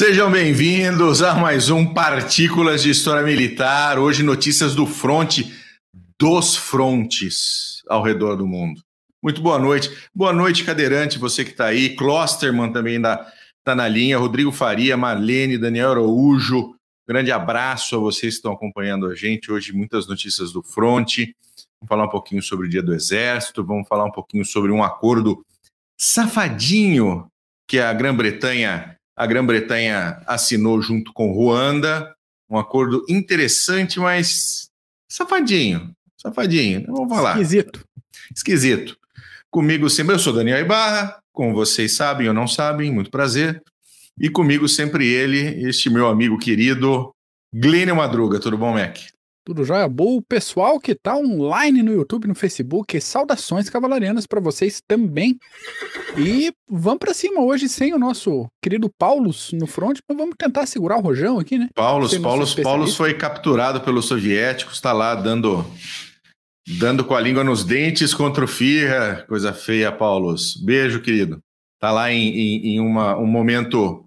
Sejam 0.00 0.32
bem-vindos 0.32 1.20
a 1.20 1.34
mais 1.34 1.68
um 1.68 1.84
Partículas 1.84 2.82
de 2.82 2.88
História 2.88 3.22
Militar. 3.22 3.98
Hoje, 3.98 4.22
notícias 4.22 4.74
do 4.74 4.86
fronte, 4.86 5.54
dos 6.18 6.56
frontes 6.56 7.82
ao 7.86 8.02
redor 8.02 8.34
do 8.34 8.46
mundo. 8.46 8.80
Muito 9.22 9.42
boa 9.42 9.58
noite. 9.58 9.90
Boa 10.14 10.32
noite, 10.32 10.64
cadeirante, 10.64 11.18
você 11.18 11.44
que 11.44 11.50
está 11.50 11.66
aí. 11.66 11.94
Klosterman 11.96 12.72
também 12.72 12.96
está 12.96 13.74
na 13.76 13.86
linha. 13.86 14.16
Rodrigo 14.16 14.50
Faria, 14.50 14.96
Marlene, 14.96 15.58
Daniel 15.58 15.90
Araújo. 15.90 16.74
Grande 17.06 17.30
abraço 17.30 17.94
a 17.94 17.98
vocês 17.98 18.32
que 18.32 18.38
estão 18.38 18.52
acompanhando 18.52 19.04
a 19.04 19.14
gente. 19.14 19.52
Hoje, 19.52 19.74
muitas 19.74 20.08
notícias 20.08 20.50
do 20.50 20.62
fronte. 20.62 21.36
Vamos 21.78 21.88
falar 21.90 22.04
um 22.06 22.10
pouquinho 22.10 22.42
sobre 22.42 22.68
o 22.68 22.70
Dia 22.70 22.82
do 22.82 22.94
Exército. 22.94 23.62
Vamos 23.62 23.86
falar 23.86 24.06
um 24.06 24.12
pouquinho 24.12 24.46
sobre 24.46 24.72
um 24.72 24.82
acordo 24.82 25.44
safadinho 26.00 27.26
que 27.68 27.78
a 27.78 27.92
Grã-Bretanha 27.92 28.96
a 29.20 29.26
Grã-Bretanha 29.26 30.22
assinou 30.26 30.80
junto 30.80 31.12
com 31.12 31.30
Ruanda, 31.30 32.10
um 32.48 32.56
acordo 32.56 33.04
interessante, 33.06 34.00
mas 34.00 34.70
safadinho, 35.06 35.94
safadinho, 36.16 36.86
vamos 36.88 37.14
falar. 37.14 37.32
Esquisito. 37.32 37.84
Esquisito. 38.34 38.96
Comigo 39.50 39.90
sempre, 39.90 40.14
eu 40.14 40.18
sou 40.18 40.32
Daniel 40.32 40.60
Ibarra, 40.60 41.18
como 41.34 41.52
vocês 41.52 41.94
sabem 41.96 42.28
ou 42.28 42.34
não 42.34 42.48
sabem, 42.48 42.90
muito 42.90 43.10
prazer. 43.10 43.62
E 44.18 44.30
comigo 44.30 44.66
sempre 44.66 45.06
ele, 45.06 45.68
este 45.68 45.90
meu 45.90 46.08
amigo 46.08 46.38
querido, 46.38 47.14
Glênio 47.54 47.96
Madruga. 47.96 48.40
Tudo 48.40 48.56
bom, 48.56 48.72
Mac? 48.72 48.96
Tudo 49.50 49.64
jóia 49.64 49.88
boa. 49.88 50.18
O 50.18 50.22
pessoal 50.22 50.78
que 50.78 50.94
tá 50.94 51.16
online 51.16 51.82
no 51.82 51.92
YouTube, 51.92 52.28
no 52.28 52.36
Facebook, 52.36 53.00
saudações 53.00 53.68
cavalarianas 53.68 54.24
para 54.24 54.38
vocês 54.38 54.80
também. 54.86 55.40
E 56.16 56.52
vamos 56.70 57.00
para 57.00 57.12
cima 57.12 57.42
hoje 57.42 57.68
sem 57.68 57.92
o 57.92 57.98
nosso 57.98 58.46
querido 58.62 58.88
Paulus 58.96 59.50
no 59.52 59.66
front, 59.66 59.98
mas 60.08 60.16
vamos 60.16 60.36
tentar 60.38 60.66
segurar 60.66 60.98
o 60.98 61.00
rojão 61.00 61.40
aqui, 61.40 61.58
né? 61.58 61.68
Paulus, 61.74 62.16
Paulus, 62.18 62.54
Paulus 62.54 62.94
foi 62.94 63.12
capturado 63.14 63.80
pelos 63.80 64.04
soviéticos, 64.04 64.74
está 64.74 64.92
lá 64.92 65.16
dando 65.16 65.66
dando 66.78 67.04
com 67.04 67.16
a 67.16 67.20
língua 67.20 67.42
nos 67.42 67.64
dentes 67.64 68.14
contra 68.14 68.44
o 68.44 68.48
Firra, 68.48 69.24
coisa 69.26 69.52
feia, 69.52 69.90
Paulus. 69.90 70.54
Beijo, 70.62 71.02
querido. 71.02 71.40
Tá 71.80 71.90
lá 71.90 72.12
em, 72.12 72.28
em, 72.28 72.66
em 72.76 72.80
uma, 72.80 73.18
um 73.18 73.26
momento 73.26 74.04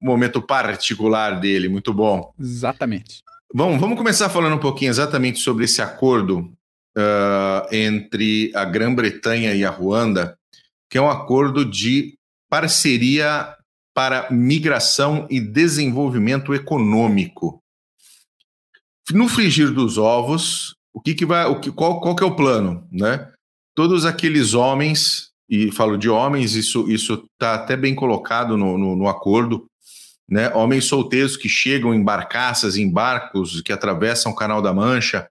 um 0.00 0.06
momento 0.06 0.40
particular 0.40 1.40
dele, 1.40 1.68
muito 1.68 1.92
bom. 1.92 2.32
Exatamente. 2.38 3.23
Bom, 3.56 3.78
vamos 3.78 3.96
começar 3.96 4.28
falando 4.28 4.56
um 4.56 4.58
pouquinho 4.58 4.90
exatamente 4.90 5.38
sobre 5.38 5.64
esse 5.64 5.80
acordo 5.80 6.40
uh, 6.98 7.72
entre 7.72 8.50
a 8.52 8.64
Grã-Bretanha 8.64 9.54
e 9.54 9.64
a 9.64 9.70
Ruanda, 9.70 10.36
que 10.90 10.98
é 10.98 11.00
um 11.00 11.08
acordo 11.08 11.64
de 11.64 12.18
parceria 12.50 13.56
para 13.94 14.28
migração 14.28 15.28
e 15.30 15.38
desenvolvimento 15.38 16.52
econômico. 16.52 17.62
No 19.12 19.28
frigir 19.28 19.72
dos 19.72 19.98
ovos, 19.98 20.74
o 20.92 21.00
que, 21.00 21.14
que 21.14 21.24
vai, 21.24 21.46
o 21.46 21.60
que, 21.60 21.70
qual, 21.70 22.00
qual 22.00 22.16
que 22.16 22.24
é 22.24 22.26
o 22.26 22.34
plano, 22.34 22.84
né? 22.90 23.30
Todos 23.72 24.04
aqueles 24.04 24.54
homens, 24.54 25.30
e 25.48 25.70
falo 25.70 25.96
de 25.96 26.08
homens, 26.08 26.56
isso 26.56 26.90
isso 26.90 27.24
está 27.34 27.54
até 27.54 27.76
bem 27.76 27.94
colocado 27.94 28.56
no, 28.56 28.76
no, 28.76 28.96
no 28.96 29.06
acordo, 29.06 29.64
né? 30.28 30.52
Homens 30.54 30.86
solteiros 30.86 31.36
que 31.36 31.48
chegam 31.48 31.94
em 31.94 32.02
barcaças, 32.02 32.76
em 32.76 32.90
barcos 32.90 33.60
que 33.60 33.72
atravessam 33.72 34.32
o 34.32 34.36
Canal 34.36 34.62
da 34.62 34.72
Mancha 34.72 35.28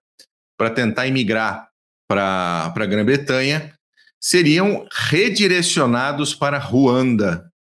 para 0.57 0.69
tentar 0.69 1.07
emigrar 1.07 1.67
para 2.07 2.71
a 2.75 2.85
Grã-Bretanha, 2.85 3.73
seriam 4.19 4.87
redirecionados 4.91 6.35
para 6.35 6.57
Ruanda, 6.57 7.51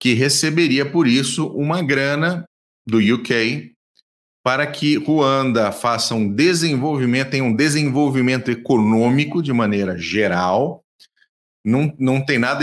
que 0.00 0.14
receberia 0.14 0.90
por 0.90 1.06
isso 1.06 1.46
uma 1.48 1.82
grana 1.82 2.44
do 2.86 2.98
UK 2.98 3.74
para 4.42 4.66
que 4.66 4.96
Ruanda 4.96 5.72
faça 5.72 6.14
um 6.14 6.28
desenvolvimento, 6.28 7.30
tenha 7.30 7.44
um 7.44 7.54
desenvolvimento 7.54 8.50
econômico 8.50 9.42
de 9.42 9.52
maneira 9.52 9.96
geral. 9.96 10.84
Não, 11.64 11.94
não 11.98 12.22
tem 12.22 12.38
nada 12.38 12.62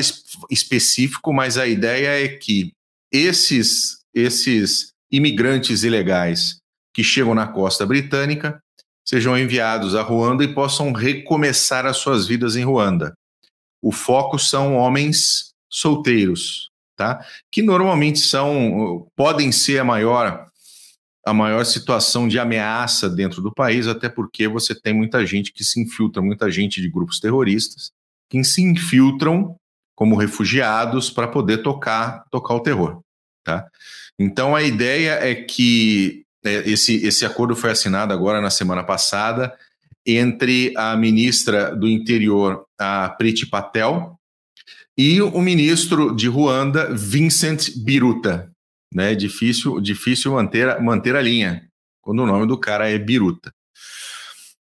específico, 0.50 1.33
mas 1.33 1.57
a 1.57 1.66
ideia 1.66 2.23
é 2.23 2.28
que 2.28 2.72
esses, 3.11 3.97
esses 4.13 4.94
imigrantes 5.11 5.83
ilegais 5.83 6.57
que 6.94 7.03
chegam 7.03 7.35
na 7.35 7.47
costa 7.47 7.85
britânica 7.85 8.61
sejam 9.05 9.38
enviados 9.38 9.95
a 9.95 10.01
Ruanda 10.01 10.44
e 10.44 10.53
possam 10.53 10.91
recomeçar 10.91 11.85
as 11.85 11.97
suas 11.97 12.27
vidas 12.27 12.55
em 12.55 12.63
Ruanda. 12.63 13.13
O 13.81 13.91
foco 13.91 14.38
são 14.38 14.75
homens 14.75 15.51
solteiros, 15.69 16.69
tá? 16.95 17.25
Que 17.51 17.61
normalmente 17.61 18.19
são 18.19 19.07
podem 19.16 19.51
ser 19.51 19.79
a 19.79 19.83
maior 19.83 20.47
a 21.25 21.33
maior 21.33 21.63
situação 21.66 22.27
de 22.27 22.39
ameaça 22.39 23.07
dentro 23.07 23.44
do 23.44 23.53
país, 23.53 23.88
até 23.88 24.09
porque 24.09 24.47
você 24.47 24.73
tem 24.73 24.91
muita 24.91 25.23
gente 25.23 25.53
que 25.53 25.63
se 25.63 25.79
infiltra, 25.79 26.19
muita 26.19 26.50
gente 26.50 26.81
de 26.81 26.89
grupos 26.89 27.19
terroristas 27.19 27.91
que 28.27 28.44
se 28.44 28.61
infiltram 28.61 29.55
como 30.01 30.16
refugiados 30.16 31.12
para 31.12 31.28
poder 31.28 31.59
tocar, 31.59 32.25
tocar 32.31 32.56
o 32.56 32.59
terror. 32.59 33.03
Tá? 33.44 33.67
Então 34.17 34.56
a 34.56 34.63
ideia 34.63 35.12
é 35.22 35.35
que 35.35 36.23
é, 36.44 36.67
esse, 36.67 37.06
esse 37.06 37.23
acordo 37.23 37.56
foi 37.56 37.69
assinado 37.69 38.12
agora 38.12 38.41
na 38.41 38.50
semana 38.50 38.84
passada 38.84 39.56
entre 40.03 40.73
a 40.75 40.97
ministra 40.97 41.75
do 41.75 41.88
Interior, 41.88 42.66
a 42.79 43.09
Priti 43.09 43.45
Patel, 43.45 44.19
e 44.97 45.22
o 45.22 45.39
ministro 45.39 46.16
de 46.16 46.28
Ruanda, 46.28 46.91
Vincent 46.91 47.69
Biruta. 47.78 48.51
Né? 48.91 49.13
Difícil, 49.13 49.79
difícil 49.79 50.31
manter, 50.31 50.81
manter 50.81 51.16
a 51.16 51.22
linha 51.22 51.69
quando 52.01 52.23
o 52.23 52.25
nome 52.25 52.47
do 52.47 52.57
cara 52.57 52.89
é 52.89 52.97
Biruta. 52.97 53.53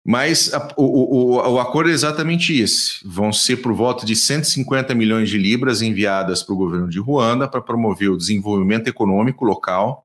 Mas 0.09 0.51
a, 0.55 0.73
o, 0.75 0.85
o, 0.85 1.53
o, 1.53 1.59
acordo 1.59 1.91
é 1.91 1.93
exatamente 1.93 2.59
esse. 2.59 2.93
Vão 3.05 3.31
ser 3.31 3.57
por 3.57 3.71
volta 3.73 4.07
de 4.07 4.15
150 4.15 4.95
milhões 4.95 5.29
de 5.29 5.37
libras 5.37 5.83
enviadas 5.83 6.41
para 6.41 6.55
o 6.55 6.57
governo 6.57 6.89
de 6.89 6.97
Ruanda 6.97 7.47
para 7.47 7.61
promover 7.61 8.09
o 8.09 8.17
desenvolvimento 8.17 8.87
econômico 8.87 9.45
local 9.45 10.03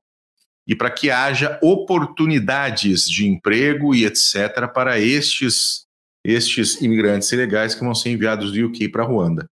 e 0.67 0.75
para 0.75 0.91
que 0.91 1.09
haja 1.09 1.57
oportunidades 1.59 3.09
de 3.09 3.25
emprego 3.27 3.95
e 3.95 4.05
etc. 4.05 4.71
para 4.71 4.99
estes, 4.99 5.87
estes 6.23 6.79
imigrantes 6.83 7.31
ilegais 7.31 7.73
que 7.73 7.83
vão 7.83 7.95
ser 7.95 8.11
enviados 8.11 8.51
do 8.51 8.63
UK 8.63 8.89
para 8.89 9.03
Ruanda. 9.03 9.49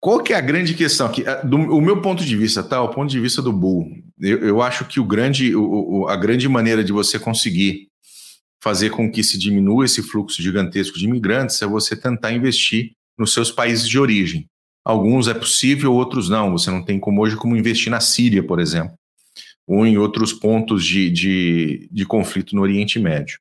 Qual 0.00 0.22
que 0.22 0.32
é 0.32 0.36
a 0.36 0.40
grande 0.40 0.72
questão 0.72 1.08
aqui? 1.08 1.24
Do 1.44 1.58
o 1.58 1.80
meu 1.82 2.00
ponto 2.00 2.24
de 2.24 2.36
vista, 2.38 2.62
tá? 2.62 2.80
O 2.80 2.88
ponto 2.88 3.10
de 3.10 3.20
vista 3.20 3.42
do 3.42 3.52
Bull, 3.52 3.86
eu, 4.18 4.38
eu 4.38 4.62
acho 4.62 4.86
que 4.86 4.98
o 4.98 5.04
grande, 5.04 5.54
o, 5.54 6.08
a 6.08 6.16
grande 6.16 6.48
maneira 6.48 6.82
de 6.82 6.90
você 6.90 7.18
conseguir 7.18 7.92
fazer 8.64 8.88
com 8.88 9.12
que 9.12 9.22
se 9.22 9.36
diminua 9.36 9.84
esse 9.84 10.02
fluxo 10.02 10.40
gigantesco 10.40 10.98
de 10.98 11.04
imigrantes 11.04 11.60
é 11.60 11.66
você 11.66 11.94
tentar 11.94 12.32
investir 12.32 12.92
nos 13.18 13.34
seus 13.34 13.50
países 13.50 13.86
de 13.86 13.98
origem. 13.98 14.46
Alguns 14.82 15.28
é 15.28 15.34
possível, 15.34 15.92
outros 15.92 16.30
não. 16.30 16.52
Você 16.52 16.70
não 16.70 16.82
tem 16.82 16.98
como 16.98 17.20
hoje 17.20 17.36
como 17.36 17.54
investir 17.54 17.90
na 17.90 18.00
Síria, 18.00 18.42
por 18.42 18.58
exemplo, 18.58 18.94
ou 19.66 19.86
em 19.86 19.98
outros 19.98 20.32
pontos 20.32 20.82
de, 20.82 21.10
de, 21.10 21.88
de 21.92 22.06
conflito 22.06 22.56
no 22.56 22.62
Oriente 22.62 22.98
Médio. 22.98 23.38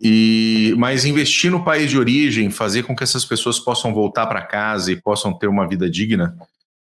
E, 0.00 0.74
mas 0.78 1.04
investir 1.04 1.50
no 1.50 1.62
país 1.62 1.90
de 1.90 1.98
origem, 1.98 2.50
fazer 2.50 2.84
com 2.84 2.96
que 2.96 3.04
essas 3.04 3.24
pessoas 3.24 3.58
possam 3.58 3.92
voltar 3.92 4.26
para 4.26 4.40
casa 4.40 4.90
e 4.90 5.00
possam 5.00 5.30
ter 5.30 5.46
uma 5.46 5.68
vida 5.68 5.90
digna, 5.90 6.34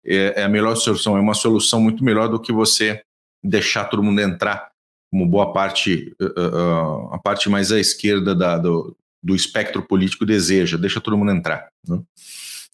é, 0.04 0.34
é, 0.36 0.44
a 0.46 0.50
melhor 0.50 0.74
solução. 0.74 1.16
É 1.16 1.20
uma 1.20 1.36
solução 1.36 1.80
muito 1.80 2.04
melhor 2.04 2.28
do 2.28 2.40
que 2.40 2.52
você 2.52 3.04
deixar 3.44 3.86
todo 3.86 4.02
mundo 4.02 4.20
entrar 4.20 4.69
como 5.12 5.26
boa 5.26 5.52
parte, 5.52 6.14
uh, 6.22 6.26
uh, 6.26 7.14
a 7.14 7.20
parte 7.20 7.50
mais 7.50 7.72
à 7.72 7.80
esquerda 7.80 8.36
da, 8.36 8.58
do, 8.58 8.96
do 9.22 9.36
espectro 9.36 9.82
político 9.82 10.26
deseja, 10.26 10.78
deixa 10.78 11.02
todo 11.02 11.18
mundo 11.18 11.32
entrar. 11.32 11.68
Né? 11.88 12.00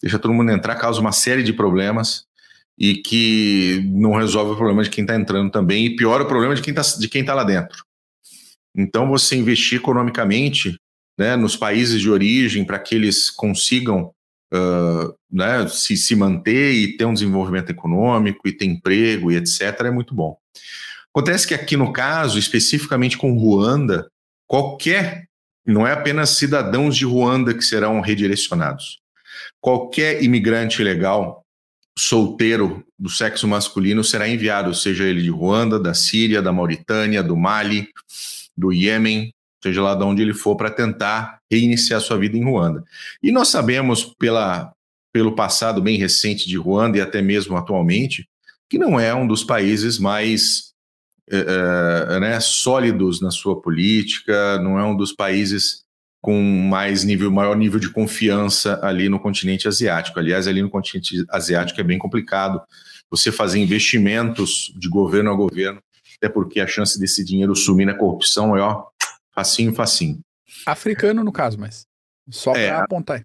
Deixa 0.02 0.18
todo 0.18 0.34
mundo 0.34 0.50
entrar, 0.50 0.76
causa 0.76 1.00
uma 1.00 1.12
série 1.12 1.42
de 1.42 1.52
problemas 1.52 2.26
e 2.78 2.96
que 2.96 3.82
não 3.86 4.14
resolve 4.14 4.52
o 4.52 4.56
problema 4.56 4.82
de 4.82 4.90
quem 4.90 5.02
está 5.02 5.16
entrando 5.16 5.50
também 5.50 5.86
e 5.86 5.96
piora 5.96 6.22
o 6.22 6.28
problema 6.28 6.54
de 6.54 6.62
quem 6.62 6.74
está 6.74 7.32
tá 7.32 7.34
lá 7.34 7.44
dentro. 7.44 7.84
Então, 8.76 9.08
você 9.08 9.36
investir 9.36 9.78
economicamente 9.78 10.78
né, 11.18 11.34
nos 11.34 11.56
países 11.56 12.00
de 12.00 12.10
origem 12.10 12.64
para 12.64 12.78
que 12.78 12.94
eles 12.94 13.30
consigam 13.30 14.12
uh, 14.52 15.14
né, 15.32 15.66
se, 15.68 15.96
se 15.96 16.14
manter 16.14 16.72
e 16.72 16.96
ter 16.96 17.06
um 17.06 17.14
desenvolvimento 17.14 17.70
econômico 17.70 18.46
e 18.46 18.52
ter 18.52 18.66
emprego 18.66 19.32
e 19.32 19.36
etc., 19.36 19.80
é 19.80 19.90
muito 19.90 20.14
bom. 20.14 20.36
Acontece 21.16 21.48
que 21.48 21.54
aqui 21.54 21.78
no 21.78 21.94
caso, 21.94 22.38
especificamente 22.38 23.16
com 23.16 23.38
Ruanda, 23.38 24.06
qualquer, 24.46 25.24
não 25.64 25.86
é 25.86 25.92
apenas 25.94 26.28
cidadãos 26.36 26.94
de 26.94 27.06
Ruanda 27.06 27.54
que 27.54 27.64
serão 27.64 28.02
redirecionados. 28.02 28.98
Qualquer 29.58 30.22
imigrante 30.22 30.82
ilegal, 30.82 31.42
solteiro 31.98 32.84
do 32.98 33.08
sexo 33.08 33.48
masculino, 33.48 34.04
será 34.04 34.28
enviado, 34.28 34.74
seja 34.74 35.04
ele 35.04 35.22
de 35.22 35.30
Ruanda, 35.30 35.80
da 35.80 35.94
Síria, 35.94 36.42
da 36.42 36.52
Mauritânia, 36.52 37.22
do 37.22 37.34
Mali, 37.34 37.88
do 38.54 38.70
Iêmen, 38.70 39.32
seja 39.62 39.80
lá 39.80 39.94
de 39.94 40.04
onde 40.04 40.20
ele 40.20 40.34
for, 40.34 40.54
para 40.54 40.70
tentar 40.70 41.38
reiniciar 41.50 42.02
sua 42.02 42.18
vida 42.18 42.36
em 42.36 42.44
Ruanda. 42.44 42.84
E 43.22 43.32
nós 43.32 43.48
sabemos, 43.48 44.04
pela, 44.18 44.70
pelo 45.14 45.34
passado 45.34 45.80
bem 45.80 45.96
recente 45.96 46.46
de 46.46 46.58
Ruanda 46.58 46.98
e 46.98 47.00
até 47.00 47.22
mesmo 47.22 47.56
atualmente, 47.56 48.28
que 48.68 48.76
não 48.76 49.00
é 49.00 49.14
um 49.14 49.26
dos 49.26 49.42
países 49.42 49.98
mais 49.98 50.75
é, 51.30 52.20
né, 52.20 52.40
sólidos 52.40 53.20
na 53.20 53.30
sua 53.30 53.60
política, 53.60 54.58
não 54.58 54.78
é 54.78 54.84
um 54.84 54.96
dos 54.96 55.12
países 55.12 55.84
com 56.20 56.42
mais 56.42 57.04
nível, 57.04 57.30
maior 57.30 57.56
nível 57.56 57.78
de 57.78 57.90
confiança 57.90 58.80
ali 58.82 59.08
no 59.08 59.20
continente 59.20 59.68
asiático. 59.68 60.18
Aliás, 60.18 60.48
ali 60.48 60.62
no 60.62 60.70
continente 60.70 61.24
asiático 61.30 61.80
é 61.80 61.84
bem 61.84 61.98
complicado 61.98 62.60
você 63.10 63.30
fazer 63.30 63.58
investimentos 63.60 64.72
de 64.76 64.88
governo 64.88 65.30
a 65.30 65.34
governo, 65.34 65.80
até 66.16 66.28
porque 66.28 66.60
a 66.60 66.66
chance 66.66 66.98
desse 66.98 67.24
dinheiro 67.24 67.54
sumir 67.54 67.86
na 67.86 67.94
corrupção 67.94 68.56
é 68.56 68.60
ó, 68.60 68.86
facinho, 69.32 69.72
facinho. 69.72 70.18
Africano, 70.66 71.22
no 71.22 71.30
caso, 71.30 71.58
mas 71.58 71.86
só 72.28 72.52
para 72.52 72.60
é, 72.60 72.70
apontar. 72.70 73.24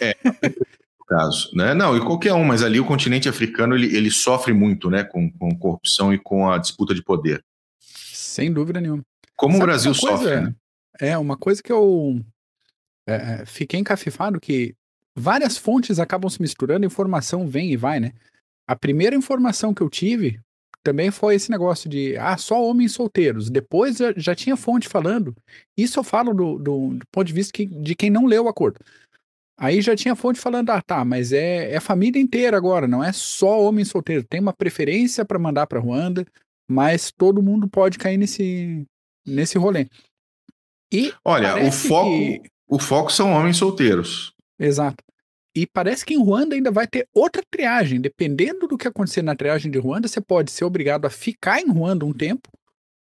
É, 0.00 0.16
caso, 1.10 1.50
né? 1.52 1.74
Não, 1.74 1.96
e 1.96 2.00
qualquer 2.00 2.32
um, 2.32 2.44
mas 2.44 2.62
ali 2.62 2.78
o 2.78 2.86
continente 2.86 3.28
africano 3.28 3.74
ele, 3.74 3.94
ele 3.94 4.10
sofre 4.10 4.52
muito, 4.52 4.88
né, 4.88 5.02
com, 5.02 5.28
com 5.28 5.58
corrupção 5.58 6.14
e 6.14 6.18
com 6.18 6.48
a 6.48 6.56
disputa 6.56 6.94
de 6.94 7.02
poder. 7.02 7.44
Sem 7.80 8.52
dúvida 8.52 8.80
nenhuma. 8.80 9.02
Como 9.36 9.54
Sabe 9.54 9.64
o 9.64 9.66
Brasil 9.66 9.94
sofre, 9.94 10.40
né? 10.40 10.54
É, 11.00 11.18
uma 11.18 11.36
coisa 11.36 11.62
que 11.62 11.72
eu 11.72 12.20
é, 13.06 13.14
é, 13.40 13.46
fiquei 13.46 13.80
encafifado 13.80 14.38
que 14.38 14.74
várias 15.16 15.56
fontes 15.56 15.98
acabam 15.98 16.30
se 16.30 16.40
misturando, 16.40 16.86
informação 16.86 17.48
vem 17.48 17.72
e 17.72 17.76
vai, 17.76 17.98
né? 17.98 18.12
A 18.68 18.76
primeira 18.76 19.16
informação 19.16 19.74
que 19.74 19.82
eu 19.82 19.90
tive 19.90 20.38
também 20.82 21.10
foi 21.10 21.34
esse 21.34 21.50
negócio 21.50 21.90
de, 21.90 22.16
ah, 22.18 22.36
só 22.36 22.64
homens 22.64 22.92
solteiros. 22.92 23.50
Depois 23.50 23.96
já, 23.96 24.12
já 24.16 24.34
tinha 24.34 24.56
fonte 24.56 24.88
falando. 24.88 25.34
Isso 25.76 25.98
eu 25.98 26.04
falo 26.04 26.32
do, 26.32 26.58
do, 26.58 26.88
do 26.94 27.06
ponto 27.10 27.26
de 27.26 27.32
vista 27.32 27.52
que, 27.52 27.66
de 27.66 27.94
quem 27.94 28.10
não 28.10 28.26
leu 28.26 28.44
o 28.44 28.48
acordo. 28.48 28.78
Aí 29.60 29.82
já 29.82 29.94
tinha 29.94 30.16
fonte 30.16 30.40
falando, 30.40 30.70
ah, 30.70 30.80
tá, 30.80 31.04
mas 31.04 31.34
é, 31.34 31.70
é 31.70 31.78
família 31.80 32.18
inteira 32.18 32.56
agora, 32.56 32.88
não 32.88 33.04
é 33.04 33.12
só 33.12 33.60
homem 33.60 33.84
solteiro. 33.84 34.24
Tem 34.24 34.40
uma 34.40 34.54
preferência 34.54 35.22
para 35.22 35.38
mandar 35.38 35.66
para 35.66 35.78
Ruanda, 35.78 36.24
mas 36.66 37.12
todo 37.12 37.42
mundo 37.42 37.68
pode 37.68 37.98
cair 37.98 38.16
nesse, 38.16 38.86
nesse 39.26 39.58
rolê. 39.58 39.86
E 40.90 41.12
Olha, 41.22 41.62
o 41.62 41.70
foco, 41.70 42.08
que... 42.08 42.42
o 42.70 42.78
foco 42.78 43.12
são 43.12 43.32
homens 43.32 43.58
solteiros. 43.58 44.32
Exato. 44.58 45.04
E 45.54 45.66
parece 45.66 46.06
que 46.06 46.14
em 46.14 46.24
Ruanda 46.24 46.54
ainda 46.54 46.70
vai 46.70 46.86
ter 46.86 47.06
outra 47.14 47.42
triagem. 47.50 48.00
Dependendo 48.00 48.66
do 48.66 48.78
que 48.78 48.88
acontecer 48.88 49.20
na 49.20 49.36
triagem 49.36 49.70
de 49.70 49.78
Ruanda, 49.78 50.08
você 50.08 50.22
pode 50.22 50.50
ser 50.52 50.64
obrigado 50.64 51.04
a 51.04 51.10
ficar 51.10 51.60
em 51.60 51.68
Ruanda 51.68 52.06
um 52.06 52.14
tempo 52.14 52.48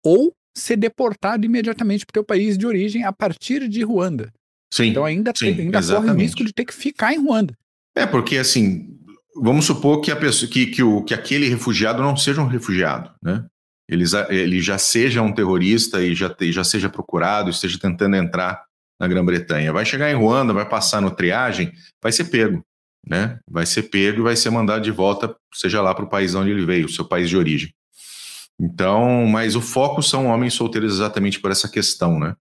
ou 0.04 0.34
ser 0.56 0.76
deportado 0.76 1.46
imediatamente 1.46 2.04
para 2.04 2.14
o 2.14 2.14
teu 2.14 2.24
país 2.24 2.58
de 2.58 2.66
origem 2.66 3.04
a 3.04 3.14
partir 3.14 3.68
de 3.68 3.84
Ruanda. 3.84 4.34
Sim. 4.74 4.88
Então 4.88 5.06
ainda, 5.06 5.32
sim, 5.36 5.54
tem, 5.54 5.66
ainda 5.66 5.82
corre 5.82 6.12
o 6.12 6.16
risco 6.16 6.44
de 6.44 6.54
ter 6.54 6.66
que 6.66 6.74
ficar 6.74 7.14
em 7.14 7.20
Ruanda. 7.20 7.58
É, 7.96 8.06
porque 8.06 8.38
assim, 8.38 8.98
vamos 9.36 9.66
supor 9.66 10.02
que, 10.02 10.12
a 10.12 10.16
pessoa, 10.16 10.50
que, 10.50 10.68
que, 10.68 10.84
o, 10.84 11.04
que 11.04 11.14
aquele 11.14 11.48
refugiado 11.48 12.02
não 12.02 12.16
seja 12.16 12.42
um 12.42 12.48
refugiado, 12.48 13.12
né? 13.22 13.46
Ele, 13.90 14.04
ele 14.30 14.62
já 14.62 14.78
seja 14.78 15.22
um 15.22 15.32
terrorista 15.32 16.04
e 16.04 16.14
já, 16.14 16.36
já 16.42 16.64
seja 16.64 16.90
procurado, 16.90 17.50
esteja 17.50 17.80
tentando 17.80 18.18
entrar 18.18 18.62
na 19.00 19.08
Grã-Bretanha. 19.08 19.72
Vai 19.72 19.86
chegar 19.86 20.12
em 20.12 20.16
Ruanda, 20.16 20.54
vai 20.54 20.68
passar 20.68 21.02
no 21.02 21.10
triagem, 21.10 21.72
vai 22.02 22.12
ser 22.12 22.26
pego, 22.26 22.62
né? 23.08 23.40
Vai 23.50 23.66
ser 23.66 23.84
pego 23.84 24.20
e 24.20 24.24
vai 24.24 24.36
ser 24.36 24.50
mandado 24.50 24.84
de 24.84 24.92
volta, 24.92 25.34
seja 25.54 25.82
lá 25.82 25.96
para 25.96 26.04
o 26.04 26.10
país 26.10 26.36
onde 26.36 26.52
ele 26.52 26.66
veio, 26.66 26.86
o 26.86 26.92
seu 26.92 27.06
país 27.06 27.30
de 27.30 27.38
origem. 27.38 27.74
Então, 28.60 29.26
mas 29.28 29.56
o 29.56 29.62
foco 29.62 30.02
são 30.02 30.28
homens 30.28 30.54
solteiros 30.56 30.96
exatamente 30.96 31.40
por 31.40 31.52
essa 31.52 31.70
questão, 31.70 32.20
né? 32.20 32.36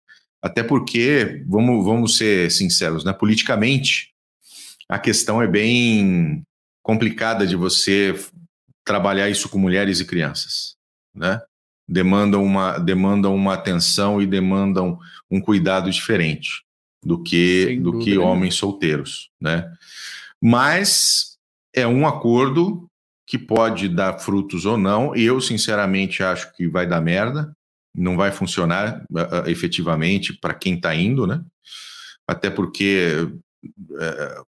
Até 0.46 0.62
porque, 0.62 1.44
vamos, 1.46 1.84
vamos 1.84 2.16
ser 2.16 2.50
sinceros, 2.50 3.04
né? 3.04 3.12
Politicamente, 3.12 4.10
a 4.88 4.98
questão 4.98 5.42
é 5.42 5.46
bem 5.46 6.42
complicada 6.82 7.46
de 7.46 7.56
você 7.56 8.14
trabalhar 8.84 9.28
isso 9.28 9.48
com 9.48 9.58
mulheres 9.58 9.98
e 9.98 10.04
crianças, 10.04 10.76
né? 11.14 11.40
demandam 11.88 12.42
uma, 12.42 12.78
demandam 12.78 13.34
uma 13.34 13.54
atenção 13.54 14.20
e 14.20 14.26
demandam 14.26 14.98
um 15.30 15.40
cuidado 15.40 15.90
diferente 15.90 16.62
do 17.04 17.22
que, 17.22 17.76
do 17.76 17.98
que 17.98 18.18
homens 18.18 18.54
solteiros, 18.56 19.30
né? 19.40 19.70
Mas 20.42 21.36
é 21.74 21.86
um 21.86 22.06
acordo 22.06 22.86
que 23.26 23.38
pode 23.38 23.88
dar 23.88 24.18
frutos 24.18 24.64
ou 24.64 24.76
não. 24.76 25.14
Eu, 25.14 25.40
sinceramente, 25.40 26.22
acho 26.22 26.52
que 26.54 26.68
vai 26.68 26.86
dar 26.86 27.00
merda, 27.00 27.52
não 27.96 28.16
vai 28.16 28.30
funcionar 28.30 29.02
uh, 29.10 29.48
efetivamente 29.48 30.32
para 30.32 30.54
quem 30.54 30.74
está 30.74 30.94
indo, 30.94 31.26
né? 31.26 31.42
Até 32.28 32.50
porque 32.50 33.28
uh, 33.64 34.46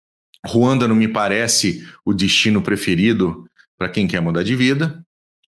Ruanda 0.45 0.87
não 0.87 0.95
me 0.95 1.07
parece 1.07 1.87
o 2.03 2.13
destino 2.13 2.61
preferido 2.61 3.45
para 3.77 3.89
quem 3.89 4.07
quer 4.07 4.21
mudar 4.21 4.43
de 4.43 4.55
vida 4.55 5.05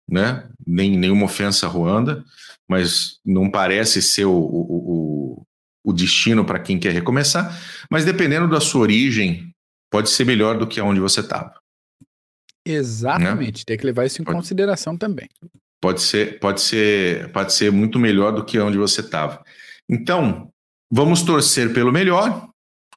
né? 0.09 0.49
Nem, 0.65 0.97
nenhuma 0.97 1.25
ofensa 1.25 1.67
a 1.67 1.69
Ruanda, 1.69 2.25
mas 2.69 3.19
não 3.25 3.51
parece 3.51 4.01
ser 4.01 4.25
o, 4.25 4.33
o, 4.33 5.35
o, 5.35 5.47
o 5.85 5.93
destino 5.93 6.45
para 6.45 6.61
quem 6.61 6.79
quer 6.79 6.93
recomeçar. 6.93 7.59
Mas 7.91 8.05
dependendo 8.05 8.49
da 8.49 8.61
sua 8.61 8.83
origem, 8.83 9.53
pode 9.91 10.11
ser 10.11 10.25
melhor 10.25 10.59
do 10.59 10.67
que 10.67 10.81
onde 10.81 11.01
você 11.01 11.21
estava. 11.21 11.55
Exatamente, 12.65 13.61
né? 13.61 13.65
tem 13.67 13.79
que 13.79 13.87
levar 13.87 14.07
isso 14.07 14.21
em 14.21 14.25
pode, 14.25 14.37
consideração 14.37 14.97
também. 14.97 15.29
Pode 15.87 16.03
ser, 16.03 16.41
pode 16.41 16.61
ser, 16.63 17.31
pode 17.31 17.53
ser 17.53 17.71
muito 17.71 17.97
melhor 17.97 18.33
do 18.33 18.45
que 18.45 18.59
onde 18.59 18.77
você 18.77 19.03
estava. 19.03 19.41
Então, 19.89 20.51
vamos 20.91 21.23
torcer 21.23 21.73
pelo 21.73 21.93
melhor, 21.93 22.49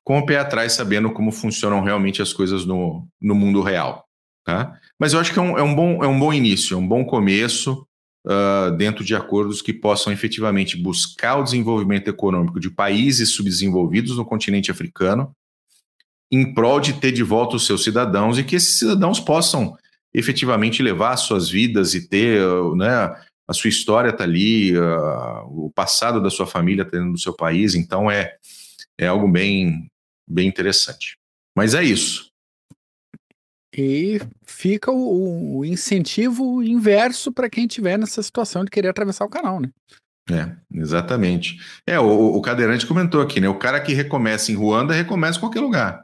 com 0.04 0.18
o 0.18 0.26
pé 0.26 0.40
atrás, 0.40 0.72
sabendo 0.74 1.12
como 1.12 1.32
funcionam 1.32 1.84
realmente 1.84 2.20
as 2.20 2.34
coisas 2.34 2.66
no, 2.66 3.08
no 3.22 3.36
mundo 3.36 3.62
real. 3.62 4.06
Tá? 4.44 4.76
Mas 5.00 5.14
eu 5.14 5.20
acho 5.20 5.32
que 5.32 5.38
é 5.38 5.42
um, 5.44 5.56
é 5.56 5.62
um, 5.62 5.76
bom, 5.76 6.04
é 6.04 6.08
um 6.08 6.20
bom 6.20 6.34
início, 6.34 6.74
é 6.74 6.78
um 6.78 6.88
bom 6.88 7.06
começo 7.06 7.86
uh, 8.26 8.76
dentro 8.76 9.06
de 9.06 9.16
acordos 9.16 9.62
que 9.62 9.72
possam 9.72 10.12
efetivamente 10.12 10.76
buscar 10.76 11.36
o 11.36 11.44
desenvolvimento 11.44 12.08
econômico 12.08 12.60
de 12.60 12.72
países 12.72 13.36
subdesenvolvidos 13.36 14.18
no 14.18 14.26
continente 14.26 14.72
africano, 14.72 15.32
em 16.32 16.56
prol 16.56 16.80
de 16.80 16.94
ter 16.94 17.12
de 17.12 17.22
volta 17.22 17.56
os 17.56 17.68
seus 17.68 17.84
cidadãos 17.84 18.40
e 18.40 18.44
que 18.44 18.56
esses 18.56 18.80
cidadãos 18.80 19.20
possam 19.20 19.78
efetivamente 20.14 20.84
levar 20.84 21.16
suas 21.18 21.50
vidas 21.50 21.94
e 21.94 22.08
ter 22.08 22.42
né, 22.76 23.16
a 23.48 23.54
sua 23.54 23.70
história 23.70 24.10
está 24.10 24.24
ali, 24.24 24.78
o 25.48 25.72
passado 25.74 26.22
da 26.22 26.30
sua 26.30 26.46
família 26.46 26.84
está 26.84 26.98
dentro 26.98 27.14
do 27.14 27.20
seu 27.20 27.34
país, 27.34 27.76
então 27.76 28.10
é, 28.10 28.36
é 28.98 29.08
algo 29.08 29.28
bem, 29.28 29.88
bem 30.28 30.48
interessante. 30.48 31.18
Mas 31.56 31.74
é 31.74 31.84
isso. 31.84 32.30
E 33.76 34.20
fica 34.46 34.92
o, 34.92 35.58
o 35.58 35.66
incentivo 35.66 36.64
inverso 36.64 37.32
para 37.32 37.50
quem 37.50 37.66
estiver 37.66 37.98
nessa 37.98 38.22
situação 38.22 38.64
de 38.64 38.72
querer 38.72 38.90
atravessar 38.90 39.26
o 39.26 39.30
canal, 39.30 39.60
né? 39.60 39.70
É, 40.30 40.56
exatamente. 40.72 41.58
É, 41.88 42.00
o, 42.00 42.36
o 42.36 42.42
cadeirante 42.42 42.86
comentou 42.86 43.22
aqui, 43.22 43.40
né? 43.40 43.50
O 43.50 43.58
cara 43.58 43.80
que 43.80 43.94
recomeça 43.94 44.52
em 44.52 44.56
Ruanda 44.56 44.94
recomeça 44.94 45.38
em 45.38 45.42
qualquer 45.42 45.62
lugar. 45.62 46.04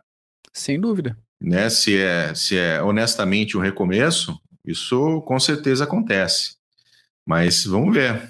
Sem 0.52 0.80
dúvida. 0.80 1.18
Né? 1.42 1.70
Se 1.70 1.98
é, 1.98 2.34
se 2.34 2.58
é 2.58 2.82
honestamente 2.82 3.58
um 3.58 3.62
recomeço, 3.62 4.40
isso 4.66 5.22
com 5.22 5.40
certeza 5.40 5.84
acontece. 5.84 6.56
Mas 7.28 7.66
vamos 7.66 7.94
ver. 7.94 8.30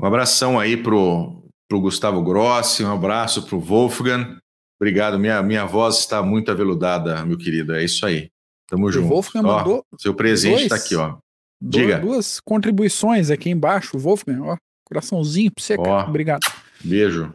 Um 0.00 0.06
abração 0.06 0.58
aí 0.58 0.76
pro, 0.76 1.44
pro 1.68 1.80
Gustavo 1.80 2.22
Grossi, 2.22 2.84
um 2.84 2.92
abraço 2.92 3.42
pro 3.46 3.60
Wolfgang. 3.60 4.36
Obrigado, 4.80 5.18
minha, 5.18 5.42
minha 5.42 5.64
voz 5.64 5.98
está 5.98 6.22
muito 6.22 6.50
aveludada, 6.50 7.24
meu 7.24 7.36
querido. 7.36 7.74
É 7.74 7.84
isso 7.84 8.06
aí. 8.06 8.30
Tamo 8.68 8.86
o 8.86 8.92
junto. 8.92 9.08
Wolfgang 9.08 9.48
ó, 9.48 9.58
mandou. 9.58 9.84
Seu 9.98 10.14
presente 10.14 10.62
está 10.62 10.76
aqui, 10.76 10.94
ó. 10.94 11.18
Diga. 11.60 11.98
Duas 11.98 12.38
contribuições 12.40 13.30
aqui 13.30 13.50
embaixo, 13.50 13.98
Wolfgang, 13.98 14.40
ó. 14.40 14.56
Coraçãozinho 14.84 15.50
pra 15.50 15.64
você, 15.64 15.74
ó, 15.78 15.82
cara. 15.82 16.08
Obrigado. 16.08 16.46
Beijo. 16.80 17.34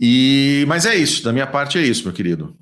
E, 0.00 0.64
mas 0.68 0.86
é 0.86 0.94
isso, 0.94 1.22
da 1.24 1.32
minha 1.32 1.46
parte 1.46 1.76
é 1.76 1.82
isso, 1.82 2.04
meu 2.04 2.12
querido. 2.12 2.56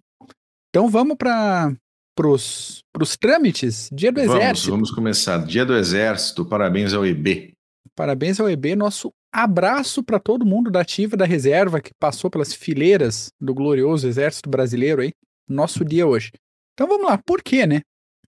Então 0.75 0.89
vamos 0.89 1.19
para 1.19 1.71
pros, 2.17 2.83
pros 2.91 3.15
trâmites. 3.15 3.91
Dia 3.93 4.11
do 4.11 4.23
vamos, 4.23 4.37
Exército. 4.37 4.71
Vamos 4.71 4.91
começar. 4.91 5.45
Dia 5.45 5.67
do 5.67 5.77
Exército. 5.77 6.47
Parabéns 6.47 6.95
ao 6.95 7.05
EB. 7.05 7.53
Parabéns 7.95 8.41
ao 8.41 8.49
EB. 8.49 8.75
Nosso 8.75 9.13
abraço 9.31 10.03
para 10.03 10.19
todo 10.19 10.47
mundo 10.47 10.71
da 10.71 10.81
ativa 10.81 11.15
da 11.15 11.27
reserva 11.27 11.79
que 11.79 11.91
passou 12.01 12.31
pelas 12.31 12.55
fileiras 12.55 13.31
do 13.39 13.53
glorioso 13.53 14.09
Exército 14.09 14.49
Brasileiro 14.49 15.03
aí. 15.03 15.13
Nosso 15.47 15.85
dia 15.85 16.07
hoje. 16.07 16.31
Então 16.73 16.89
vamos 16.89 17.07
lá, 17.07 17.19
por 17.19 17.43
quê, 17.43 17.67
né? 17.67 17.83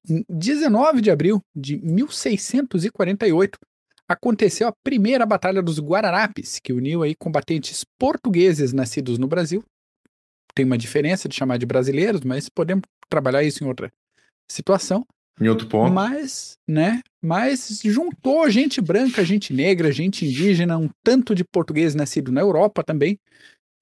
Em 0.06 0.22
19 0.28 1.00
de 1.00 1.10
abril 1.10 1.40
de 1.56 1.78
1648 1.78 3.58
aconteceu 4.06 4.68
a 4.68 4.74
primeira 4.84 5.24
Batalha 5.24 5.62
dos 5.62 5.78
Guararapes, 5.78 6.60
que 6.62 6.74
uniu 6.74 7.02
aí 7.02 7.14
combatentes 7.14 7.86
portugueses 7.98 8.74
nascidos 8.74 9.16
no 9.16 9.26
Brasil. 9.26 9.64
Tem 10.54 10.64
uma 10.64 10.78
diferença 10.78 11.28
de 11.28 11.34
chamar 11.34 11.56
de 11.58 11.66
brasileiros, 11.66 12.20
mas 12.22 12.48
podemos 12.48 12.84
trabalhar 13.08 13.42
isso 13.42 13.64
em 13.64 13.66
outra 13.66 13.92
situação. 14.50 15.06
Em 15.40 15.48
outro 15.48 15.66
ponto. 15.66 15.92
Mas, 15.92 16.56
né? 16.68 17.02
Mas 17.20 17.80
juntou 17.84 18.48
gente 18.48 18.80
branca, 18.80 19.24
gente 19.24 19.52
negra, 19.52 19.90
gente 19.90 20.24
indígena, 20.24 20.78
um 20.78 20.88
tanto 21.02 21.34
de 21.34 21.44
português 21.44 21.94
nascido 21.94 22.30
na 22.30 22.40
Europa 22.40 22.84
também, 22.84 23.18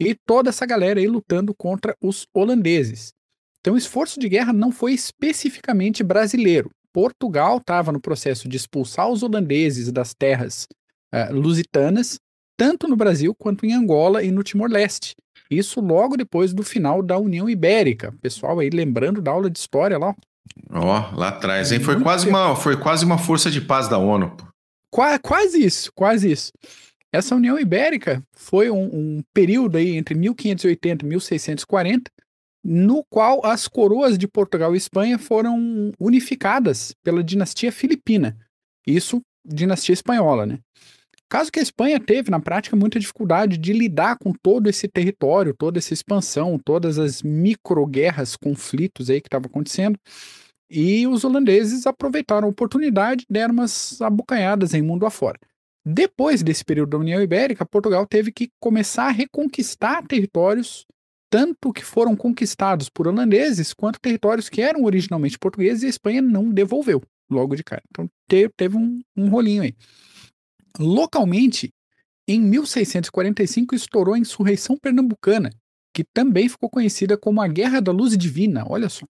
e 0.00 0.14
toda 0.14 0.48
essa 0.48 0.64
galera 0.64 0.98
aí 0.98 1.06
lutando 1.06 1.54
contra 1.54 1.94
os 2.00 2.26
holandeses. 2.34 3.12
Então, 3.60 3.74
o 3.74 3.78
esforço 3.78 4.18
de 4.18 4.28
guerra 4.28 4.52
não 4.52 4.72
foi 4.72 4.92
especificamente 4.92 6.02
brasileiro. 6.02 6.70
Portugal 6.92 7.58
estava 7.58 7.92
no 7.92 8.00
processo 8.00 8.48
de 8.48 8.56
expulsar 8.56 9.08
os 9.08 9.22
holandeses 9.22 9.90
das 9.92 10.12
terras 10.12 10.66
uh, 11.14 11.32
lusitanas, 11.32 12.18
tanto 12.56 12.88
no 12.88 12.96
Brasil 12.96 13.34
quanto 13.34 13.64
em 13.64 13.72
Angola 13.72 14.22
e 14.22 14.30
no 14.30 14.42
Timor-Leste. 14.42 15.14
Isso 15.50 15.80
logo 15.80 16.16
depois 16.16 16.52
do 16.52 16.62
final 16.62 17.02
da 17.02 17.18
União 17.18 17.48
Ibérica. 17.48 18.14
Pessoal 18.20 18.58
aí 18.58 18.70
lembrando 18.70 19.20
da 19.20 19.30
aula 19.30 19.50
de 19.50 19.58
história 19.58 19.98
lá. 19.98 20.14
Ó, 20.70 20.80
oh, 20.80 21.16
lá 21.16 21.28
atrás, 21.28 21.72
hein? 21.72 21.80
Foi 21.80 22.00
quase, 22.00 22.28
uma, 22.28 22.56
foi 22.56 22.76
quase 22.76 23.04
uma 23.04 23.18
força 23.18 23.50
de 23.50 23.60
paz 23.60 23.88
da 23.88 23.98
ONU. 23.98 24.36
Qua, 24.90 25.18
quase 25.18 25.64
isso, 25.64 25.92
quase 25.94 26.30
isso. 26.30 26.52
Essa 27.12 27.34
União 27.34 27.58
Ibérica 27.58 28.22
foi 28.34 28.70
um, 28.70 28.84
um 28.84 29.22
período 29.34 29.76
aí 29.76 29.96
entre 29.96 30.14
1580 30.14 31.04
e 31.04 31.08
1640, 31.08 32.10
no 32.64 33.04
qual 33.04 33.44
as 33.44 33.68
coroas 33.68 34.16
de 34.16 34.26
Portugal 34.26 34.74
e 34.74 34.78
Espanha 34.78 35.18
foram 35.18 35.92
unificadas 35.98 36.94
pela 37.02 37.22
dinastia 37.22 37.70
filipina. 37.70 38.36
Isso, 38.86 39.20
dinastia 39.44 39.92
espanhola, 39.92 40.46
né? 40.46 40.58
Caso 41.32 41.50
que 41.50 41.58
a 41.58 41.62
Espanha 41.62 41.98
teve, 41.98 42.30
na 42.30 42.38
prática, 42.38 42.76
muita 42.76 43.00
dificuldade 43.00 43.56
de 43.56 43.72
lidar 43.72 44.18
com 44.18 44.34
todo 44.34 44.68
esse 44.68 44.86
território, 44.86 45.54
toda 45.56 45.78
essa 45.78 45.94
expansão, 45.94 46.60
todas 46.62 46.98
as 46.98 47.22
microguerras, 47.22 48.36
conflitos 48.36 49.08
aí 49.08 49.18
que 49.18 49.28
estavam 49.28 49.46
acontecendo. 49.46 49.98
E 50.68 51.06
os 51.06 51.24
holandeses 51.24 51.86
aproveitaram 51.86 52.46
a 52.46 52.50
oportunidade, 52.50 53.24
deram 53.30 53.54
umas 53.54 53.98
abocanhadas 54.02 54.74
em 54.74 54.82
mundo 54.82 55.06
afora. 55.06 55.38
Depois 55.82 56.42
desse 56.42 56.66
período 56.66 56.90
da 56.90 56.98
União 56.98 57.22
Ibérica, 57.22 57.64
Portugal 57.64 58.06
teve 58.06 58.30
que 58.30 58.50
começar 58.60 59.06
a 59.06 59.10
reconquistar 59.10 60.06
territórios, 60.06 60.84
tanto 61.30 61.72
que 61.72 61.82
foram 61.82 62.14
conquistados 62.14 62.90
por 62.90 63.08
holandeses, 63.08 63.72
quanto 63.72 63.98
territórios 63.98 64.50
que 64.50 64.60
eram 64.60 64.84
originalmente 64.84 65.38
portugueses 65.38 65.82
e 65.82 65.86
a 65.86 65.88
Espanha 65.88 66.20
não 66.20 66.50
devolveu 66.50 67.00
logo 67.30 67.56
de 67.56 67.64
cara. 67.64 67.82
Então 67.90 68.06
teve 68.28 68.76
um, 68.76 69.00
um 69.16 69.30
rolinho 69.30 69.62
aí. 69.62 69.74
Localmente, 70.78 71.70
em 72.26 72.40
1645 72.40 73.74
estourou 73.74 74.14
a 74.14 74.18
insurreição 74.18 74.76
pernambucana, 74.76 75.50
que 75.94 76.04
também 76.14 76.48
ficou 76.48 76.70
conhecida 76.70 77.16
como 77.16 77.40
a 77.40 77.48
Guerra 77.48 77.80
da 77.80 77.92
Luz 77.92 78.16
Divina, 78.16 78.64
olha 78.66 78.88
só, 78.88 79.06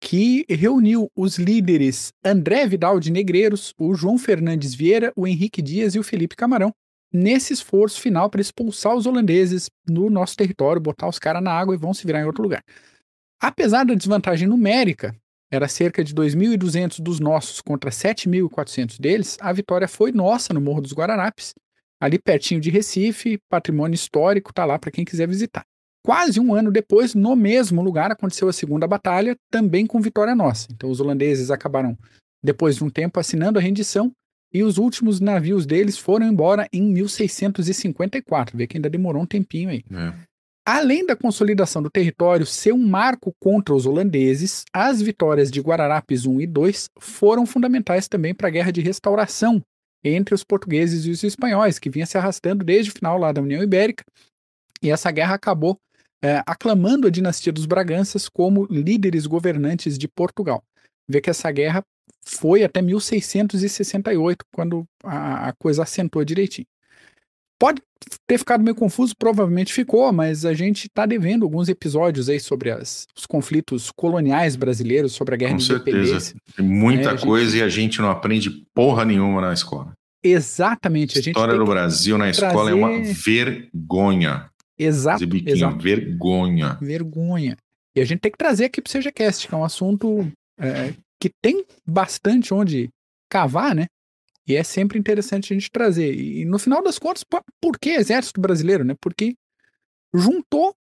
que 0.00 0.44
reuniu 0.48 1.10
os 1.16 1.38
líderes 1.38 2.12
André 2.24 2.66
Vidal 2.66 2.98
de 3.00 3.10
Negreiros, 3.10 3.72
o 3.78 3.94
João 3.94 4.18
Fernandes 4.18 4.74
Vieira, 4.74 5.12
o 5.16 5.26
Henrique 5.26 5.62
Dias 5.62 5.94
e 5.94 5.98
o 5.98 6.02
Felipe 6.02 6.36
Camarão, 6.36 6.72
nesse 7.12 7.52
esforço 7.52 8.00
final 8.00 8.28
para 8.28 8.40
expulsar 8.40 8.94
os 8.94 9.06
holandeses 9.06 9.70
no 9.88 10.10
nosso 10.10 10.36
território, 10.36 10.80
botar 10.80 11.08
os 11.08 11.18
caras 11.18 11.42
na 11.42 11.52
água 11.52 11.74
e 11.74 11.78
vão 11.78 11.94
se 11.94 12.06
virar 12.06 12.20
em 12.20 12.26
outro 12.26 12.42
lugar. 12.42 12.62
Apesar 13.40 13.84
da 13.84 13.94
desvantagem 13.94 14.48
numérica, 14.48 15.14
era 15.50 15.68
cerca 15.68 16.02
de 16.02 16.14
2.200 16.14 17.00
dos 17.00 17.20
nossos 17.20 17.60
contra 17.60 17.90
7.400 17.90 19.00
deles, 19.00 19.36
a 19.40 19.52
vitória 19.52 19.86
foi 19.86 20.12
nossa 20.12 20.52
no 20.52 20.60
Morro 20.60 20.80
dos 20.80 20.92
Guararapes, 20.92 21.54
ali 22.00 22.18
pertinho 22.18 22.60
de 22.60 22.70
Recife, 22.70 23.38
patrimônio 23.48 23.94
histórico, 23.94 24.52
tá 24.52 24.64
lá 24.64 24.78
para 24.78 24.90
quem 24.90 25.04
quiser 25.04 25.28
visitar. 25.28 25.64
Quase 26.04 26.38
um 26.38 26.54
ano 26.54 26.70
depois, 26.70 27.14
no 27.14 27.34
mesmo 27.34 27.82
lugar, 27.82 28.12
aconteceu 28.12 28.48
a 28.48 28.52
segunda 28.52 28.86
batalha, 28.86 29.36
também 29.50 29.86
com 29.86 30.00
vitória 30.00 30.34
nossa. 30.36 30.68
Então 30.70 30.90
os 30.90 31.00
holandeses 31.00 31.50
acabaram, 31.50 31.98
depois 32.42 32.76
de 32.76 32.84
um 32.84 32.90
tempo, 32.90 33.18
assinando 33.18 33.58
a 33.58 33.62
rendição 33.62 34.12
e 34.52 34.62
os 34.62 34.78
últimos 34.78 35.18
navios 35.20 35.66
deles 35.66 35.98
foram 35.98 36.26
embora 36.26 36.68
em 36.72 36.82
1654. 36.92 38.56
Vê 38.56 38.66
que 38.66 38.76
ainda 38.76 38.88
demorou 38.88 39.22
um 39.22 39.26
tempinho 39.26 39.68
aí. 39.68 39.84
É. 39.90 40.12
Além 40.68 41.06
da 41.06 41.14
consolidação 41.14 41.80
do 41.80 41.88
território 41.88 42.44
ser 42.44 42.72
um 42.72 42.88
marco 42.88 43.32
contra 43.38 43.72
os 43.72 43.86
holandeses, 43.86 44.64
as 44.72 45.00
vitórias 45.00 45.48
de 45.48 45.60
Guararapes 45.60 46.26
1 46.26 46.40
e 46.40 46.46
2 46.48 46.90
foram 46.98 47.46
fundamentais 47.46 48.08
também 48.08 48.34
para 48.34 48.48
a 48.48 48.50
guerra 48.50 48.72
de 48.72 48.80
restauração 48.80 49.62
entre 50.02 50.34
os 50.34 50.42
portugueses 50.42 51.04
e 51.04 51.10
os 51.10 51.22
espanhóis, 51.22 51.78
que 51.78 51.88
vinha 51.88 52.04
se 52.04 52.18
arrastando 52.18 52.64
desde 52.64 52.90
o 52.90 52.94
final 52.94 53.16
lá 53.16 53.30
da 53.30 53.40
União 53.40 53.62
Ibérica. 53.62 54.04
E 54.82 54.90
essa 54.90 55.08
guerra 55.12 55.34
acabou 55.34 55.78
é, 56.20 56.42
aclamando 56.44 57.06
a 57.06 57.10
dinastia 57.10 57.52
dos 57.52 57.64
Braganças 57.64 58.28
como 58.28 58.66
líderes 58.66 59.24
governantes 59.24 59.96
de 59.96 60.08
Portugal. 60.08 60.64
Vê 61.08 61.20
que 61.20 61.30
essa 61.30 61.48
guerra 61.52 61.80
foi 62.24 62.64
até 62.64 62.82
1668, 62.82 64.44
quando 64.52 64.84
a, 65.04 65.48
a 65.48 65.52
coisa 65.52 65.84
assentou 65.84 66.24
direitinho. 66.24 66.66
Pode 67.58 67.80
ter 68.26 68.38
ficado 68.38 68.62
meio 68.62 68.74
confuso, 68.74 69.14
provavelmente 69.16 69.72
ficou, 69.72 70.12
mas 70.12 70.44
a 70.44 70.52
gente 70.52 70.86
está 70.86 71.06
devendo 71.06 71.44
alguns 71.44 71.68
episódios 71.68 72.28
aí 72.28 72.38
sobre 72.38 72.70
as, 72.70 73.06
os 73.16 73.24
conflitos 73.24 73.90
coloniais 73.90 74.56
brasileiros, 74.56 75.12
sobre 75.12 75.34
a 75.34 75.38
guerra 75.38 75.52
Com 75.52 75.58
de 75.58 75.66
certeza. 75.66 75.96
independência. 75.96 76.36
Tem 76.54 76.66
muita 76.66 77.10
é, 77.10 77.18
coisa 77.18 77.52
gente... 77.52 77.60
e 77.60 77.62
a 77.62 77.68
gente 77.68 78.00
não 78.00 78.10
aprende 78.10 78.50
porra 78.74 79.04
nenhuma 79.04 79.40
na 79.40 79.52
escola. 79.52 79.92
Exatamente. 80.22 81.18
A, 81.18 81.20
História 81.20 81.56
do 81.56 81.64
Brasil 81.64 82.18
na 82.18 82.28
escola 82.28 82.52
trazer... 82.52 82.70
é 82.70 82.74
uma 82.74 83.02
vergonha. 83.14 84.50
Exato, 84.78 85.24
exato. 85.46 85.78
Vergonha. 85.78 86.78
Vergonha. 86.80 87.56
E 87.96 88.00
a 88.00 88.04
gente 88.04 88.20
tem 88.20 88.30
que 88.30 88.36
trazer 88.36 88.66
aqui 88.66 88.82
para 88.82 88.90
o 88.90 88.92
CGCast, 88.92 89.48
que 89.48 89.54
é 89.54 89.56
um 89.56 89.64
assunto 89.64 90.30
é, 90.60 90.92
que 91.18 91.30
tem 91.42 91.64
bastante 91.86 92.52
onde 92.52 92.90
cavar, 93.30 93.74
né? 93.74 93.86
E 94.46 94.54
é 94.54 94.62
sempre 94.62 94.98
interessante 94.98 95.52
a 95.52 95.56
gente 95.56 95.70
trazer. 95.70 96.14
E 96.14 96.44
no 96.44 96.58
final 96.58 96.82
das 96.82 96.98
contas, 96.98 97.24
por 97.60 97.78
que 97.78 97.90
exército 97.90 98.40
brasileiro, 98.40 98.84
né? 98.84 98.94
Porque 99.00 99.36
juntou 100.14 100.74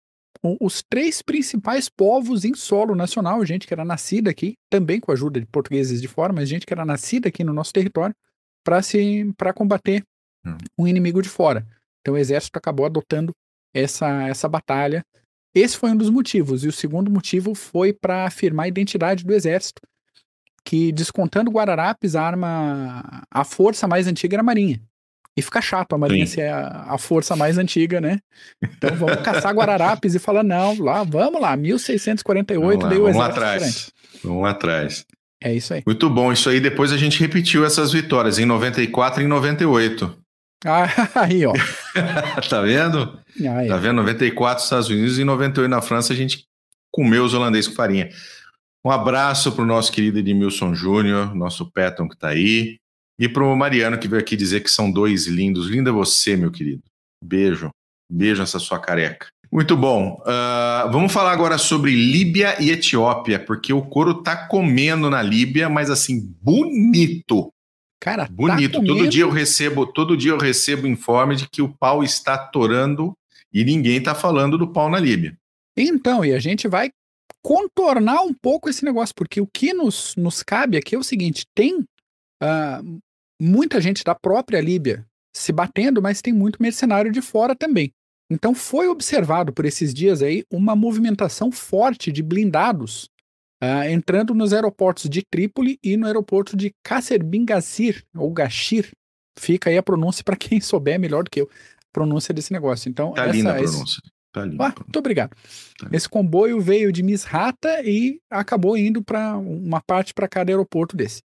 os 0.61 0.83
três 0.87 1.21
principais 1.21 1.89
povos 1.89 2.45
em 2.45 2.53
solo 2.53 2.93
nacional, 2.93 3.43
gente 3.43 3.65
que 3.65 3.73
era 3.73 3.83
nascida 3.83 4.29
aqui, 4.29 4.55
também 4.69 4.99
com 4.99 5.11
a 5.11 5.15
ajuda 5.15 5.39
de 5.39 5.47
portugueses 5.47 5.99
de 5.99 6.07
fora, 6.07 6.31
mas 6.31 6.47
gente 6.47 6.65
que 6.65 6.73
era 6.73 6.85
nascida 6.85 7.29
aqui 7.29 7.43
no 7.43 7.53
nosso 7.53 7.73
território 7.73 8.15
para 8.63 8.81
se 8.83 9.33
para 9.37 9.53
combater 9.53 10.03
hum. 10.45 10.57
um 10.77 10.87
inimigo 10.87 11.21
de 11.21 11.29
fora. 11.29 11.65
Então 12.01 12.13
o 12.13 12.17
exército 12.17 12.57
acabou 12.57 12.85
adotando 12.85 13.33
essa 13.73 14.27
essa 14.27 14.47
batalha. 14.47 15.03
Esse 15.53 15.77
foi 15.77 15.91
um 15.91 15.97
dos 15.97 16.09
motivos. 16.09 16.63
E 16.63 16.67
o 16.67 16.71
segundo 16.71 17.09
motivo 17.09 17.55
foi 17.55 17.93
para 17.93 18.25
afirmar 18.25 18.65
a 18.65 18.67
identidade 18.67 19.23
do 19.23 19.33
exército 19.33 19.81
que 20.65 20.91
descontando 20.91 21.51
Guararapes, 21.51 22.15
a 22.15 22.23
arma, 22.23 23.23
a 23.29 23.43
força 23.43 23.87
mais 23.87 24.07
antiga 24.07 24.35
era 24.35 24.41
a 24.41 24.43
Marinha. 24.43 24.81
E 25.37 25.41
fica 25.41 25.61
chato 25.61 25.93
a 25.93 25.97
Marinha 25.97 26.25
Sim. 26.25 26.33
ser 26.33 26.49
a, 26.49 26.85
a, 26.89 26.97
força 26.97 27.35
mais 27.35 27.57
antiga, 27.57 28.01
né? 28.01 28.19
Então 28.63 28.95
vamos 28.95 29.21
caçar 29.21 29.53
Guararapes 29.53 30.15
e 30.15 30.19
falar, 30.19 30.43
não, 30.43 30.77
lá, 30.79 31.03
vamos 31.03 31.39
lá, 31.39 31.55
1648, 31.55 32.79
vamos 32.79 32.83
lá, 32.83 32.89
vamos 32.89 33.17
lá 33.17 33.25
atrás. 33.27 33.91
Vamos 34.23 34.43
lá 34.43 34.49
atrás. 34.51 35.05
É 35.43 35.53
isso 35.53 35.73
aí. 35.73 35.83
Muito 35.85 36.09
bom, 36.09 36.31
isso 36.31 36.49
aí 36.49 36.59
depois 36.59 36.91
a 36.91 36.97
gente 36.97 37.19
repetiu 37.19 37.65
essas 37.65 37.91
vitórias 37.91 38.39
em 38.39 38.45
94 38.45 39.21
e 39.21 39.25
em 39.25 39.27
98. 39.27 40.17
Ah, 40.65 40.87
aí, 41.15 41.45
ó. 41.45 41.53
tá 42.49 42.61
vendo? 42.61 43.19
É. 43.39 43.67
Tá 43.67 43.77
vendo? 43.77 43.97
94 43.97 44.63
Estados 44.63 44.89
Unidos 44.89 45.19
e 45.19 45.23
98 45.23 45.69
na 45.69 45.81
França 45.81 46.13
a 46.13 46.15
gente 46.15 46.45
comeu 46.91 47.25
os 47.25 47.33
holandeses 47.33 47.67
com 47.67 47.75
farinha. 47.75 48.09
Um 48.85 48.91
abraço 48.91 49.51
para 49.51 49.63
o 49.63 49.65
nosso 49.65 49.91
querido 49.91 50.19
Edmilson 50.19 50.75
Júnior, 50.75 51.33
nosso 51.33 51.71
Peton 51.71 52.07
que 52.07 52.13
está 52.13 52.29
aí, 52.29 52.77
e 53.19 53.27
para 53.27 53.43
o 53.43 53.55
Mariano 53.55 53.97
que 53.97 54.07
veio 54.07 54.21
aqui 54.21 54.35
dizer 54.35 54.61
que 54.61 54.69
são 54.69 54.91
dois 54.91 55.25
lindos. 55.25 55.67
Linda 55.67 55.91
você, 55.91 56.37
meu 56.37 56.51
querido. 56.51 56.83
Beijo. 57.23 57.71
Beijo 58.07 58.41
nessa 58.41 58.59
sua 58.59 58.77
careca. 58.77 59.25
Muito 59.51 59.75
bom. 59.75 60.21
Uh, 60.21 60.91
vamos 60.91 61.11
falar 61.11 61.31
agora 61.31 61.57
sobre 61.57 61.95
Líbia 61.95 62.61
e 62.61 62.69
Etiópia, 62.69 63.39
porque 63.39 63.73
o 63.73 63.81
couro 63.81 64.21
tá 64.21 64.47
comendo 64.47 65.09
na 65.09 65.23
Líbia, 65.23 65.67
mas 65.67 65.89
assim, 65.89 66.21
bonito. 66.39 67.51
Cara, 67.99 68.27
tá 68.27 68.31
bonito. 68.31 68.79
Tá 68.81 68.85
todo 68.85 69.07
dia 69.07 69.23
eu 69.23 69.31
recebo, 69.31 69.87
todo 69.87 70.15
dia 70.15 70.31
eu 70.31 70.37
recebo 70.37 70.85
informe 70.85 71.35
de 71.35 71.49
que 71.49 71.61
o 71.63 71.69
pau 71.69 72.03
está 72.03 72.37
torando 72.37 73.17
e 73.51 73.63
ninguém 73.63 73.97
está 73.97 74.13
falando 74.13 74.59
do 74.59 74.67
pau 74.67 74.91
na 74.91 74.99
Líbia. 74.99 75.35
Então, 75.75 76.23
e 76.23 76.33
a 76.33 76.39
gente 76.39 76.67
vai 76.67 76.91
contornar 77.45 78.23
um 78.23 78.33
pouco 78.33 78.67
esse 78.67 78.83
negócio, 78.83 79.13
porque 79.13 79.39
o 79.39 79.45
que 79.45 79.71
nos, 79.71 80.15
nos 80.15 80.41
cabe 80.41 80.77
aqui 80.77 80.95
é 80.95 80.97
o 80.97 81.03
seguinte: 81.03 81.45
tem 81.53 81.81
uh, 81.81 82.99
muita 83.39 83.79
gente 83.79 84.03
da 84.03 84.15
própria 84.15 84.59
Líbia 84.59 85.05
se 85.31 85.51
batendo, 85.51 86.01
mas 86.01 86.23
tem 86.23 86.33
muito 86.33 86.59
mercenário 86.59 87.11
de 87.11 87.21
fora 87.21 87.55
também. 87.55 87.91
Então 88.31 88.55
foi 88.55 88.87
observado 88.87 89.53
por 89.53 89.63
esses 89.63 89.93
dias 89.93 90.23
aí 90.23 90.43
uma 90.51 90.75
movimentação 90.75 91.51
forte 91.51 92.11
de 92.11 92.23
blindados 92.23 93.07
uh, 93.63 93.87
entrando 93.91 94.33
nos 94.33 94.51
aeroportos 94.51 95.07
de 95.07 95.21
Trípoli 95.21 95.77
e 95.83 95.95
no 95.95 96.07
aeroporto 96.07 96.57
de 96.57 96.71
Kasser 96.83 97.23
Bin 97.23 97.45
Gazir, 97.45 98.03
ou 98.15 98.31
Gashir. 98.31 98.89
Fica 99.37 99.69
aí 99.69 99.77
a 99.77 99.83
pronúncia 99.83 100.23
para 100.23 100.35
quem 100.35 100.59
souber 100.59 100.99
melhor 100.99 101.23
do 101.23 101.29
que 101.29 101.41
eu, 101.41 101.45
a 101.45 101.93
pronúncia 101.93 102.33
desse 102.33 102.51
negócio. 102.51 102.89
Então, 102.89 103.13
tá 103.13 103.25
essa, 103.25 103.31
linda 103.31 103.51
a 103.51 103.55
pronúncia. 103.55 104.01
Tá 104.35 104.41
ali. 104.41 104.57
Ah, 104.59 104.73
muito 104.77 104.99
obrigado. 104.99 105.33
Tá 105.79 105.87
Esse 105.93 106.09
comboio 106.09 106.59
veio 106.59 106.91
de 106.91 107.01
Misrata 107.01 107.81
e 107.85 108.19
acabou 108.29 108.77
indo 108.77 109.01
para 109.01 109.37
uma 109.37 109.79
parte 109.79 110.13
para 110.13 110.27
cada 110.27 110.51
aeroporto 110.51 110.93
desse. 110.97 111.21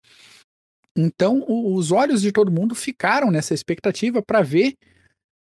Então, 0.98 1.44
o, 1.46 1.76
os 1.76 1.92
olhos 1.92 2.20
de 2.20 2.32
todo 2.32 2.50
mundo 2.50 2.74
ficaram 2.74 3.30
nessa 3.30 3.54
expectativa 3.54 4.20
para 4.20 4.42
ver 4.42 4.74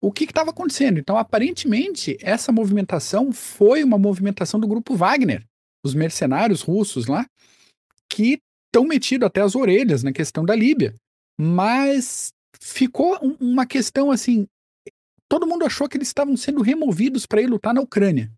o 0.02 0.12
que 0.12 0.24
estava 0.24 0.50
acontecendo. 0.50 0.98
Então, 0.98 1.16
aparentemente, 1.16 2.18
essa 2.20 2.52
movimentação 2.52 3.32
foi 3.32 3.82
uma 3.82 3.96
movimentação 3.96 4.60
do 4.60 4.68
grupo 4.68 4.94
Wagner, 4.94 5.42
os 5.82 5.94
mercenários 5.94 6.60
russos 6.60 7.06
lá, 7.06 7.24
que 8.12 8.40
tão 8.70 8.84
metido 8.84 9.24
até 9.24 9.40
as 9.40 9.56
orelhas 9.56 10.02
na 10.02 10.12
questão 10.12 10.44
da 10.44 10.54
Líbia. 10.54 10.94
Mas 11.40 12.28
ficou 12.60 13.18
uma 13.40 13.64
questão 13.64 14.10
assim. 14.10 14.46
Todo 15.28 15.46
mundo 15.46 15.64
achou 15.64 15.88
que 15.88 15.96
eles 15.96 16.08
estavam 16.08 16.36
sendo 16.36 16.62
removidos 16.62 17.26
para 17.26 17.42
ir 17.42 17.46
lutar 17.46 17.74
na 17.74 17.80
Ucrânia. 17.80 18.30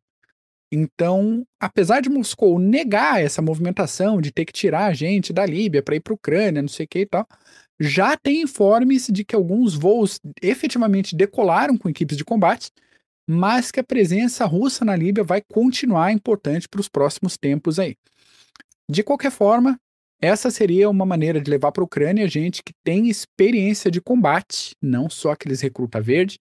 Então, 0.72 1.46
apesar 1.60 2.00
de 2.00 2.08
Moscou 2.08 2.58
negar 2.58 3.22
essa 3.22 3.40
movimentação 3.40 4.20
de 4.20 4.32
ter 4.32 4.44
que 4.44 4.52
tirar 4.52 4.86
a 4.86 4.92
gente 4.92 5.32
da 5.32 5.46
Líbia 5.46 5.82
para 5.82 5.94
ir 5.94 6.00
para 6.00 6.12
a 6.12 6.16
Ucrânia, 6.16 6.62
não 6.62 6.68
sei 6.68 6.86
o 6.86 6.88
que 6.88 7.00
e 7.00 7.06
tal, 7.06 7.26
já 7.78 8.16
tem 8.16 8.42
informes 8.42 9.06
de 9.10 9.24
que 9.24 9.36
alguns 9.36 9.74
voos 9.74 10.18
efetivamente 10.42 11.14
decolaram 11.14 11.76
com 11.76 11.88
equipes 11.88 12.16
de 12.16 12.24
combate, 12.24 12.70
mas 13.28 13.70
que 13.70 13.80
a 13.80 13.84
presença 13.84 14.44
russa 14.44 14.84
na 14.84 14.96
Líbia 14.96 15.22
vai 15.22 15.42
continuar 15.42 16.12
importante 16.12 16.68
para 16.68 16.80
os 16.80 16.88
próximos 16.88 17.36
tempos 17.36 17.78
aí. 17.78 17.96
De 18.88 19.02
qualquer 19.02 19.30
forma, 19.30 19.78
essa 20.20 20.50
seria 20.50 20.88
uma 20.88 21.04
maneira 21.04 21.40
de 21.40 21.50
levar 21.50 21.72
para 21.72 21.82
a 21.82 21.84
Ucrânia 21.84 22.26
gente 22.28 22.62
que 22.62 22.72
tem 22.84 23.08
experiência 23.08 23.90
de 23.90 24.00
combate, 24.00 24.74
não 24.80 25.10
só 25.10 25.32
aqueles 25.32 25.60
recruta 25.60 26.00
verde, 26.00 26.38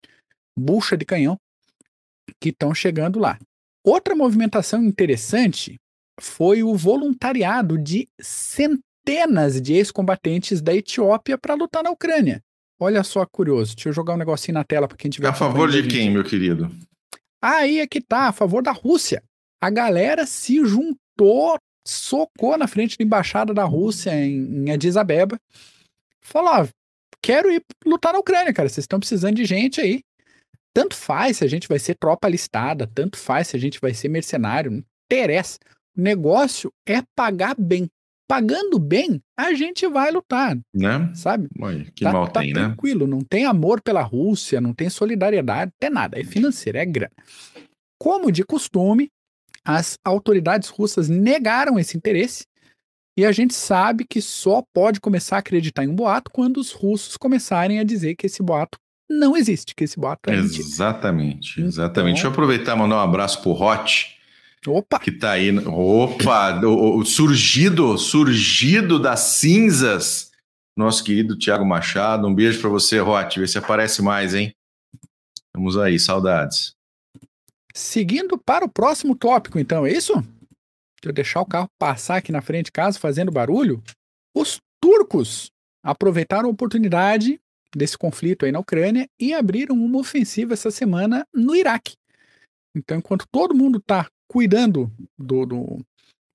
bucha 0.57 0.97
de 0.97 1.05
canhão, 1.05 1.37
que 2.39 2.49
estão 2.49 2.73
chegando 2.73 3.19
lá. 3.19 3.37
Outra 3.83 4.15
movimentação 4.15 4.83
interessante 4.83 5.79
foi 6.19 6.63
o 6.63 6.75
voluntariado 6.75 7.77
de 7.77 8.07
centenas 8.19 9.61
de 9.61 9.73
ex-combatentes 9.73 10.61
da 10.61 10.73
Etiópia 10.73 11.37
para 11.37 11.53
lutar 11.53 11.83
na 11.83 11.91
Ucrânia. 11.91 12.41
Olha 12.79 13.03
só 13.03 13.25
curioso. 13.25 13.75
Deixa 13.75 13.89
eu 13.89 13.93
jogar 13.93 14.15
um 14.15 14.17
negocinho 14.17 14.55
na 14.55 14.63
tela 14.63 14.87
para 14.87 14.97
quem 14.97 15.09
tiver. 15.09 15.27
A 15.27 15.33
favor 15.33 15.69
de 15.69 15.87
quem, 15.87 16.09
meu 16.09 16.23
querido? 16.23 16.69
Aí 17.41 17.79
é 17.79 17.87
que 17.87 18.01
tá, 18.01 18.27
a 18.27 18.33
favor 18.33 18.63
da 18.63 18.71
Rússia. 18.71 19.23
A 19.61 19.69
galera 19.69 20.25
se 20.25 20.65
juntou, 20.65 21.57
socou 21.87 22.57
na 22.57 22.67
frente 22.67 22.97
da 22.97 23.03
embaixada 23.03 23.53
da 23.53 23.63
Rússia 23.63 24.11
em, 24.13 24.65
em 24.65 24.71
Addis 24.71 24.97
Abeba. 24.97 25.39
Falou: 26.21 26.51
ó, 26.51 26.67
quero 27.21 27.51
ir 27.51 27.61
lutar 27.85 28.13
na 28.13 28.19
Ucrânia, 28.19 28.53
cara. 28.53 28.67
Vocês 28.67 28.83
estão 28.83 28.99
precisando 28.99 29.35
de 29.35 29.45
gente 29.45 29.79
aí. 29.79 30.01
Tanto 30.75 30.93
faz 30.93 31.37
se 31.37 31.45
a 31.45 31.47
gente 31.47 31.69
vai 31.69 31.79
ser 31.79 31.95
tropa 31.95 32.27
listada, 32.27 32.85
tanto 32.85 33.17
faz 33.17 33.47
se 33.47 33.55
a 33.55 33.59
gente 33.59 33.79
vai 33.79 33.93
ser 33.93 34.09
mercenário, 34.09 34.71
não 34.71 34.83
interessa. 35.09 35.57
O 35.97 36.01
negócio 36.01 36.69
é 36.85 37.01
pagar 37.15 37.55
bem. 37.57 37.87
Pagando 38.27 38.77
bem, 38.77 39.21
a 39.37 39.53
gente 39.53 39.87
vai 39.87 40.11
lutar. 40.11 40.57
Né? 40.73 41.13
Sabe? 41.15 41.47
Que 41.95 42.03
tá, 42.03 42.11
mal 42.11 42.27
tá 42.27 42.41
tem, 42.41 42.53
né? 42.53 42.65
tranquilo, 42.65 43.07
não 43.07 43.21
tem 43.21 43.45
amor 43.45 43.81
pela 43.81 44.01
Rússia, 44.01 44.59
não 44.59 44.73
tem 44.73 44.89
solidariedade, 44.89 45.71
não 45.71 45.77
tem 45.79 45.89
nada. 45.89 46.19
É 46.19 46.23
financeiro, 46.25 46.77
é 46.77 46.85
grana. 46.85 47.13
Como 47.97 48.29
de 48.29 48.43
costume, 48.43 49.09
as 49.63 49.97
autoridades 50.03 50.67
russas 50.67 51.07
negaram 51.07 51.79
esse 51.79 51.95
interesse 51.95 52.43
e 53.17 53.23
a 53.23 53.31
gente 53.31 53.53
sabe 53.53 54.03
que 54.03 54.21
só 54.21 54.61
pode 54.73 54.99
começar 54.99 55.37
a 55.37 55.39
acreditar 55.39 55.85
em 55.85 55.87
um 55.87 55.95
boato 55.95 56.29
quando 56.31 56.57
os 56.57 56.73
russos 56.73 57.15
começarem 57.15 57.79
a 57.79 57.83
dizer 57.85 58.15
que 58.15 58.25
esse 58.25 58.43
boato 58.43 58.77
não 59.09 59.37
existe, 59.37 59.75
que 59.75 59.83
esse 59.83 59.99
boato 59.99 60.29
é 60.29 60.35
Exatamente, 60.35 61.61
exatamente. 61.61 61.91
Então... 61.91 62.05
Deixa 62.05 62.27
eu 62.27 62.31
aproveitar 62.31 62.75
e 62.75 62.79
mandar 62.79 62.97
um 62.97 62.99
abraço 62.99 63.41
pro 63.41 63.51
Hot. 63.51 64.15
Opa! 64.67 64.99
Que 64.99 65.11
tá 65.11 65.31
aí. 65.31 65.55
Opa! 65.59 66.59
o, 66.65 66.99
o, 66.99 67.05
surgido, 67.05 67.97
surgido 67.97 68.99
das 68.99 69.19
cinzas, 69.19 70.31
nosso 70.75 71.03
querido 71.03 71.37
Tiago 71.37 71.65
Machado. 71.65 72.27
Um 72.27 72.33
beijo 72.33 72.59
para 72.59 72.69
você, 72.69 72.99
Hot. 72.99 73.39
Vê 73.39 73.47
se 73.47 73.57
aparece 73.57 74.01
mais, 74.01 74.33
hein? 74.33 74.53
Vamos 75.53 75.77
aí, 75.77 75.99
saudades. 75.99 76.73
Seguindo 77.73 78.37
para 78.37 78.65
o 78.65 78.69
próximo 78.69 79.15
tópico, 79.15 79.59
então, 79.59 79.85
é 79.85 79.91
isso? 79.91 80.13
Deixa 80.13 81.09
eu 81.09 81.13
deixar 81.13 81.41
o 81.41 81.45
carro 81.45 81.69
passar 81.77 82.17
aqui 82.17 82.31
na 82.31 82.41
frente 82.41 82.65
de 82.65 82.71
casa 82.71 82.99
fazendo 82.99 83.31
barulho. 83.31 83.83
Os 84.35 84.59
turcos 84.81 85.51
aproveitaram 85.83 86.49
a 86.49 86.51
oportunidade 86.51 87.39
desse 87.75 87.97
conflito 87.97 88.45
aí 88.45 88.51
na 88.51 88.59
Ucrânia 88.59 89.07
e 89.19 89.33
abriram 89.33 89.75
uma 89.75 89.99
ofensiva 89.99 90.53
essa 90.53 90.71
semana 90.71 91.27
no 91.33 91.55
Iraque. 91.55 91.95
Então, 92.75 92.97
enquanto 92.97 93.25
todo 93.31 93.55
mundo 93.55 93.77
está 93.77 94.07
cuidando 94.29 94.91
do, 95.17 95.45
do, 95.45 95.85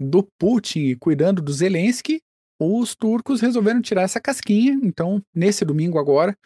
do 0.00 0.29
Putin 0.38 0.81
e 0.81 0.96
cuidando 0.96 1.42
do 1.42 1.53
Zelensky, 1.53 2.20
os 2.61 2.94
turcos 2.94 3.40
resolveram 3.40 3.81
tirar 3.81 4.03
essa 4.03 4.20
casquinha. 4.20 4.79
Então, 4.83 5.22
nesse 5.35 5.64
domingo 5.64 5.98
agora, 5.98 6.37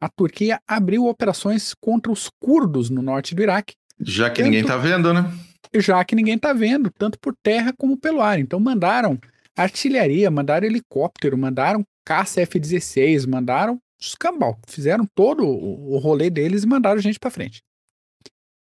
a 0.00 0.08
Turquia 0.08 0.60
abriu 0.66 1.06
operações 1.06 1.74
contra 1.74 2.12
os 2.12 2.28
curdos 2.42 2.90
no 2.90 3.02
norte 3.02 3.34
do 3.34 3.42
Iraque. 3.42 3.74
Já 4.00 4.28
que 4.28 4.36
tanto, 4.36 4.46
ninguém 4.46 4.62
está 4.62 4.76
vendo, 4.76 5.14
né? 5.14 5.32
Já 5.76 6.04
que 6.04 6.14
ninguém 6.14 6.34
está 6.34 6.52
vendo, 6.52 6.90
tanto 6.90 7.18
por 7.18 7.34
terra 7.42 7.72
como 7.78 7.96
pelo 7.96 8.20
ar. 8.20 8.38
Então, 8.38 8.60
mandaram 8.60 9.18
artilharia, 9.56 10.30
mandaram 10.30 10.66
helicóptero, 10.66 11.38
mandaram 11.38 11.84
caça 12.04 12.40
F-16, 12.40 13.28
mandaram 13.28 13.78
escambau. 14.08 14.58
Fizeram 14.66 15.06
todo 15.14 15.46
o 15.46 15.98
rolê 15.98 16.28
deles 16.28 16.64
e 16.64 16.66
mandaram 16.66 17.00
gente 17.00 17.18
para 17.18 17.30
frente. 17.30 17.62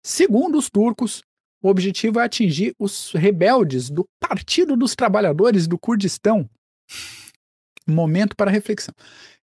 Segundo 0.04 0.56
os 0.56 0.70
turcos, 0.70 1.22
o 1.62 1.68
objetivo 1.68 2.20
é 2.20 2.24
atingir 2.24 2.74
os 2.78 3.12
rebeldes 3.12 3.90
do 3.90 4.06
Partido 4.20 4.76
dos 4.76 4.94
Trabalhadores 4.94 5.66
do 5.66 5.78
Kurdistão. 5.78 6.48
Momento 7.86 8.36
para 8.36 8.50
reflexão. 8.50 8.94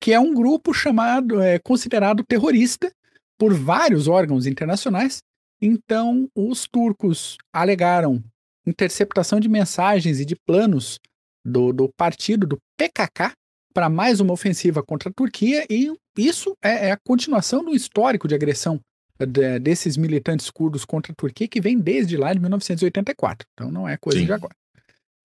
Que 0.00 0.12
é 0.12 0.20
um 0.20 0.34
grupo 0.34 0.72
chamado, 0.72 1.40
é, 1.40 1.58
considerado 1.58 2.24
terrorista 2.24 2.92
por 3.38 3.52
vários 3.52 4.06
órgãos 4.06 4.46
internacionais. 4.46 5.22
Então, 5.60 6.28
os 6.34 6.66
turcos 6.66 7.36
alegaram 7.52 8.22
interceptação 8.66 9.40
de 9.40 9.48
mensagens 9.48 10.20
e 10.20 10.24
de 10.24 10.36
planos 10.46 10.98
do, 11.44 11.72
do 11.72 11.88
partido 11.96 12.46
do 12.46 12.58
PKK, 12.78 13.32
para 13.74 13.90
mais 13.90 14.20
uma 14.20 14.32
ofensiva 14.32 14.82
contra 14.82 15.10
a 15.10 15.12
Turquia, 15.12 15.66
e 15.68 15.92
isso 16.16 16.56
é, 16.62 16.88
é 16.88 16.92
a 16.92 16.96
continuação 16.96 17.64
do 17.64 17.74
histórico 17.74 18.28
de 18.28 18.34
agressão 18.34 18.80
de, 19.18 19.58
desses 19.58 19.96
militantes 19.96 20.48
curdos 20.48 20.84
contra 20.84 21.12
a 21.12 21.14
Turquia, 21.14 21.48
que 21.48 21.60
vem 21.60 21.78
desde 21.78 22.16
lá 22.16 22.32
de 22.32 22.38
1984. 22.38 23.46
Então 23.52 23.70
não 23.70 23.88
é 23.88 23.96
coisa 23.96 24.20
Sim. 24.20 24.26
de 24.26 24.32
agora. 24.32 24.54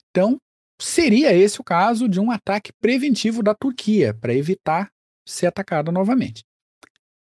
Então, 0.10 0.38
seria 0.82 1.32
esse 1.34 1.62
o 1.62 1.64
caso 1.64 2.10
de 2.10 2.20
um 2.20 2.32
ataque 2.32 2.72
preventivo 2.82 3.44
da 3.44 3.54
Turquia, 3.54 4.14
para 4.14 4.34
evitar 4.34 4.90
ser 5.26 5.46
atacada 5.46 5.92
novamente. 5.92 6.44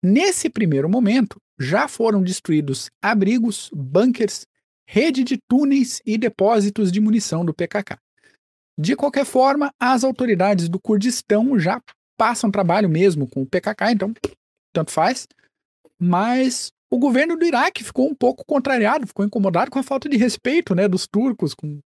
Nesse 0.04 0.50
primeiro 0.50 0.88
momento, 0.88 1.42
já 1.60 1.88
foram 1.88 2.22
destruídos 2.22 2.90
abrigos, 3.02 3.72
bunkers, 3.74 4.46
rede 4.88 5.24
de 5.24 5.40
túneis 5.50 6.00
e 6.06 6.18
depósitos 6.18 6.92
de 6.92 7.02
munição 7.02 7.44
do 7.44 7.54
PKK. 7.54 7.98
De 8.80 8.96
qualquer 8.96 9.26
forma, 9.26 9.72
as 9.80 10.04
autoridades 10.04 10.70
do 10.70 10.80
Kurdistão 10.80 11.58
já 11.58 11.82
passam 12.18 12.52
trabalho 12.52 12.90
mesmo 12.90 13.28
com 13.28 13.42
o 13.42 13.46
PKK, 13.46 13.92
então 13.92 14.14
tanto 14.74 14.92
faz. 14.92 15.28
Mas 16.00 16.72
o 16.92 16.98
governo 16.98 17.36
do 17.36 17.46
Iraque 17.46 17.84
ficou 17.84 18.08
um 18.08 18.16
pouco 18.16 18.46
contrariado, 18.46 19.08
ficou 19.08 19.26
incomodado 19.26 19.72
com 19.72 19.80
a 19.80 19.84
falta 19.84 20.08
de 20.08 20.18
respeito, 20.18 20.76
né, 20.76 20.88
dos 20.88 21.08
turcos, 21.08 21.54
com 21.54 21.80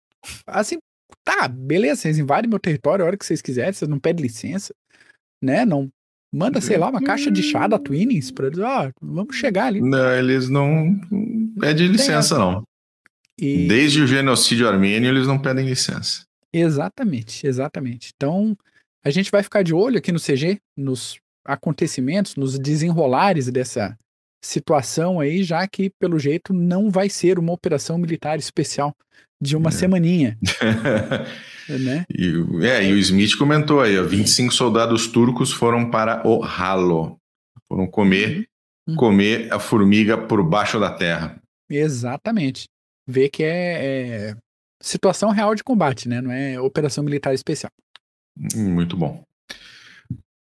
assim, 0.46 0.78
tá, 1.24 1.48
beleza, 1.48 2.02
vocês 2.02 2.20
invadem 2.20 2.50
meu 2.50 2.60
território 2.60 3.04
a 3.04 3.08
hora 3.08 3.18
que 3.18 3.26
vocês 3.26 3.42
quiserem, 3.42 3.74
vocês 3.74 3.90
não 3.90 4.00
pedem 4.00 4.24
licença, 4.24 4.74
né? 5.42 5.66
Não 5.66 5.90
manda, 6.34 6.62
sei 6.62 6.78
lá, 6.78 6.90
uma 6.90 7.02
caixa 7.02 7.32
de 7.32 7.44
chá 7.44 7.68
da 7.68 7.80
Twinings 7.80 8.32
para 8.32 8.50
dizer, 8.50 8.64
ó, 8.64 8.90
vamos 9.02 9.36
chegar 9.36 9.66
ali. 9.66 9.82
Não, 9.82 10.14
eles 10.14 10.50
não 10.50 11.00
pedem 11.60 11.88
licença 11.88 12.38
não. 12.38 12.64
E... 13.40 13.68
Desde 13.68 14.02
o 14.02 14.08
genocídio 14.08 14.68
armênio 14.68 15.10
eles 15.10 15.28
não 15.28 15.40
pedem 15.40 15.66
licença. 15.66 16.24
Exatamente, 16.54 17.48
exatamente. 17.48 18.12
Então, 18.16 18.56
a 19.04 19.10
gente 19.10 19.32
vai 19.32 19.42
ficar 19.42 19.64
de 19.64 19.74
olho 19.74 19.98
aqui 19.98 20.12
no 20.12 20.20
CG, 20.20 20.60
nos 20.78 21.20
acontecimentos, 21.46 22.36
nos 22.36 22.60
desenrolares 22.60 23.50
dessa 23.50 23.98
situação 24.44 25.20
aí, 25.20 25.44
já 25.44 25.68
que, 25.68 25.90
pelo 26.00 26.20
jeito, 26.20 26.54
não 26.54 26.90
vai 26.90 27.10
ser 27.10 27.40
uma 27.40 27.54
operação 27.54 27.98
militar 27.98 28.38
especial 28.40 28.96
de 29.42 29.56
uma 29.56 29.70
é. 29.70 29.72
semaninha. 29.72 30.38
né? 31.68 32.06
E, 32.10 32.66
é, 32.66 32.84
e 32.84 32.94
o 32.94 32.98
Smith 32.98 33.36
comentou 33.38 33.82
aí, 33.82 33.98
ó, 33.98 34.04
25 34.04 34.54
soldados 34.54 35.08
turcos 35.08 35.52
foram 35.52 35.90
para 35.90 36.28
o 36.28 36.40
ralo. 36.40 37.18
Foram 37.68 37.88
comer, 37.88 38.48
uhum. 38.88 38.96
comer 38.96 39.52
a 39.52 39.60
formiga 39.60 40.18
por 40.18 40.44
baixo 40.44 40.80
da 40.80 40.92
terra. 40.92 41.42
Exatamente. 41.70 42.66
Vê 43.08 43.30
que 43.30 43.44
é, 43.44 44.30
é 44.30 44.36
situação 44.82 45.30
real 45.30 45.56
de 45.56 45.63
combate, 45.63 46.10
né? 46.10 46.22
Não 46.22 46.32
é 46.32 46.60
operação 46.60 47.04
militar 47.04 47.34
especial. 47.34 47.72
Muito 48.56 48.98
bom. 48.98 49.24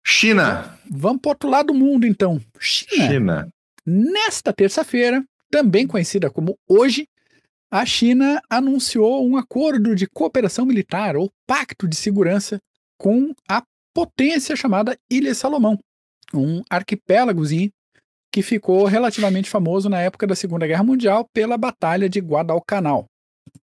China. 0.05 0.79
Vamos 0.91 1.21
para 1.21 1.31
outro 1.31 1.49
lado 1.49 1.69
do 1.69 1.75
mundo, 1.75 2.07
então. 2.07 2.41
China. 2.59 3.07
China. 3.09 3.49
Nesta 3.87 4.53
terça-feira, 4.53 5.25
também 5.51 5.87
conhecida 5.87 6.31
como 6.31 6.59
hoje, 6.69 7.09
a 7.71 7.87
China 7.87 8.41
anunciou 8.49 9.27
um 9.27 9.37
acordo 9.37 9.95
de 9.95 10.07
cooperação 10.07 10.67
militar 10.67 11.17
ou 11.17 11.31
pacto 11.47 11.87
de 11.87 11.97
segurança 11.97 12.59
com 12.99 13.33
a 13.49 13.63
potência 13.95 14.57
chamada 14.57 14.97
Ilha 15.11 15.35
Salomão, 15.35 15.79
um 16.35 16.63
arquipélagozinho 16.69 17.71
que 18.33 18.43
ficou 18.43 18.85
relativamente 18.85 19.51
famoso 19.51 19.89
na 19.89 20.01
época 20.01 20.27
da 20.27 20.37
Segunda 20.37 20.67
Guerra 20.67 20.85
Mundial 20.85 21.27
pela 21.33 21.59
Batalha 21.59 22.09
de 22.09 22.21
Guadalcanal. 22.21 23.07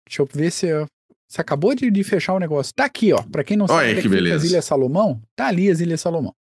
Deixa 0.09 0.23
eu 0.23 0.29
ver 0.33 0.51
se 0.51 0.67
eu, 0.67 0.87
Você 1.29 1.41
acabou 1.41 1.75
de, 1.75 1.91
de 1.91 2.05
fechar 2.05 2.35
o 2.35 2.39
negócio. 2.39 2.73
Tá 2.75 2.85
aqui, 2.85 3.13
ó. 3.13 3.23
Para 3.23 3.43
quem 3.45 3.57
não 3.57 3.67
sabe, 3.67 3.91
Olha 3.91 4.03
que 4.03 4.09
beleza. 4.09 4.37
as 4.37 4.45
Ilhas 4.51 4.65
Salomão, 4.65 5.21
tá 5.35 5.47
ali 5.49 5.71
as 5.71 5.81
Ilhas 5.81 6.01
Salomão. 6.01 6.35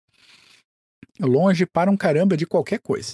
Longe 1.19 1.65
para 1.65 1.91
um 1.91 1.97
caramba 1.97 2.35
de 2.35 2.45
qualquer 2.45 2.79
coisa. 2.79 3.13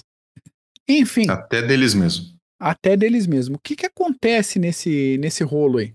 Enfim. 0.88 1.28
Até 1.28 1.60
deles 1.62 1.94
mesmo. 1.94 2.24
Até 2.58 2.96
deles 2.96 3.26
mesmo. 3.26 3.56
O 3.56 3.60
que, 3.62 3.76
que 3.76 3.86
acontece 3.86 4.58
nesse, 4.58 5.18
nesse 5.18 5.44
rolo 5.44 5.78
aí? 5.78 5.92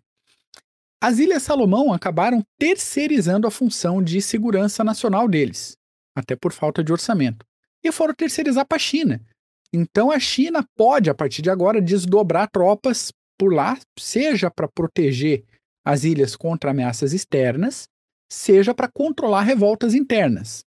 As 1.01 1.19
Ilhas 1.19 1.43
Salomão 1.43 1.91
acabaram 1.91 2.41
terceirizando 2.57 3.45
a 3.47 3.51
função 3.51 4.01
de 4.01 4.21
segurança 4.21 4.83
nacional 4.83 5.27
deles, 5.27 5.75
até 6.15 6.35
por 6.35 6.53
falta 6.53 6.81
de 6.81 6.93
orçamento, 6.93 7.45
e 7.83 7.91
foram 7.91 8.13
terceirizar 8.13 8.65
para 8.65 8.77
a 8.77 8.79
China. 8.79 9.19
Então 9.73 10.11
a 10.11 10.19
China 10.19 10.63
pode, 10.77 11.09
a 11.09 11.13
partir 11.13 11.41
de 11.41 11.49
agora, 11.49 11.81
desdobrar 11.81 12.49
tropas 12.49 13.11
por 13.37 13.53
lá, 13.53 13.77
seja 13.97 14.49
para 14.49 14.67
proteger 14.67 15.43
as 15.85 16.03
ilhas 16.03 16.35
contra 16.35 16.71
ameaças 16.71 17.13
externas, 17.13 17.87
seja 18.31 18.73
para 18.73 18.89
controlar 18.91 19.41
revoltas 19.41 19.93
internas. 19.93 20.63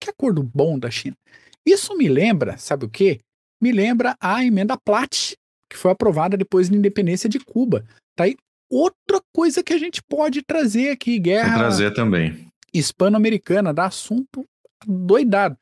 Que 0.00 0.10
acordo 0.10 0.42
bom 0.42 0.78
da 0.78 0.90
China. 0.90 1.16
Isso 1.64 1.96
me 1.96 2.08
lembra, 2.08 2.56
sabe 2.58 2.84
o 2.84 2.88
quê? 2.88 3.20
Me 3.60 3.72
lembra 3.72 4.16
a 4.20 4.44
emenda 4.44 4.76
Platt, 4.76 5.34
que 5.70 5.76
foi 5.76 5.90
aprovada 5.90 6.36
depois 6.36 6.68
da 6.68 6.76
independência 6.76 7.28
de 7.28 7.40
Cuba. 7.40 7.84
Tá 8.14 8.24
aí 8.24 8.36
outra 8.70 9.20
coisa 9.34 9.62
que 9.62 9.72
a 9.72 9.78
gente 9.78 10.02
pode 10.02 10.42
trazer 10.42 10.90
aqui, 10.90 11.18
guerra 11.18 11.50
Vou 11.50 11.58
trazer 11.58 11.94
também. 11.94 12.48
hispano-americana, 12.74 13.72
dá 13.72 13.86
assunto 13.86 14.44
doidado. 14.86 15.56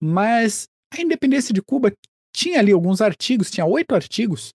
Mas 0.00 0.68
a 0.92 1.00
independência 1.00 1.52
de 1.52 1.62
Cuba 1.62 1.92
tinha 2.34 2.58
ali 2.58 2.72
alguns 2.72 3.00
artigos, 3.00 3.50
tinha 3.50 3.66
oito 3.66 3.94
artigos, 3.94 4.52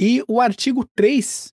e 0.00 0.24
o 0.26 0.40
artigo 0.40 0.88
3 0.96 1.52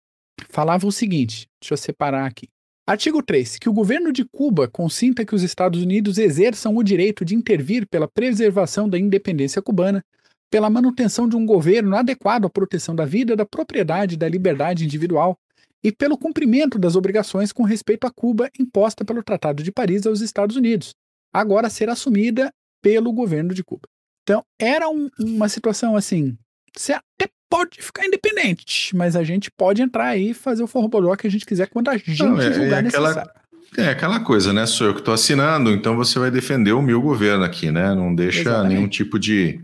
falava 0.49 0.87
o 0.87 0.91
seguinte: 0.91 1.47
deixa 1.61 1.73
eu 1.73 1.77
separar 1.77 2.25
aqui. 2.25 2.47
Artigo 2.87 3.21
3. 3.21 3.59
Que 3.59 3.67
o 3.67 3.73
governo 3.73 4.13
de 4.13 4.23
Cuba 4.23 4.69
consinta 4.69 5.25
que 5.25 5.35
os 5.35 5.43
Estados 5.43 5.81
Unidos 5.81 6.17
exerçam 6.17 6.73
o 6.77 6.81
direito 6.81 7.25
de 7.25 7.35
intervir 7.35 7.85
pela 7.85 8.07
preservação 8.07 8.87
da 8.87 8.97
independência 8.97 9.61
cubana, 9.61 10.01
pela 10.49 10.69
manutenção 10.69 11.27
de 11.27 11.35
um 11.35 11.45
governo 11.45 11.97
adequado 11.97 12.45
à 12.45 12.49
proteção 12.49 12.95
da 12.95 13.03
vida, 13.03 13.35
da 13.35 13.45
propriedade 13.45 14.15
e 14.15 14.17
da 14.17 14.29
liberdade 14.29 14.85
individual, 14.85 15.37
e 15.83 15.91
pelo 15.91 16.17
cumprimento 16.17 16.79
das 16.79 16.95
obrigações 16.95 17.51
com 17.51 17.63
respeito 17.63 18.07
a 18.07 18.11
Cuba 18.11 18.49
imposta 18.57 19.03
pelo 19.03 19.21
Tratado 19.21 19.61
de 19.61 19.71
Paris 19.73 20.07
aos 20.07 20.21
Estados 20.21 20.55
Unidos, 20.55 20.95
agora 21.33 21.67
a 21.67 21.69
ser 21.69 21.89
assumida 21.89 22.49
pelo 22.81 23.11
governo 23.11 23.53
de 23.53 23.65
Cuba. 23.65 23.89
Então, 24.23 24.41
era 24.57 24.87
um, 24.87 25.09
uma 25.19 25.49
situação 25.49 25.97
assim. 25.97 26.37
Você 26.77 26.93
até 26.93 27.29
pode 27.49 27.81
ficar 27.81 28.05
independente, 28.05 28.95
mas 28.95 29.15
a 29.15 29.23
gente 29.23 29.49
pode 29.49 29.81
entrar 29.81 30.07
aí 30.07 30.31
e 30.31 30.33
fazer 30.33 30.63
o 30.63 30.67
forrobodó 30.67 31.15
que 31.15 31.27
a 31.27 31.31
gente 31.31 31.45
quiser 31.45 31.67
quando 31.67 31.89
a 31.89 31.97
gente 31.97 32.21
Não, 32.21 32.39
é, 32.39 32.53
julgar 32.53 32.83
é 32.83 32.87
aquela, 32.87 33.07
necessário. 33.09 33.31
É 33.77 33.89
aquela 33.89 34.19
coisa, 34.19 34.53
né? 34.53 34.65
Sou 34.65 34.87
eu 34.87 34.93
que 34.93 34.99
estou 34.99 35.13
assinando, 35.13 35.71
então 35.71 35.95
você 35.95 36.19
vai 36.19 36.31
defender 36.31 36.73
o 36.73 36.81
meu 36.81 37.01
governo 37.01 37.43
aqui, 37.43 37.71
né? 37.71 37.93
Não 37.93 38.13
deixa 38.13 38.41
Exatamente. 38.41 38.73
nenhum 38.73 38.87
tipo 38.87 39.17
de, 39.19 39.59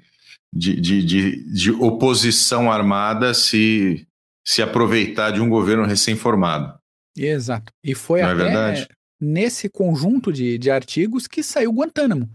de, 0.53 0.79
de, 0.79 1.03
de, 1.03 1.53
de 1.53 1.71
oposição 1.71 2.71
armada 2.71 3.33
se, 3.33 4.07
se 4.45 4.61
aproveitar 4.61 5.31
de 5.31 5.41
um 5.41 5.49
governo 5.49 5.85
recém-formado. 5.85 6.77
Exato. 7.15 7.71
E 7.83 7.93
foi 7.93 8.21
Não 8.21 8.29
é 8.29 8.31
até 8.33 8.41
é 8.41 8.45
verdade? 8.45 8.87
nesse 9.21 9.69
conjunto 9.69 10.33
de, 10.33 10.57
de 10.57 10.69
artigos 10.69 11.27
que 11.27 11.43
saiu 11.43 11.71
Guantánamo. 11.71 12.29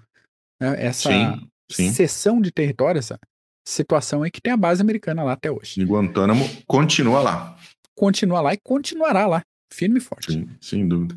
Né? 0.60 0.86
Essa 0.86 1.10
sim, 1.10 1.48
sim. 1.70 1.92
cessão 1.92 2.40
de 2.40 2.50
território, 2.50 2.98
essa 2.98 3.18
situação 3.68 4.24
é 4.24 4.30
que 4.30 4.40
tem 4.40 4.52
a 4.52 4.56
base 4.56 4.80
americana 4.80 5.22
lá 5.22 5.32
até 5.32 5.50
hoje. 5.50 5.80
E 5.80 5.84
Guantánamo 5.84 6.48
continua 6.66 7.20
lá. 7.20 7.58
Continua 7.94 8.40
lá 8.40 8.54
e 8.54 8.58
continuará 8.58 9.26
lá, 9.26 9.42
firme 9.72 9.98
e 9.98 10.00
forte. 10.00 10.32
Sim, 10.32 10.48
sem 10.60 10.86
dúvida. 10.86 11.16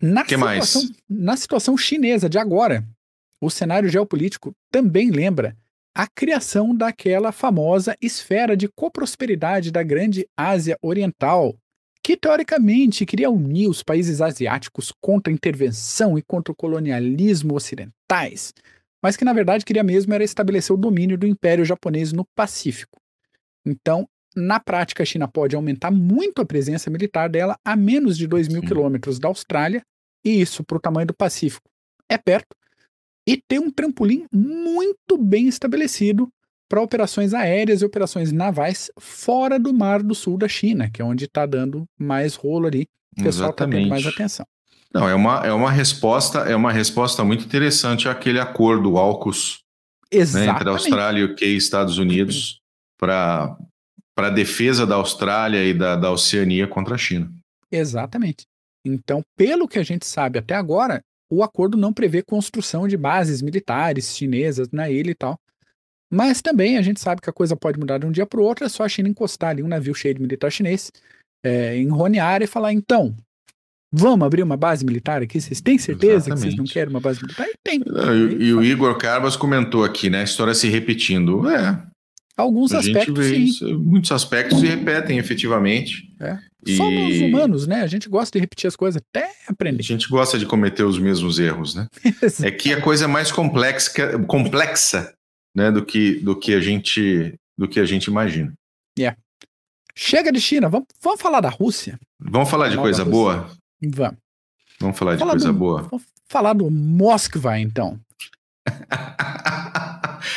Na 0.00 0.22
que 0.22 0.34
situação, 0.34 0.82
mais? 0.82 0.92
Na 1.08 1.36
situação 1.36 1.76
chinesa 1.76 2.28
de 2.28 2.38
agora, 2.38 2.86
o 3.40 3.50
cenário 3.50 3.88
geopolítico 3.88 4.52
também 4.70 5.10
lembra 5.10 5.56
a 5.94 6.06
criação 6.06 6.74
daquela 6.74 7.32
famosa 7.32 7.96
esfera 8.00 8.56
de 8.56 8.68
coprosperidade 8.68 9.72
da 9.72 9.82
Grande 9.82 10.28
Ásia 10.36 10.78
Oriental, 10.80 11.56
que 12.02 12.16
teoricamente 12.16 13.04
queria 13.04 13.28
unir 13.28 13.68
os 13.68 13.82
países 13.82 14.20
asiáticos 14.20 14.92
contra 15.00 15.32
a 15.32 15.34
intervenção 15.34 16.16
e 16.16 16.22
contra 16.22 16.52
o 16.52 16.56
colonialismo 16.56 17.54
ocidentais, 17.54 18.54
mas 19.02 19.16
que 19.16 19.24
na 19.24 19.32
verdade 19.32 19.64
queria 19.64 19.82
mesmo 19.82 20.12
era 20.14 20.24
estabelecer 20.24 20.74
o 20.74 20.78
domínio 20.78 21.18
do 21.18 21.26
Império 21.26 21.64
Japonês 21.64 22.12
no 22.12 22.24
Pacífico. 22.34 23.00
Então, 23.64 24.08
na 24.36 24.60
prática, 24.60 25.02
a 25.02 25.06
China 25.06 25.26
pode 25.26 25.56
aumentar 25.56 25.90
muito 25.90 26.40
a 26.40 26.46
presença 26.46 26.90
militar 26.90 27.28
dela 27.28 27.58
a 27.64 27.74
menos 27.74 28.16
de 28.16 28.26
2 28.26 28.48
mil 28.48 28.62
quilômetros 28.62 29.18
da 29.18 29.28
Austrália, 29.28 29.82
e 30.24 30.40
isso 30.40 30.62
para 30.64 30.76
o 30.76 30.80
tamanho 30.80 31.06
do 31.06 31.14
Pacífico 31.14 31.68
é 32.08 32.16
perto, 32.16 32.54
e 33.26 33.36
ter 33.36 33.58
um 33.58 33.70
trampolim 33.70 34.26
muito 34.32 35.18
bem 35.18 35.48
estabelecido 35.48 36.28
para 36.68 36.82
operações 36.82 37.34
aéreas 37.34 37.82
e 37.82 37.84
operações 37.84 38.30
navais 38.30 38.90
fora 38.98 39.58
do 39.58 39.72
Mar 39.72 40.02
do 40.02 40.14
Sul 40.14 40.38
da 40.38 40.48
China, 40.48 40.90
que 40.90 41.02
é 41.02 41.04
onde 41.04 41.24
está 41.24 41.46
dando 41.46 41.84
mais 41.98 42.34
rolo 42.34 42.66
ali, 42.66 42.86
o 43.18 43.22
pessoal 43.22 43.50
está 43.50 43.66
tendo 43.66 43.88
mais 43.88 44.06
atenção. 44.06 44.46
Não, 44.92 45.08
é 45.08 45.14
uma, 45.14 45.46
é 45.46 45.52
uma 45.52 45.70
resposta, 45.70 46.40
é 46.40 46.56
uma 46.56 46.72
resposta 46.72 47.22
muito 47.22 47.44
interessante 47.44 48.08
àquele 48.08 48.40
acordo 48.40 48.96
AUKUS 48.96 49.62
né, 50.12 50.46
entre 50.46 50.68
a 50.68 50.72
Austrália, 50.72 51.36
e 51.40 51.56
Estados 51.56 51.98
Unidos 51.98 52.60
para 52.98 53.56
a 54.16 54.30
defesa 54.30 54.86
da 54.86 54.96
Austrália 54.96 55.64
e 55.64 55.74
da, 55.74 55.96
da 55.96 56.10
Oceania 56.10 56.66
contra 56.66 56.94
a 56.94 56.98
China. 56.98 57.30
Exatamente. 57.70 58.46
Então, 58.84 59.22
pelo 59.36 59.68
que 59.68 59.78
a 59.78 59.82
gente 59.82 60.06
sabe 60.06 60.38
até 60.38 60.54
agora, 60.54 61.02
o 61.30 61.42
acordo 61.42 61.76
não 61.76 61.92
prevê 61.92 62.22
construção 62.22 62.88
de 62.88 62.96
bases 62.96 63.42
militares 63.42 64.16
chinesas 64.16 64.68
na 64.72 64.88
ilha 64.88 65.10
e 65.10 65.14
tal. 65.14 65.38
Mas 66.10 66.40
também 66.40 66.78
a 66.78 66.82
gente 66.82 67.00
sabe 67.00 67.20
que 67.20 67.28
a 67.28 67.32
coisa 67.32 67.54
pode 67.54 67.78
mudar 67.78 67.98
de 67.98 68.06
um 68.06 68.10
dia 68.10 68.24
para 68.24 68.40
o 68.40 68.42
outro, 68.42 68.64
é 68.64 68.68
só 68.68 68.84
a 68.84 68.88
China 68.88 69.10
encostar 69.10 69.50
ali 69.50 69.62
um 69.62 69.68
navio 69.68 69.94
cheio 69.94 70.14
de 70.14 70.22
militar 70.22 70.50
chinês, 70.50 70.90
é, 71.44 71.76
enronear 71.76 72.40
e 72.40 72.46
falar: 72.46 72.72
então, 72.72 73.14
Vamos 73.90 74.26
abrir 74.26 74.42
uma 74.42 74.56
base 74.56 74.84
militar 74.84 75.22
aqui? 75.22 75.40
Vocês 75.40 75.60
têm 75.60 75.78
certeza 75.78 76.14
Exatamente. 76.14 76.40
que 76.40 76.42
vocês 76.42 76.56
não 76.56 76.64
querem 76.64 76.90
uma 76.90 77.00
base 77.00 77.22
militar? 77.22 77.46
E 77.46 77.54
tem. 77.64 77.80
e, 77.80 78.44
e 78.44 78.54
o 78.54 78.62
Igor 78.62 78.96
Carbas 78.98 79.34
comentou 79.34 79.82
aqui, 79.84 80.10
né? 80.10 80.20
A 80.20 80.24
história 80.24 80.54
se 80.54 80.68
repetindo. 80.68 81.48
É. 81.48 81.82
Alguns 82.36 82.72
aspectos, 82.72 83.26
sim. 83.26 83.44
Isso, 83.44 83.78
muitos 83.78 84.12
aspectos 84.12 84.60
se 84.60 84.66
repetem 84.66 85.18
efetivamente. 85.18 86.14
É. 86.20 86.38
E... 86.64 86.76
Somos 86.76 87.20
humanos, 87.20 87.66
né? 87.66 87.82
A 87.82 87.86
gente 87.86 88.08
gosta 88.08 88.38
de 88.38 88.40
repetir 88.40 88.68
as 88.68 88.76
coisas 88.76 89.00
até 89.00 89.30
aprender. 89.48 89.80
A 89.80 89.82
gente 89.82 90.08
gosta 90.08 90.38
de 90.38 90.46
cometer 90.46 90.84
os 90.84 90.98
mesmos 90.98 91.38
erros, 91.38 91.74
né? 91.74 91.88
é 92.44 92.50
que 92.50 92.72
a 92.72 92.80
coisa 92.80 93.06
é 93.06 93.08
mais 93.08 93.32
complexa, 93.32 94.18
complexa 94.24 95.12
né, 95.56 95.72
do, 95.72 95.84
que, 95.84 96.20
do, 96.20 96.36
que 96.36 96.54
a 96.54 96.60
gente, 96.60 97.34
do 97.56 97.66
que 97.66 97.80
a 97.80 97.84
gente 97.84 98.04
imagina. 98.04 98.52
Yeah. 98.96 99.18
Chega 99.96 100.30
de 100.30 100.40
China, 100.40 100.68
vamos, 100.68 100.86
vamos 101.02 101.20
falar 101.20 101.40
da 101.40 101.48
Rússia. 101.48 101.98
Vamos 102.20 102.48
falar 102.48 102.68
de 102.68 102.76
coisa 102.76 103.04
boa? 103.04 103.50
Vamos. 103.82 104.18
Vamos 104.80 104.98
falar 104.98 105.16
de 105.16 105.24
coisa 105.24 105.52
do, 105.52 105.58
boa. 105.58 105.82
Vamos 105.82 106.06
falar 106.28 106.52
do 106.52 106.70
Moskva, 106.70 107.58
então. 107.58 107.98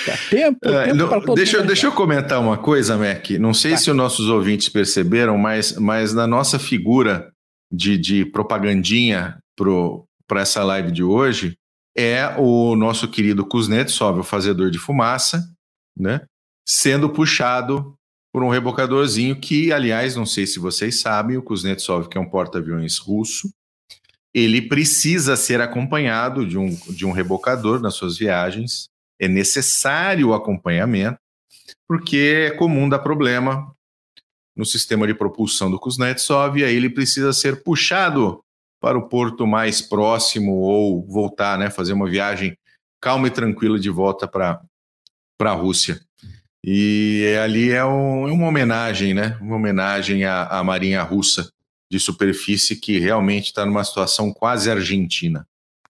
Tá 0.06 0.18
tempo, 0.30 0.60
tempo 0.60 0.96
não, 0.96 1.36
deixa, 1.36 1.58
eu, 1.58 1.66
deixa 1.66 1.86
eu 1.86 1.92
comentar 1.92 2.40
uma 2.40 2.58
coisa, 2.58 2.98
Mac. 2.98 3.32
Não 3.32 3.54
sei 3.54 3.78
se 3.78 3.90
os 3.90 3.96
nossos 3.96 4.30
ouvintes 4.30 4.70
perceberam, 4.70 5.38
mas, 5.38 5.78
mas 5.78 6.14
na 6.14 6.26
nossa 6.26 6.58
figura 6.58 7.32
de, 7.72 7.98
de 7.98 8.26
propagandinha 8.26 9.38
para 10.28 10.42
essa 10.42 10.64
live 10.64 10.92
de 10.92 11.04
hoje 11.04 11.56
é 11.96 12.36
o 12.38 12.76
nosso 12.76 13.08
querido 13.08 13.46
Kuznetsov, 13.46 14.20
o 14.20 14.24
fazedor 14.24 14.72
de 14.72 14.80
fumaça, 14.80 15.44
né? 15.98 16.22
Sendo 16.68 17.10
puxado 17.10 17.94
por 18.32 18.44
um 18.44 18.50
rebocadorzinho 18.50 19.40
que, 19.40 19.72
aliás, 19.74 20.16
não 20.16 20.26
sei 20.26 20.48
se 20.48 20.60
vocês 20.60 21.02
sabem, 21.02 21.38
o 21.38 21.44
Kuznetsov, 21.44 22.08
que 22.08 22.18
é 22.18 22.22
um 22.22 22.30
porta-aviões 22.30 22.98
russo, 22.98 23.52
ele 24.34 24.62
precisa 24.62 25.36
ser 25.36 25.60
acompanhado 25.60 26.46
de 26.46 26.58
um, 26.58 26.74
de 26.90 27.06
um 27.06 27.12
rebocador 27.12 27.82
nas 27.82 27.96
suas 27.96 28.18
viagens, 28.18 28.88
é 29.20 29.28
necessário 29.28 30.30
o 30.30 30.34
acompanhamento, 30.34 31.20
porque 31.88 32.48
é 32.48 32.52
comum 32.52 32.88
dar 32.88 33.00
problema 33.00 33.76
no 34.56 34.66
sistema 34.66 35.06
de 35.06 35.14
propulsão 35.14 35.70
do 35.70 35.80
Kuznetsov, 35.80 36.58
e 36.58 36.64
aí 36.64 36.76
ele 36.76 36.90
precisa 36.90 37.34
ser 37.34 37.64
puxado 37.64 38.42
para 38.82 38.98
o 38.98 39.08
porto 39.08 39.46
mais 39.46 39.82
próximo 39.82 40.54
ou 40.54 41.06
voltar, 41.06 41.58
né, 41.58 41.70
fazer 41.70 41.94
uma 41.94 42.10
viagem 42.10 42.58
calma 43.02 43.28
e 43.28 43.32
tranquila 43.32 43.80
de 43.80 43.90
volta 43.90 44.28
para 44.28 44.62
a 45.40 45.52
Rússia. 45.54 46.00
E 46.64 47.36
ali 47.44 47.72
é, 47.72 47.84
um, 47.84 48.28
é 48.28 48.32
uma 48.32 48.48
homenagem, 48.48 49.14
né? 49.14 49.38
Uma 49.42 49.56
homenagem 49.56 50.26
à, 50.26 50.46
à 50.46 50.64
Marinha 50.64 51.02
Russa 51.02 51.50
de 51.92 52.00
superfície 52.00 52.76
que 52.76 53.00
realmente 53.00 53.48
está 53.48 53.66
numa 53.66 53.84
situação 53.84 54.32
quase 54.32 54.70
argentina. 54.72 55.46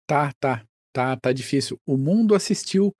Tá, 0.07 0.31
tá, 0.39 0.63
tá, 0.91 1.15
tá 1.15 1.31
difícil. 1.31 1.77
O 1.86 1.97
mundo 1.97 2.34
assistiu 2.34 2.91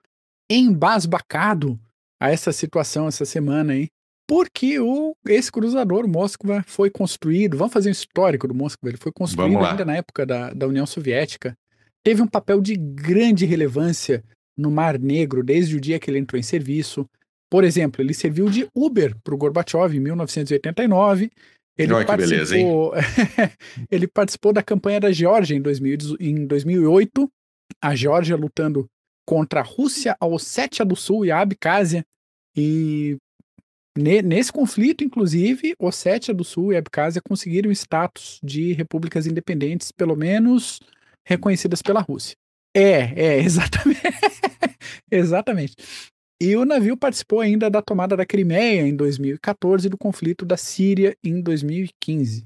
embasbacado 0.50 1.80
a 2.20 2.30
essa 2.30 2.52
situação 2.52 3.08
essa 3.08 3.24
semana 3.24 3.72
aí. 3.72 3.88
porque 4.28 4.78
o, 4.78 5.14
esse 5.26 5.50
cruzador, 5.50 6.06
Moskva, 6.06 6.64
foi 6.66 6.90
construído. 6.90 7.56
Vamos 7.56 7.72
fazer 7.72 7.88
um 7.88 7.92
histórico 7.92 8.46
do 8.46 8.54
Moskva. 8.54 8.88
Ele 8.88 8.96
foi 8.96 9.12
construído 9.12 9.58
ainda 9.58 9.84
na 9.84 9.96
época 9.96 10.24
da, 10.24 10.52
da 10.52 10.66
União 10.66 10.86
Soviética. 10.86 11.56
Teve 12.04 12.22
um 12.22 12.26
papel 12.26 12.60
de 12.60 12.76
grande 12.76 13.44
relevância 13.44 14.22
no 14.56 14.70
Mar 14.70 14.98
Negro 14.98 15.42
desde 15.42 15.76
o 15.76 15.80
dia 15.80 15.98
que 15.98 16.10
ele 16.10 16.18
entrou 16.18 16.38
em 16.38 16.42
serviço. 16.42 17.06
Por 17.52 17.64
exemplo, 17.64 18.00
ele 18.00 18.14
serviu 18.14 18.48
de 18.48 18.66
Uber 18.74 19.14
para 19.22 19.34
o 19.34 19.36
Gorbachev 19.36 19.94
em 19.94 20.00
1989. 20.00 21.30
Ele 21.76 21.92
Olha 21.92 22.06
participou, 22.06 22.92
beleza, 22.92 23.52
ele 23.92 24.08
participou 24.08 24.54
da 24.54 24.62
campanha 24.62 24.98
da 24.98 25.12
Geórgia 25.12 25.54
em, 25.54 25.60
2000, 25.60 25.98
em 26.18 26.46
2008. 26.46 27.30
A 27.78 27.94
Geórgia 27.94 28.36
lutando 28.36 28.86
contra 29.28 29.60
a 29.60 29.62
Rússia, 29.62 30.16
a 30.18 30.26
Ossétia 30.26 30.82
do 30.82 30.96
Sul 30.96 31.26
e 31.26 31.30
a 31.30 31.40
Abcásia. 31.40 32.02
E 32.56 33.18
Nesse 33.94 34.50
conflito, 34.50 35.04
inclusive, 35.04 35.74
Ossétia 35.78 36.32
do 36.32 36.44
Sul 36.44 36.72
e 36.72 36.78
Abkhazia 36.78 37.20
conseguiram 37.20 37.70
status 37.70 38.40
de 38.42 38.72
repúblicas 38.72 39.26
independentes, 39.26 39.92
pelo 39.92 40.16
menos 40.16 40.80
reconhecidas 41.28 41.82
pela 41.82 42.00
Rússia. 42.00 42.34
É, 42.74 43.12
é, 43.14 43.36
exatamente. 43.44 44.00
exatamente. 45.10 45.74
E 46.44 46.56
o 46.56 46.64
navio 46.64 46.96
participou 46.96 47.38
ainda 47.38 47.70
da 47.70 47.80
tomada 47.80 48.16
da 48.16 48.26
Crimeia 48.26 48.80
em 48.80 48.96
2014 48.96 49.86
e 49.86 49.88
do 49.88 49.96
conflito 49.96 50.44
da 50.44 50.56
Síria 50.56 51.16
em 51.22 51.40
2015. 51.40 52.44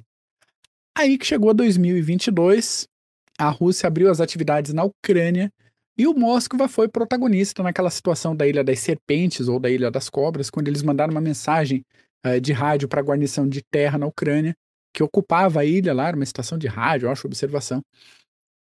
Aí 0.94 1.16
que 1.16 1.24
chegou 1.24 1.54
2022, 1.54 2.86
a 3.38 3.48
Rússia 3.48 3.86
abriu 3.86 4.10
as 4.10 4.20
atividades 4.20 4.74
na 4.74 4.84
Ucrânia 4.84 5.50
e 5.96 6.06
o 6.06 6.12
Moskva 6.12 6.68
foi 6.68 6.88
protagonista 6.88 7.62
naquela 7.62 7.88
situação 7.88 8.36
da 8.36 8.46
Ilha 8.46 8.62
das 8.62 8.80
Serpentes 8.80 9.48
ou 9.48 9.58
da 9.58 9.70
Ilha 9.70 9.90
das 9.90 10.10
Cobras, 10.10 10.50
quando 10.50 10.68
eles 10.68 10.82
mandaram 10.82 11.12
uma 11.12 11.20
mensagem 11.22 11.82
uh, 12.26 12.38
de 12.38 12.52
rádio 12.52 12.88
para 12.88 13.00
a 13.00 13.02
guarnição 13.02 13.48
de 13.48 13.62
terra 13.62 13.96
na 13.96 14.04
Ucrânia, 14.04 14.54
que 14.92 15.02
ocupava 15.02 15.60
a 15.60 15.64
ilha 15.64 15.94
lá, 15.94 16.08
era 16.08 16.16
uma 16.18 16.22
estação 16.22 16.58
de 16.58 16.66
rádio, 16.66 17.06
eu 17.06 17.10
acho, 17.10 17.26
observação. 17.26 17.80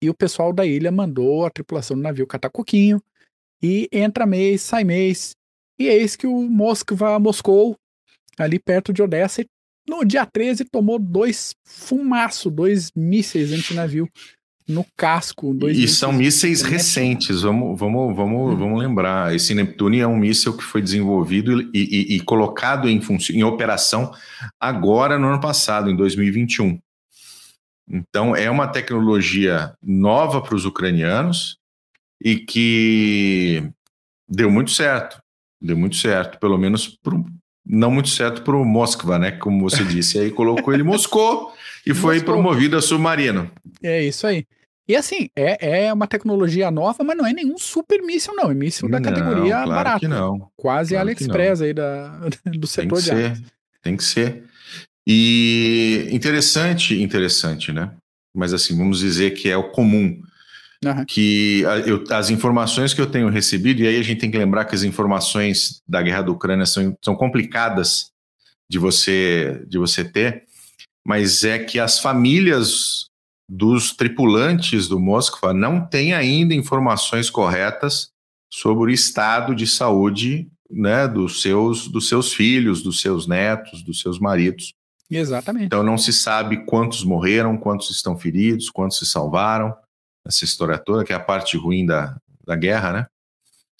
E 0.00 0.08
o 0.08 0.14
pessoal 0.14 0.52
da 0.52 0.64
ilha 0.64 0.92
mandou 0.92 1.44
a 1.44 1.50
tripulação 1.50 1.96
do 1.96 2.02
navio 2.04 2.24
catar 2.24 2.50
coquinho, 2.50 3.02
e 3.62 3.88
entra 3.92 4.26
mês, 4.26 4.62
sai 4.62 4.84
mês, 4.84 5.34
e 5.78 5.86
eis 5.86 6.16
que 6.16 6.26
o 6.26 6.42
Moskva 6.42 7.18
moscou, 7.18 7.76
ali 8.38 8.58
perto 8.58 8.92
de 8.92 9.02
Odessa, 9.02 9.42
e 9.42 9.46
no 9.88 10.04
dia 10.04 10.24
13 10.24 10.64
tomou 10.64 10.98
dois 10.98 11.54
fumaço, 11.64 12.50
dois 12.50 12.90
mísseis 12.94 13.52
antinavio 13.52 14.08
no 14.66 14.84
casco. 14.96 15.54
E 15.68 15.86
são 15.86 16.12
mísseis 16.12 16.62
recentes, 16.62 17.42
vamos, 17.42 17.78
vamos, 17.78 18.16
vamos, 18.16 18.54
hum. 18.54 18.56
vamos 18.56 18.82
lembrar. 18.82 19.34
Esse 19.34 19.54
Neptune 19.54 20.00
é 20.00 20.06
um 20.06 20.16
míssil 20.16 20.56
que 20.56 20.64
foi 20.64 20.80
desenvolvido 20.80 21.60
e, 21.60 21.68
e, 21.74 22.16
e 22.16 22.20
colocado 22.20 22.88
em, 22.88 23.00
em 23.32 23.44
operação 23.44 24.12
agora 24.58 25.18
no 25.18 25.28
ano 25.28 25.40
passado, 25.40 25.90
em 25.90 25.96
2021. 25.96 26.78
Então, 27.86 28.34
é 28.34 28.50
uma 28.50 28.66
tecnologia 28.66 29.74
nova 29.82 30.40
para 30.40 30.54
os 30.54 30.64
ucranianos 30.64 31.58
e 32.22 32.36
que 32.36 33.62
deu 34.28 34.50
muito 34.50 34.70
certo. 34.70 35.22
Deu 35.60 35.76
muito 35.76 35.96
certo, 35.96 36.38
pelo 36.38 36.58
menos 36.58 36.88
pro, 36.88 37.24
não 37.66 37.90
muito 37.90 38.08
certo 38.10 38.42
para 38.42 38.56
o 38.56 38.64
Moskva, 38.64 39.18
né? 39.18 39.32
Como 39.32 39.68
você 39.68 39.82
disse. 39.84 40.18
Aí 40.18 40.30
colocou 40.30 40.72
ele 40.72 40.82
em 40.82 40.86
Moscou 40.86 41.54
e 41.86 41.94
foi 41.94 42.20
promovido 42.20 42.76
a 42.76 42.82
submarino. 42.82 43.50
É 43.82 44.02
isso 44.02 44.26
aí. 44.26 44.46
E 44.86 44.94
assim, 44.94 45.30
é, 45.34 45.86
é 45.86 45.92
uma 45.92 46.06
tecnologia 46.06 46.70
nova, 46.70 47.02
mas 47.02 47.16
não 47.16 47.26
é 47.26 47.32
nenhum 47.32 47.56
super 47.56 48.02
míssil, 48.02 48.34
não. 48.34 48.50
É 48.50 48.54
míssil 48.54 48.88
da 48.88 49.00
não, 49.00 49.10
categoria 49.10 49.54
claro 49.54 49.70
barata. 49.70 50.00
Que 50.00 50.08
não. 50.08 50.50
Quase 50.54 50.90
claro 50.90 51.08
AliExpress 51.08 51.62
aí 51.62 51.72
da, 51.72 52.28
do 52.44 52.66
setor 52.66 52.88
Tem 52.88 52.88
que 52.88 52.94
de 52.96 53.02
ser. 53.02 53.44
Tem 53.82 53.96
que 53.96 54.04
ser. 54.04 54.44
E 55.06 56.08
interessante, 56.10 57.00
interessante, 57.00 57.72
né? 57.72 57.92
Mas 58.34 58.52
assim, 58.52 58.76
vamos 58.76 58.98
dizer 58.98 59.30
que 59.32 59.48
é 59.48 59.56
o 59.56 59.70
comum. 59.70 60.20
Uhum. 60.84 61.04
Que 61.06 61.62
eu, 61.86 62.04
as 62.10 62.30
informações 62.30 62.92
que 62.92 63.00
eu 63.00 63.06
tenho 63.10 63.28
recebido, 63.28 63.82
e 63.82 63.86
aí 63.86 63.98
a 63.98 64.02
gente 64.02 64.20
tem 64.20 64.30
que 64.30 64.38
lembrar 64.38 64.64
que 64.64 64.74
as 64.74 64.82
informações 64.82 65.82
da 65.86 66.02
guerra 66.02 66.22
da 66.22 66.32
Ucrânia 66.32 66.66
são, 66.66 66.96
são 67.02 67.14
complicadas 67.14 68.10
de 68.68 68.78
você, 68.78 69.64
de 69.66 69.78
você 69.78 70.04
ter, 70.04 70.44
mas 71.06 71.44
é 71.44 71.58
que 71.58 71.78
as 71.78 71.98
famílias 71.98 73.06
dos 73.48 73.92
tripulantes 73.92 74.88
do 74.88 74.98
Moskva 74.98 75.52
não 75.52 75.86
têm 75.86 76.14
ainda 76.14 76.54
informações 76.54 77.28
corretas 77.28 78.08
sobre 78.52 78.90
o 78.90 78.94
estado 78.94 79.54
de 79.54 79.66
saúde 79.66 80.48
né, 80.70 81.06
dos, 81.06 81.42
seus, 81.42 81.88
dos 81.88 82.08
seus 82.08 82.32
filhos, 82.32 82.82
dos 82.82 83.00
seus 83.00 83.26
netos, 83.26 83.82
dos 83.82 84.00
seus 84.00 84.18
maridos. 84.18 84.72
Exatamente. 85.10 85.66
Então 85.66 85.82
não 85.82 85.98
se 85.98 86.12
sabe 86.12 86.64
quantos 86.64 87.04
morreram, 87.04 87.56
quantos 87.56 87.90
estão 87.90 88.16
feridos, 88.16 88.70
quantos 88.70 88.98
se 88.98 89.06
salvaram. 89.06 89.74
Essa 90.26 90.44
história 90.44 90.78
toda, 90.78 91.04
que 91.04 91.12
é 91.12 91.16
a 91.16 91.20
parte 91.20 91.56
ruim 91.56 91.84
da, 91.84 92.16
da 92.46 92.56
guerra, 92.56 92.92
né? 92.92 93.06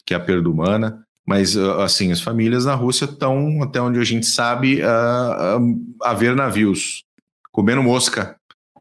Que 0.05 0.15
é 0.15 0.17
a 0.17 0.21
perda 0.21 0.49
humana. 0.49 1.05
Mas, 1.27 1.57
assim, 1.57 2.13
as 2.13 2.21
famílias 2.21 2.67
na 2.67 2.75
Rússia 2.75 3.07
estão, 3.07 3.63
até 3.63 3.81
onde 3.81 3.99
a 3.99 4.05
gente 4.05 4.27
sabe, 4.27 4.83
a, 4.83 4.91
a, 4.91 6.11
a 6.11 6.15
ver 6.15 6.37
navios 6.37 7.03
comendo 7.51 7.83
mosca, 7.83 8.37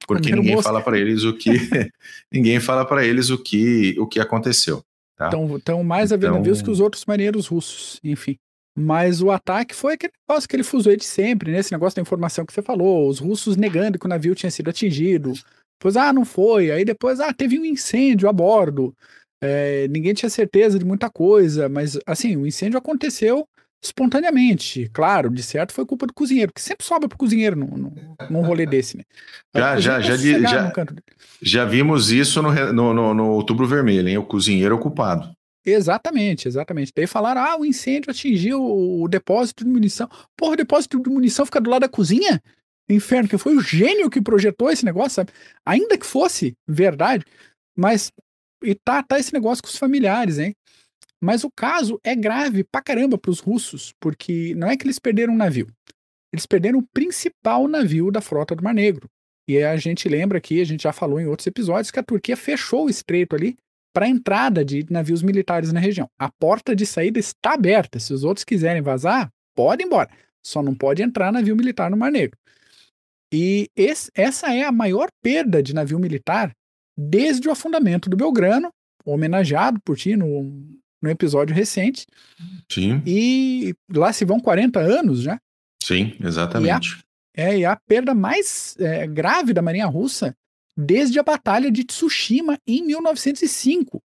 porque 0.08 0.24
comendo 0.24 0.42
ninguém 0.42 0.56
mosca. 0.56 0.70
fala 0.70 0.82
para 0.82 0.98
eles 0.98 1.24
o 1.24 1.34
que 1.34 1.52
ninguém 2.34 2.60
fala 2.60 2.84
para 2.84 3.06
eles 3.06 3.30
o 3.30 3.38
que 3.38 3.96
o 4.00 4.08
que 4.08 4.20
aconteceu. 4.20 4.84
Tá? 5.16 5.28
Então, 5.28 5.56
então 5.56 5.84
mais 5.84 6.12
a 6.12 6.18
ver 6.18 6.26
então... 6.26 6.40
navios 6.40 6.62
que 6.62 6.72
os 6.72 6.80
outros 6.80 7.06
marinheiros 7.06 7.48
russos, 7.48 8.00
enfim. 8.04 8.38
Mas 8.76 9.22
o 9.22 9.30
ataque 9.30 9.76
foi 9.76 9.94
aquele 9.94 10.14
negócio, 10.28 10.46
aquele 10.46 10.64
fuzuê 10.64 10.98
de 10.98 11.06
sempre, 11.06 11.52
né? 11.52 11.60
Esse 11.60 11.72
negócio 11.72 11.96
da 11.96 12.02
informação 12.02 12.44
que 12.44 12.52
você 12.52 12.64
falou, 12.64 13.08
os 13.08 13.20
russos 13.20 13.56
negando 13.56 14.00
que 14.00 14.06
o 14.08 14.10
navio 14.10 14.34
tinha 14.34 14.50
sido 14.50 14.70
atingido. 14.70 15.34
Depois, 15.84 15.98
ah, 15.98 16.14
não 16.14 16.24
foi. 16.24 16.72
Aí 16.72 16.86
depois, 16.86 17.20
ah, 17.20 17.34
teve 17.34 17.60
um 17.60 17.66
incêndio 17.66 18.30
a 18.30 18.34
bordo. 18.34 18.96
É, 19.42 19.86
ninguém 19.90 20.14
tinha 20.14 20.30
certeza 20.30 20.80
de 20.80 20.86
muita 20.86 21.10
coisa, 21.10 21.68
mas 21.68 22.00
assim, 22.06 22.38
o 22.38 22.48
incêndio 22.48 22.78
aconteceu 22.78 23.46
espontaneamente. 23.84 24.90
Claro, 24.94 25.30
de 25.30 25.44
certo 25.44 25.74
foi 25.74 25.86
culpa 25.86 26.08
do 26.08 26.14
cozinheiro, 26.14 26.54
que 26.54 26.62
sempre 26.62 26.86
sobra 26.86 27.10
pro 27.10 27.18
cozinheiro 27.18 27.58
num, 27.58 27.94
num, 28.30 28.42
rolê 28.42 28.66
desse, 28.66 28.96
né? 28.96 29.04
Já, 29.54 29.78
já, 29.78 30.00
já, 30.00 30.16
já, 30.16 30.74
já, 31.42 31.66
vimos 31.66 32.12
isso 32.12 32.42
no, 32.42 32.54
no, 32.72 32.94
no, 32.94 33.14
no, 33.14 33.32
Outubro 33.32 33.68
Vermelho, 33.68 34.08
hein? 34.08 34.18
O 34.18 34.26
cozinheiro 34.26 34.76
é 34.76 34.78
o 34.78 34.82
culpado. 34.82 35.36
Exatamente, 35.66 36.48
exatamente. 36.48 36.94
Daí 36.96 37.08
falaram, 37.08 37.42
ah, 37.42 37.60
o 37.60 37.66
incêndio 37.66 38.10
atingiu 38.10 38.64
o, 38.64 39.04
o 39.04 39.08
depósito 39.10 39.66
de 39.66 39.70
munição. 39.70 40.08
Porra, 40.38 40.54
o 40.54 40.58
depósito 40.58 41.04
de 41.04 41.10
munição 41.10 41.46
fica 41.46 41.60
do 41.60 41.70
lado 41.70 41.82
da 41.82 41.90
cozinha? 41.90 42.42
Inferno, 42.90 43.30
que 43.30 43.38
foi 43.38 43.56
o 43.56 43.62
gênio 43.62 44.10
que 44.10 44.22
projetou 44.22 44.70
esse 44.70 44.84
negócio, 44.84 45.12
sabe? 45.12 45.32
Ainda 45.66 45.98
que 45.98 46.06
fosse 46.06 46.54
verdade, 46.68 47.24
mas 47.76 48.12
e 48.64 48.76
tá, 48.76 49.04
tá 49.04 49.20
esse 49.20 49.34
negócio 49.34 49.62
com 49.62 49.70
os 49.70 49.78
familiares, 49.78 50.40
hein? 50.40 50.56
Mas 51.22 51.44
o 51.44 51.52
caso 51.52 52.00
é 52.04 52.16
grave 52.16 52.64
pra 52.64 52.82
caramba 52.82 53.18
pros 53.18 53.40
russos, 53.40 53.94
porque 54.00 54.54
não 54.56 54.70
é 54.70 54.76
que 54.76 54.86
eles 54.86 55.00
perderam 55.00 55.34
um 55.34 55.38
navio. 55.38 55.68
Eles 56.34 56.46
perderam 56.46 56.80
o 56.80 56.88
principal 56.94 57.68
navio 57.68 58.12
da 58.12 58.22
frota 58.22 58.56
do 58.56 58.64
Mar 58.64 58.74
Negro. 58.74 59.10
E 59.48 59.62
a 59.62 59.76
gente 59.78 60.08
lembra 60.10 60.38
aqui, 60.38 60.62
a 60.62 60.66
gente 60.66 60.84
já 60.84 60.94
falou 60.94 61.20
em 61.20 61.28
outros 61.28 61.48
episódios, 61.48 61.92
que 61.92 62.00
a 62.00 62.04
Turquia 62.04 62.36
fechou 62.36 62.86
o 62.86 62.90
estreito 62.90 63.36
ali 63.36 63.56
para 63.94 64.08
entrada 64.08 64.66
de 64.66 64.86
navios 64.90 65.22
militares 65.22 65.72
na 65.72 65.80
região. 65.80 66.10
A 66.18 66.30
porta 66.30 66.76
de 66.76 66.86
saída 66.86 67.20
está 67.20 67.54
aberta. 67.54 68.00
Se 68.00 68.14
os 68.14 68.24
outros 68.24 68.44
quiserem 68.44 68.82
vazar, 68.82 69.30
pode 69.56 69.84
ir 69.84 69.86
embora. 69.86 70.10
Só 70.46 70.64
não 70.64 70.74
pode 70.74 71.04
entrar 71.04 71.32
navio 71.32 71.56
militar 71.56 71.92
no 71.92 71.98
Mar 71.98 72.12
Negro. 72.12 72.38
E 73.34 73.68
esse, 73.76 74.12
essa 74.14 74.54
é 74.54 74.64
a 74.64 74.72
maior 74.72 75.10
perda 75.24 75.64
de 75.64 75.74
navio 75.74 75.98
militar 75.98 76.52
desde 76.96 77.48
o 77.48 77.52
afundamento 77.52 78.08
do 78.08 78.16
Belgrano, 78.16 78.70
homenageado 79.04 79.80
por 79.84 79.98
ti 79.98 80.16
no, 80.16 80.44
no 81.02 81.10
episódio 81.10 81.56
recente. 81.56 82.06
Sim. 82.72 83.02
E 83.08 83.74
lá 83.92 84.14
se 84.14 84.24
vão 84.24 84.40
40 84.40 84.80
anos 84.80 85.22
já. 85.22 85.40
Sim, 85.82 86.16
exatamente. 86.22 87.04
E 87.36 87.42
a, 87.42 87.44
é, 87.46 87.58
e 87.58 87.66
a 87.66 87.76
perda 87.76 88.14
mais 88.14 88.76
é, 88.78 89.08
grave 89.08 89.52
da 89.52 89.64
Marinha 89.64 89.88
Russa 89.88 90.36
desde 90.78 91.20
a 91.20 91.24
Batalha 91.24 91.72
de 91.72 91.84
Tsushima 91.84 92.60
em 92.68 92.86
1905. 92.86 94.00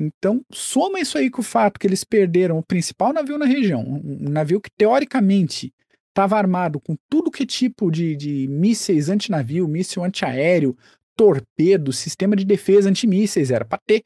Então, 0.00 0.42
soma 0.50 1.00
isso 1.00 1.18
aí 1.18 1.28
com 1.28 1.40
o 1.40 1.44
fato 1.44 1.78
que 1.78 1.86
eles 1.86 2.02
perderam 2.02 2.58
o 2.58 2.62
principal 2.62 3.12
navio 3.12 3.36
na 3.36 3.46
região, 3.46 3.82
um 3.82 4.30
navio 4.30 4.60
que 4.60 4.70
teoricamente 4.70 5.72
estava 6.18 6.36
armado 6.36 6.80
com 6.80 6.96
tudo 7.08 7.30
que 7.30 7.46
tipo 7.46 7.92
de, 7.92 8.16
de 8.16 8.48
mísseis 8.48 9.08
antinavio, 9.08 9.68
míssil 9.68 10.02
antiaéreo, 10.02 10.76
torpedo, 11.16 11.92
sistema 11.92 12.34
de 12.34 12.44
defesa 12.44 12.88
antimísseis, 12.88 13.52
era 13.52 13.64
para 13.64 13.78
ter. 13.86 14.02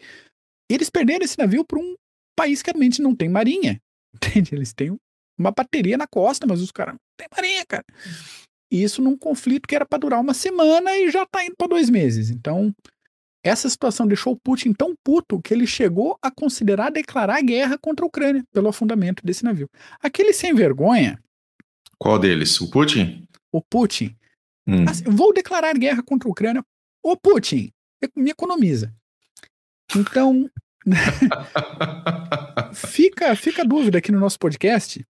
Eles 0.71 0.91
perderam 0.91 1.25
esse 1.25 1.39
navio 1.39 1.65
para 1.65 1.79
um 1.79 1.95
país 2.37 2.61
que 2.61 2.71
realmente 2.71 3.01
não 3.01 3.17
tem 3.17 3.31
marinha. 3.31 3.81
Entende? 4.15 4.55
Eles 4.55 4.75
têm 4.75 4.95
uma 5.39 5.51
bateria 5.51 5.97
na 5.97 6.07
costa, 6.07 6.47
mas 6.47 6.61
os 6.61 6.71
caras 6.71 6.95
não 6.95 7.01
têm 7.17 7.29
marinha, 7.35 7.65
cara. 7.67 7.85
Isso 8.71 9.01
num 9.01 9.17
conflito 9.17 9.67
que 9.67 9.75
era 9.75 9.87
para 9.87 9.99
durar 9.99 10.21
uma 10.21 10.35
semana 10.35 10.95
e 10.97 11.11
já 11.11 11.25
tá 11.25 11.45
indo 11.45 11.55
para 11.57 11.69
dois 11.69 11.89
meses. 11.89 12.29
Então, 12.29 12.75
essa 13.43 13.69
situação 13.71 14.07
deixou 14.07 14.35
o 14.35 14.39
Putin 14.39 14.75
tão 14.75 14.95
puto 15.03 15.41
que 15.41 15.53
ele 15.53 15.67
chegou 15.67 16.19
a 16.23 16.31
considerar 16.31 16.91
declarar 16.91 17.43
guerra 17.43 17.79
contra 17.79 18.05
a 18.05 18.09
Ucrânia 18.09 18.45
pelo 18.53 18.69
afundamento 18.69 19.25
desse 19.25 19.45
navio. 19.45 19.69
Aquele 20.01 20.33
sem 20.33 20.55
vergonha, 20.55 21.19
Qual 22.03 22.19
deles? 22.19 22.61
O 22.61 22.69
Putin? 22.69 23.29
O 23.53 23.63
Putin. 23.63 24.17
Hum. 24.67 24.85
Assim, 24.89 25.05
vou 25.05 25.33
declarar 25.33 25.73
guerra 25.79 26.03
contra 26.03 26.29
a 26.29 26.33
Ucrânia. 26.33 26.65
Ô 27.01 27.17
Putin, 27.17 27.71
me 28.17 28.31
economiza. 28.31 28.93
Então, 29.95 30.51
fica, 32.75 33.37
fica 33.37 33.63
a 33.63 33.65
dúvida 33.65 33.99
aqui 33.99 34.11
no 34.11 34.19
nosso 34.19 34.37
podcast. 34.37 35.07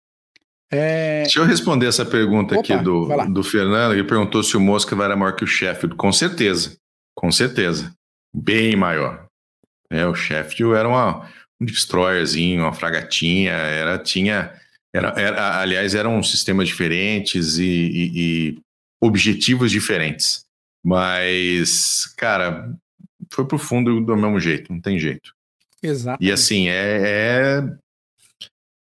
É... 0.71 1.23
Deixa 1.23 1.39
eu 1.39 1.47
responder 1.47 1.87
essa 1.87 2.05
pergunta 2.05 2.59
Opa, 2.59 2.61
aqui 2.61 2.85
do, 2.85 3.09
do 3.33 3.43
Fernando, 3.43 3.95
que 3.95 4.05
perguntou 4.05 4.43
se 4.43 4.55
o 4.59 4.61
Mosca 4.61 4.95
era 5.03 5.17
maior 5.17 5.35
que 5.35 5.45
o 5.45 5.47
Sheffield. 5.47 5.97
Com 5.97 6.13
certeza, 6.13 6.77
com 7.17 7.33
certeza. 7.33 7.91
Bem 8.37 8.77
maior. 8.77 9.25
É, 9.91 10.07
o 10.07 10.15
Sheffield 10.15 10.75
era 10.75 10.87
uma, 10.87 11.27
um 11.59 11.65
destroyerzinho, 11.65 12.65
uma 12.65 12.75
fragatinha, 12.75 13.53
era, 13.53 13.99
tinha, 13.99 14.53
era, 14.93 15.09
era, 15.19 15.61
aliás, 15.61 15.95
eram 15.95 16.23
sistemas 16.23 16.69
diferentes 16.69 17.59
e, 17.59 17.65
e, 17.65 18.11
e 18.15 18.59
objetivos 19.01 19.71
diferentes. 19.71 20.45
Mas, 20.85 22.07
cara, 22.17 22.77
foi 23.33 23.47
pro 23.47 23.59
fundo 23.59 24.01
do 24.01 24.17
mesmo 24.17 24.39
jeito, 24.39 24.73
não 24.73 24.81
tem 24.81 24.99
jeito. 24.99 25.33
Exato. 25.83 26.23
E 26.23 26.31
assim, 26.31 26.69
é, 26.69 27.63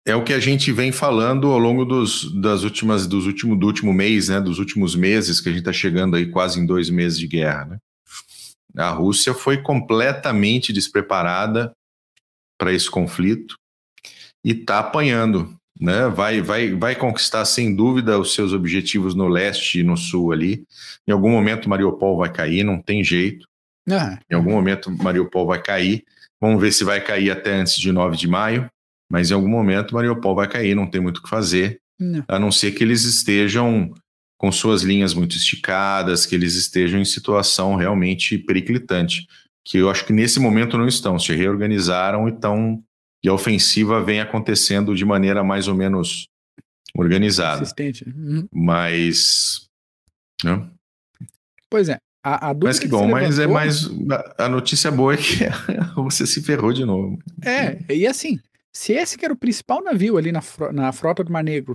é, 0.07 0.13
é, 0.13 0.17
o 0.17 0.25
que 0.25 0.33
a 0.33 0.41
gente 0.41 0.73
vem 0.73 0.91
falando 0.91 1.49
ao 1.49 1.59
longo 1.59 1.85
dos, 1.85 2.33
das 2.41 2.63
últimas, 2.63 3.07
dos 3.07 3.27
último, 3.27 3.57
do 3.57 3.67
último 3.67 3.93
mês, 3.93 4.29
né? 4.29 4.41
Dos 4.41 4.59
últimos 4.59 4.97
meses, 4.97 5.41
que 5.41 5.49
a 5.49 5.53
gente 5.53 5.61
está 5.61 5.73
chegando 5.73 6.17
aí 6.17 6.27
quase 6.31 6.59
em 6.59 6.67
dois 6.67 6.89
meses 6.91 7.19
de 7.19 7.27
guerra, 7.27 7.65
né? 7.67 7.79
A 8.77 8.91
Rússia 8.91 9.35
foi 9.35 9.63
completamente 9.63 10.73
despreparada 10.73 11.73
para 12.59 12.73
esse 12.73 12.91
conflito 12.91 13.57
e 14.45 14.53
está 14.53 14.79
apanhando, 14.79 15.58
né? 15.81 16.09
Vai, 16.09 16.41
vai, 16.41 16.75
vai 16.75 16.95
conquistar 16.95 17.45
sem 17.45 17.75
dúvida 17.75 18.19
os 18.19 18.35
seus 18.35 18.53
objetivos 18.53 19.15
no 19.15 19.29
leste 19.29 19.81
e 19.81 19.83
no 19.83 19.97
sul 19.97 20.33
ali. 20.33 20.65
Em 21.07 21.13
algum 21.13 21.31
momento 21.31 21.69
Mariupol 21.69 22.17
vai 22.17 22.33
cair, 22.33 22.65
não 22.65 22.81
tem 22.81 23.05
jeito. 23.05 23.47
Ah. 23.91 24.19
Em 24.31 24.35
algum 24.35 24.51
momento 24.51 24.91
Mariupol 24.91 25.47
vai 25.47 25.63
cair. 25.63 26.05
Vamos 26.41 26.61
ver 26.61 26.73
se 26.73 26.85
vai 26.85 27.01
cair 27.01 27.31
até 27.31 27.55
antes 27.55 27.77
de 27.77 27.91
9 27.91 28.17
de 28.17 28.29
maio, 28.29 28.71
mas 29.11 29.31
em 29.31 29.35
algum 29.35 29.49
momento 29.49 29.95
Mariupol 29.95 30.35
vai 30.35 30.49
cair, 30.49 30.75
não 30.75 30.89
tem 30.89 31.01
muito 31.01 31.19
o 31.19 31.23
que 31.23 31.29
fazer, 31.29 31.81
não. 31.99 32.25
a 32.29 32.39
não 32.39 32.53
ser 32.53 32.73
que 32.73 32.85
eles 32.85 33.05
estejam 33.05 33.93
com 34.37 34.53
suas 34.53 34.83
linhas 34.83 35.15
muito 35.15 35.37
esticadas, 35.37 36.25
que 36.25 36.35
eles 36.35 36.55
estejam 36.55 37.01
em 37.01 37.05
situação 37.05 37.75
realmente 37.75 38.39
periclitante, 38.39 39.27
que 39.65 39.79
eu 39.79 39.91
acho 39.91 40.07
que 40.07 40.13
nesse 40.13 40.39
momento 40.39 40.79
não 40.79 40.87
estão, 40.87 41.19
se 41.19 41.35
reorganizaram 41.35 42.29
e 42.29 42.33
estão 42.33 42.83
e 43.23 43.29
a 43.29 43.33
ofensiva 43.33 44.03
vem 44.03 44.21
acontecendo 44.21 44.95
de 44.95 45.05
maneira 45.05 45.43
mais 45.43 45.69
ou 45.69 45.75
menos 45.75 46.29
organizada. 46.95 47.65
Uhum. 48.07 48.49
Mas. 48.53 49.67
Né? 50.45 50.69
Pois 51.71 51.89
é. 51.89 51.99
A, 52.23 52.51
a 52.51 52.55
mas 52.55 52.79
que 52.79 52.89
bom, 52.89 53.07
que 53.07 53.13
mas 53.13 53.39
é 53.39 53.47
mais. 53.47 53.89
A 54.37 54.49
notícia 54.49 54.91
boa 54.91 55.15
é 55.15 55.17
que 55.17 55.39
você 55.97 56.27
se 56.27 56.43
ferrou 56.43 56.73
de 56.73 56.85
novo. 56.85 57.19
É, 57.45 57.79
e 57.93 58.07
assim, 58.07 58.39
se 58.73 58.93
esse 58.93 59.17
que 59.17 59.25
era 59.25 59.35
o 59.35 59.39
principal 59.39 59.83
navio 59.83 60.17
ali 60.17 60.33
na, 60.33 60.43
na 60.73 60.93
frota 60.93 61.23
do 61.23 61.33
Mar 61.33 61.45
Negro 61.45 61.75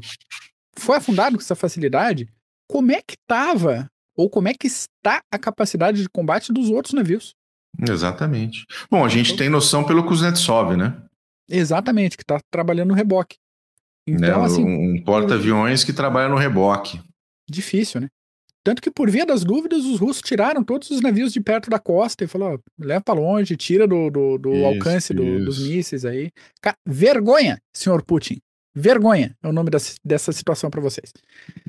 foi 0.77 0.97
afundado 0.97 1.37
com 1.37 1.41
essa 1.41 1.55
facilidade, 1.55 2.27
como 2.67 2.91
é 2.91 3.01
que 3.01 3.15
estava, 3.15 3.87
ou 4.15 4.29
como 4.29 4.47
é 4.47 4.53
que 4.53 4.67
está 4.67 5.21
a 5.31 5.39
capacidade 5.39 6.01
de 6.01 6.09
combate 6.09 6.51
dos 6.51 6.69
outros 6.69 6.93
navios? 6.93 7.33
Exatamente. 7.87 8.65
Bom, 8.89 9.03
a 9.03 9.09
gente 9.09 9.35
tem 9.35 9.49
noção 9.49 9.83
pelo 9.83 10.05
Kuznetsov, 10.05 10.75
né? 10.75 11.02
Exatamente, 11.49 12.17
que 12.17 12.23
está 12.23 12.39
trabalhando 12.51 12.89
no 12.89 12.93
reboque. 12.93 13.37
Então, 14.07 14.39
né, 14.39 14.45
assim. 14.45 14.63
Um 14.63 15.03
porta-aviões 15.03 15.83
que 15.83 15.93
trabalha 15.93 16.29
no 16.29 16.35
reboque. 16.35 17.01
Difícil, 17.49 18.01
né? 18.01 18.09
Tanto 18.63 18.81
que, 18.81 18.89
por 18.89 19.09
via 19.11 19.25
das 19.25 19.43
dúvidas, 19.43 19.83
os 19.83 19.99
russos 19.99 20.21
tiraram 20.21 20.63
todos 20.63 20.89
os 20.89 21.01
navios 21.01 21.33
de 21.33 21.41
perto 21.41 21.69
da 21.69 21.77
costa 21.77 22.23
e 22.23 22.27
falaram: 22.27 22.59
leva 22.79 23.01
para 23.01 23.19
longe, 23.19 23.57
tira 23.57 23.85
do, 23.85 24.09
do, 24.09 24.37
do 24.37 24.53
isso, 24.53 24.65
alcance 24.65 25.13
do, 25.13 25.43
dos 25.43 25.67
mísseis 25.67 26.05
aí. 26.05 26.31
Cara, 26.61 26.77
vergonha, 26.85 27.59
senhor 27.73 28.03
Putin. 28.03 28.39
Vergonha 28.75 29.35
é 29.43 29.47
o 29.47 29.53
nome 29.53 29.69
dessa, 29.69 29.95
dessa 30.03 30.31
situação 30.31 30.69
para 30.69 30.81
vocês. 30.81 31.11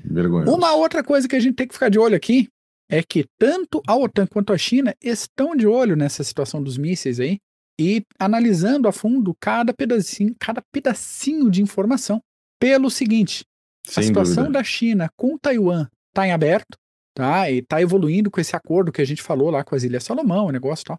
Vergonha. 0.05 0.49
Uma 0.49 0.75
outra 0.75 1.03
coisa 1.03 1.29
que 1.29 1.37
a 1.37 1.41
gente 1.41 1.55
tem 1.55 1.67
que 1.67 1.75
ficar 1.75 1.91
de 1.91 1.99
olho 1.99 2.17
aqui 2.17 2.49
é 2.89 3.03
que 3.03 3.25
tanto 3.39 3.83
a 3.87 3.97
OTAN 3.97 4.27
quanto 4.27 4.53
a 4.53 4.59
China 4.59 4.95
estão 5.03 5.57
de 5.57 5.67
olho 5.67 5.97
nessa 5.97 6.23
situação 6.23 6.63
dos 6.63 6.79
mísseis 6.79 7.19
aí 7.19 7.39
e 7.81 8.05
analisando 8.19 8.89
a 8.89 8.93
fundo 8.93 9.35
cada 9.41 9.73
pedacinho, 9.73 10.35
cada 10.39 10.63
pedacinho 10.73 11.51
de 11.51 11.63
informação. 11.63 12.21
Pelo 12.61 12.91
seguinte, 12.91 13.45
Sem 13.87 14.03
a 14.03 14.07
situação 14.07 14.45
dúvida. 14.45 14.59
da 14.59 14.65
China 14.65 15.09
com 15.17 15.37
Taiwan 15.37 15.89
está 16.09 16.27
em 16.27 16.33
aberto, 16.33 16.79
tá? 17.15 17.51
E 17.51 17.59
está 17.59 17.81
evoluindo 17.81 18.31
com 18.31 18.41
esse 18.41 18.55
acordo 18.55 18.93
que 18.93 19.03
a 19.03 19.05
gente 19.05 19.23
falou 19.23 19.51
lá 19.51 19.65
com 19.65 19.75
as 19.75 19.83
Ilhas 19.83 20.05
Salomão, 20.05 20.47
o 20.47 20.53
negócio 20.53 20.83
e 20.83 20.87
tal. 20.87 20.99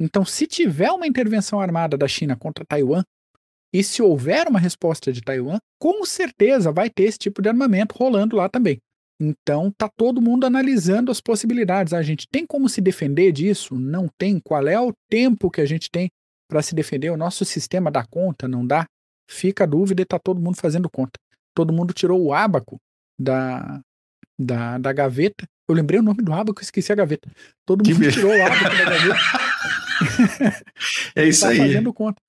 Então, 0.00 0.24
se 0.24 0.46
tiver 0.46 0.90
uma 0.90 1.06
intervenção 1.06 1.60
armada 1.60 1.96
da 1.96 2.08
China 2.08 2.36
contra 2.36 2.64
Taiwan, 2.64 3.02
e 3.72 3.82
se 3.82 4.02
houver 4.02 4.48
uma 4.48 4.58
resposta 4.58 5.12
de 5.12 5.22
Taiwan, 5.22 5.58
com 5.78 6.04
certeza 6.04 6.70
vai 6.70 6.90
ter 6.90 7.04
esse 7.04 7.18
tipo 7.18 7.40
de 7.40 7.48
armamento 7.48 7.96
rolando 7.96 8.36
lá 8.36 8.48
também. 8.48 8.78
Então, 9.24 9.70
tá 9.70 9.88
todo 9.88 10.20
mundo 10.20 10.44
analisando 10.44 11.12
as 11.12 11.20
possibilidades. 11.20 11.92
A 11.92 12.02
gente 12.02 12.26
tem 12.28 12.44
como 12.44 12.68
se 12.68 12.80
defender 12.80 13.30
disso? 13.30 13.76
Não 13.76 14.08
tem. 14.18 14.40
Qual 14.40 14.66
é 14.66 14.80
o 14.80 14.92
tempo 15.08 15.48
que 15.48 15.60
a 15.60 15.64
gente 15.64 15.88
tem 15.88 16.10
para 16.50 16.60
se 16.60 16.74
defender? 16.74 17.10
O 17.10 17.16
nosso 17.16 17.44
sistema 17.44 17.88
dá 17.88 18.04
conta? 18.04 18.48
Não 18.48 18.66
dá? 18.66 18.84
Fica 19.30 19.62
a 19.62 19.66
dúvida 19.66 20.02
e 20.02 20.04
tá 20.04 20.18
todo 20.18 20.40
mundo 20.40 20.56
fazendo 20.56 20.90
conta. 20.90 21.20
Todo 21.54 21.72
mundo 21.72 21.94
tirou 21.94 22.20
o 22.20 22.34
ábaco 22.34 22.80
da, 23.16 23.80
da, 24.36 24.78
da 24.78 24.92
gaveta. 24.92 25.46
Eu 25.68 25.76
lembrei 25.76 26.00
o 26.00 26.02
nome 26.02 26.20
do 26.20 26.32
ábaco, 26.32 26.60
esqueci 26.60 26.90
a 26.90 26.96
gaveta. 26.96 27.30
Todo 27.64 27.88
mundo 27.88 28.10
tirou 28.10 28.32
o 28.32 28.42
ábaco 28.44 28.64
da 28.64 28.84
gaveta. 28.84 29.16
é 31.14 31.28
isso 31.28 31.42
tá 31.42 31.50
aí. 31.50 31.58
fazendo 31.58 31.94
conta. 31.94 32.20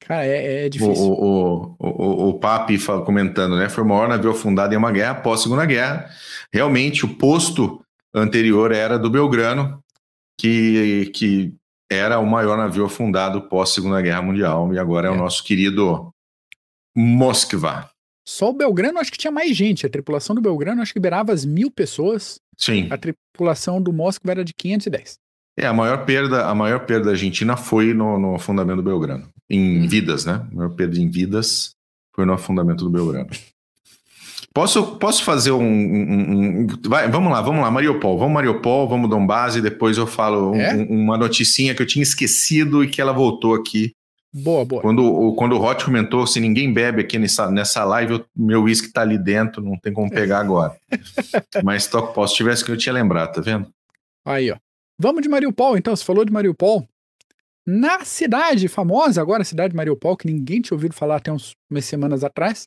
Cara, 0.00 0.24
é, 0.24 0.66
é 0.66 0.68
difícil. 0.68 1.04
O, 1.04 1.76
o, 1.78 1.86
o, 1.86 2.28
o 2.30 2.38
Papi 2.38 2.78
comentando, 3.04 3.56
né? 3.56 3.68
Foi 3.68 3.84
o 3.84 3.86
maior 3.86 4.08
navio 4.08 4.30
afundado 4.30 4.72
em 4.72 4.76
uma 4.76 4.92
guerra 4.92 5.12
após 5.12 5.40
a 5.40 5.42
Segunda 5.44 5.66
Guerra. 5.66 6.08
Realmente, 6.52 7.04
o 7.04 7.14
posto 7.14 7.84
anterior 8.14 8.72
era 8.72 8.98
do 8.98 9.10
Belgrano, 9.10 9.82
que, 10.38 11.10
que 11.14 11.54
era 11.90 12.18
o 12.18 12.26
maior 12.26 12.56
navio 12.56 12.84
afundado 12.84 13.48
pós 13.48 13.70
Segunda 13.70 14.00
Guerra 14.00 14.22
Mundial, 14.22 14.72
e 14.72 14.78
agora 14.78 15.08
é, 15.08 15.10
é 15.10 15.12
o 15.12 15.16
nosso 15.16 15.42
querido 15.44 16.12
Moskva. 16.96 17.90
Só 18.26 18.50
o 18.50 18.52
Belgrano 18.52 18.98
acho 18.98 19.10
que 19.10 19.18
tinha 19.18 19.30
mais 19.30 19.56
gente. 19.56 19.86
A 19.86 19.90
tripulação 19.90 20.34
do 20.34 20.42
Belgrano 20.42 20.82
acho 20.82 20.92
que 20.92 21.00
beirava 21.00 21.32
as 21.32 21.44
mil 21.44 21.70
pessoas. 21.70 22.38
Sim. 22.58 22.88
A 22.90 22.98
tripulação 22.98 23.80
do 23.80 23.92
Moskva 23.92 24.32
era 24.32 24.44
de 24.44 24.52
510. 24.52 25.18
É, 25.58 25.66
a 25.66 25.72
maior 25.72 26.04
perda, 26.04 26.46
a 26.46 26.54
maior 26.54 26.84
perda 26.84 27.06
da 27.06 27.10
Argentina 27.12 27.56
foi 27.56 27.94
no, 27.94 28.18
no 28.18 28.34
afundamento 28.34 28.76
do 28.76 28.82
Belgrano. 28.82 29.28
Em 29.50 29.84
hum. 29.84 29.88
vidas, 29.88 30.24
né? 30.24 30.46
Maior 30.52 30.70
perda 30.70 30.98
em 30.98 31.08
vidas 31.08 31.74
foi 32.14 32.26
no 32.26 32.32
afundamento 32.32 32.84
do 32.84 32.90
Belgrano. 32.90 33.30
Posso, 34.52 34.96
posso 34.96 35.22
fazer 35.22 35.52
um, 35.52 35.62
um, 35.62 36.62
um, 36.62 36.66
vai, 36.86 37.08
vamos 37.08 37.30
lá, 37.30 37.40
vamos 37.40 37.62
lá, 37.62 37.70
Mariupol, 37.70 38.18
vamos 38.18 38.34
Mariupol, 38.34 38.88
vamos 38.88 39.08
Donbase, 39.08 39.60
depois 39.60 39.96
eu 39.96 40.06
falo 40.06 40.54
é? 40.56 40.74
uma 40.88 41.16
noticinha 41.16 41.74
que 41.74 41.82
eu 41.82 41.86
tinha 41.86 42.02
esquecido 42.02 42.82
e 42.82 42.88
que 42.88 43.00
ela 43.00 43.12
voltou 43.12 43.54
aqui. 43.54 43.94
Boa, 44.32 44.64
boa. 44.64 44.82
Quando, 44.82 45.32
quando 45.34 45.52
o 45.52 45.64
Hot 45.64 45.84
comentou, 45.84 46.26
se 46.26 46.40
ninguém 46.40 46.72
bebe 46.72 47.02
aqui 47.02 47.18
nessa, 47.18 47.50
nessa 47.50 47.84
live, 47.84 48.14
o 48.14 48.24
meu 48.36 48.64
uísque 48.64 48.92
tá 48.92 49.02
ali 49.02 49.16
dentro, 49.16 49.62
não 49.62 49.78
tem 49.78 49.92
como 49.92 50.10
pegar 50.10 50.40
agora. 50.40 50.76
Mas 51.62 51.86
toque 51.86 52.14
posso, 52.14 52.34
tivesse 52.34 52.64
que 52.64 52.70
eu 52.70 52.76
tinha 52.76 52.92
lembrado, 52.92 53.34
tá 53.34 53.40
vendo? 53.40 53.68
Aí, 54.24 54.50
ó. 54.50 54.56
Vamos 54.98 55.22
de 55.22 55.28
Mariupol, 55.28 55.78
então. 55.78 55.94
Você 55.94 56.04
falou 56.04 56.24
de 56.24 56.32
Mariupol. 56.32 56.86
Na 57.70 58.02
cidade 58.02 58.66
famosa, 58.66 59.20
agora 59.20 59.42
a 59.42 59.44
cidade 59.44 59.72
de 59.72 59.76
Mariupol, 59.76 60.16
que 60.16 60.26
ninguém 60.26 60.62
tinha 60.62 60.74
ouvido 60.74 60.94
falar 60.94 61.16
até 61.16 61.30
uns, 61.30 61.52
umas 61.70 61.84
semanas 61.84 62.24
atrás, 62.24 62.66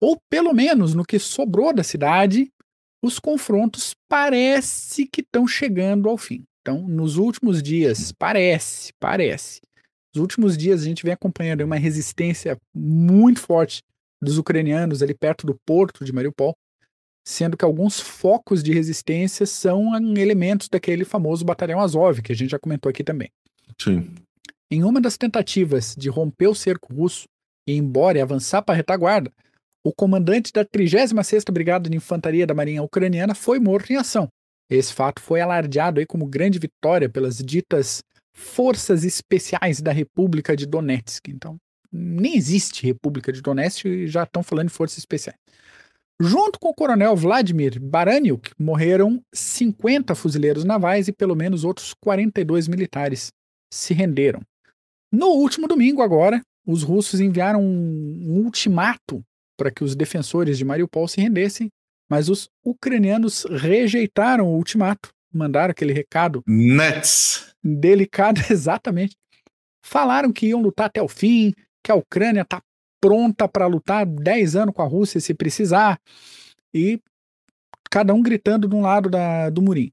ou 0.00 0.20
pelo 0.28 0.52
menos 0.52 0.94
no 0.94 1.04
que 1.04 1.16
sobrou 1.16 1.72
da 1.72 1.84
cidade, 1.84 2.50
os 3.00 3.20
confrontos 3.20 3.94
parece 4.08 5.06
que 5.06 5.20
estão 5.20 5.46
chegando 5.46 6.08
ao 6.08 6.18
fim. 6.18 6.42
Então, 6.60 6.88
nos 6.88 7.18
últimos 7.18 7.62
dias, 7.62 8.10
parece, 8.10 8.92
parece. 8.98 9.60
Nos 10.12 10.20
últimos 10.20 10.56
dias 10.56 10.82
a 10.82 10.84
gente 10.86 11.04
vem 11.04 11.12
acompanhando 11.12 11.60
uma 11.60 11.76
resistência 11.76 12.58
muito 12.74 13.38
forte 13.38 13.80
dos 14.20 14.38
ucranianos 14.38 15.04
ali 15.04 15.14
perto 15.14 15.46
do 15.46 15.56
porto 15.64 16.04
de 16.04 16.12
Mariupol 16.12 16.52
sendo 17.24 17.56
que 17.56 17.64
alguns 17.64 18.00
focos 18.00 18.64
de 18.64 18.72
resistência 18.72 19.46
são 19.46 19.94
elementos 20.16 20.68
daquele 20.68 21.04
famoso 21.04 21.44
batalhão 21.44 21.80
Azov, 21.80 22.20
que 22.20 22.32
a 22.32 22.34
gente 22.34 22.50
já 22.50 22.58
comentou 22.58 22.90
aqui 22.90 23.04
também. 23.04 23.30
Sim. 23.78 24.12
Em 24.74 24.84
uma 24.84 25.02
das 25.02 25.18
tentativas 25.18 25.94
de 25.94 26.08
romper 26.08 26.46
o 26.46 26.54
cerco 26.54 26.94
russo 26.94 27.24
e 27.68 27.74
ir 27.74 27.76
embora 27.76 28.16
e 28.16 28.22
avançar 28.22 28.62
para 28.62 28.74
a 28.74 28.76
retaguarda, 28.78 29.30
o 29.84 29.92
comandante 29.92 30.50
da 30.50 30.64
36ª 30.64 31.52
Brigada 31.52 31.90
de 31.90 31.96
Infantaria 31.98 32.46
da 32.46 32.54
Marinha 32.54 32.82
Ucraniana 32.82 33.34
foi 33.34 33.60
morto 33.60 33.92
em 33.92 33.96
ação. 33.96 34.28
Esse 34.70 34.94
fato 34.94 35.20
foi 35.20 35.42
alardeado 35.42 36.00
aí 36.00 36.06
como 36.06 36.24
grande 36.24 36.58
vitória 36.58 37.06
pelas 37.06 37.36
ditas 37.36 38.02
Forças 38.34 39.04
Especiais 39.04 39.82
da 39.82 39.92
República 39.92 40.56
de 40.56 40.64
Donetsk. 40.64 41.28
Então, 41.28 41.58
nem 41.92 42.34
existe 42.34 42.86
República 42.86 43.30
de 43.30 43.42
Donetsk 43.42 43.84
e 43.84 44.06
já 44.06 44.22
estão 44.22 44.42
falando 44.42 44.68
de 44.68 44.74
Forças 44.74 44.96
Especiais. 44.96 45.36
Junto 46.18 46.58
com 46.58 46.70
o 46.70 46.74
coronel 46.74 47.14
Vladimir 47.14 47.78
Baranyuk, 47.78 48.52
morreram 48.58 49.20
50 49.34 50.14
fuzileiros 50.14 50.64
navais 50.64 51.08
e 51.08 51.12
pelo 51.12 51.36
menos 51.36 51.62
outros 51.62 51.92
42 51.92 52.68
militares 52.68 53.30
se 53.70 53.92
renderam. 53.92 54.40
No 55.12 55.26
último 55.28 55.68
domingo, 55.68 56.00
agora, 56.00 56.40
os 56.66 56.82
russos 56.82 57.20
enviaram 57.20 57.62
um 57.62 58.42
ultimato 58.42 59.22
para 59.58 59.70
que 59.70 59.84
os 59.84 59.94
defensores 59.94 60.56
de 60.56 60.64
Mariupol 60.64 61.06
se 61.06 61.20
rendessem, 61.20 61.68
mas 62.10 62.30
os 62.30 62.48
ucranianos 62.64 63.44
rejeitaram 63.44 64.48
o 64.48 64.56
ultimato, 64.56 65.10
mandaram 65.32 65.70
aquele 65.70 65.92
recado. 65.92 66.42
Nuts! 66.46 67.54
Delicado, 67.62 68.40
exatamente. 68.50 69.14
Falaram 69.84 70.32
que 70.32 70.46
iam 70.46 70.62
lutar 70.62 70.86
até 70.86 71.02
o 71.02 71.08
fim, 71.08 71.52
que 71.84 71.92
a 71.92 71.94
Ucrânia 71.94 72.40
está 72.40 72.62
pronta 73.00 73.46
para 73.46 73.66
lutar 73.66 74.06
10 74.06 74.56
anos 74.56 74.74
com 74.74 74.80
a 74.80 74.86
Rússia 74.86 75.20
se 75.20 75.34
precisar. 75.34 76.00
E 76.72 77.00
cada 77.90 78.14
um 78.14 78.22
gritando 78.22 78.66
de 78.66 78.74
um 78.74 78.80
lado 78.80 79.10
da, 79.10 79.50
do 79.50 79.60
murim. 79.60 79.92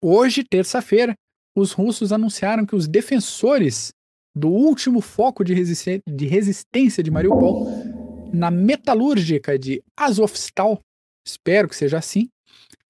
Hoje, 0.00 0.42
terça-feira, 0.42 1.14
os 1.54 1.72
russos 1.72 2.12
anunciaram 2.12 2.64
que 2.64 2.74
os 2.74 2.88
defensores 2.88 3.92
do 4.34 4.48
último 4.48 5.00
foco 5.00 5.44
de, 5.44 5.54
de 5.54 6.26
resistência 6.26 7.02
de 7.02 7.10
Mariupol 7.10 7.68
na 8.32 8.50
metalúrgica 8.50 9.58
de 9.58 9.82
Azovstal, 9.96 10.80
espero 11.26 11.68
que 11.68 11.76
seja 11.76 11.98
assim, 11.98 12.28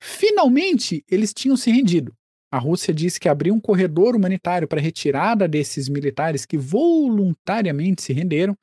finalmente 0.01 1.05
eles 1.11 1.33
tinham 1.35 1.57
se 1.57 1.71
rendido. 1.71 2.13
A 2.51 2.59
Rússia 2.59 2.93
disse 2.93 3.19
que 3.19 3.29
abriu 3.29 3.55
um 3.55 3.61
corredor 3.61 4.15
humanitário 4.15 4.69
para 4.69 4.81
retirada 4.81 5.49
desses 5.49 5.89
militares 5.89 6.45
que 6.45 6.59
voluntariamente 6.59 8.03
se 8.03 8.13
renderam 8.13 8.57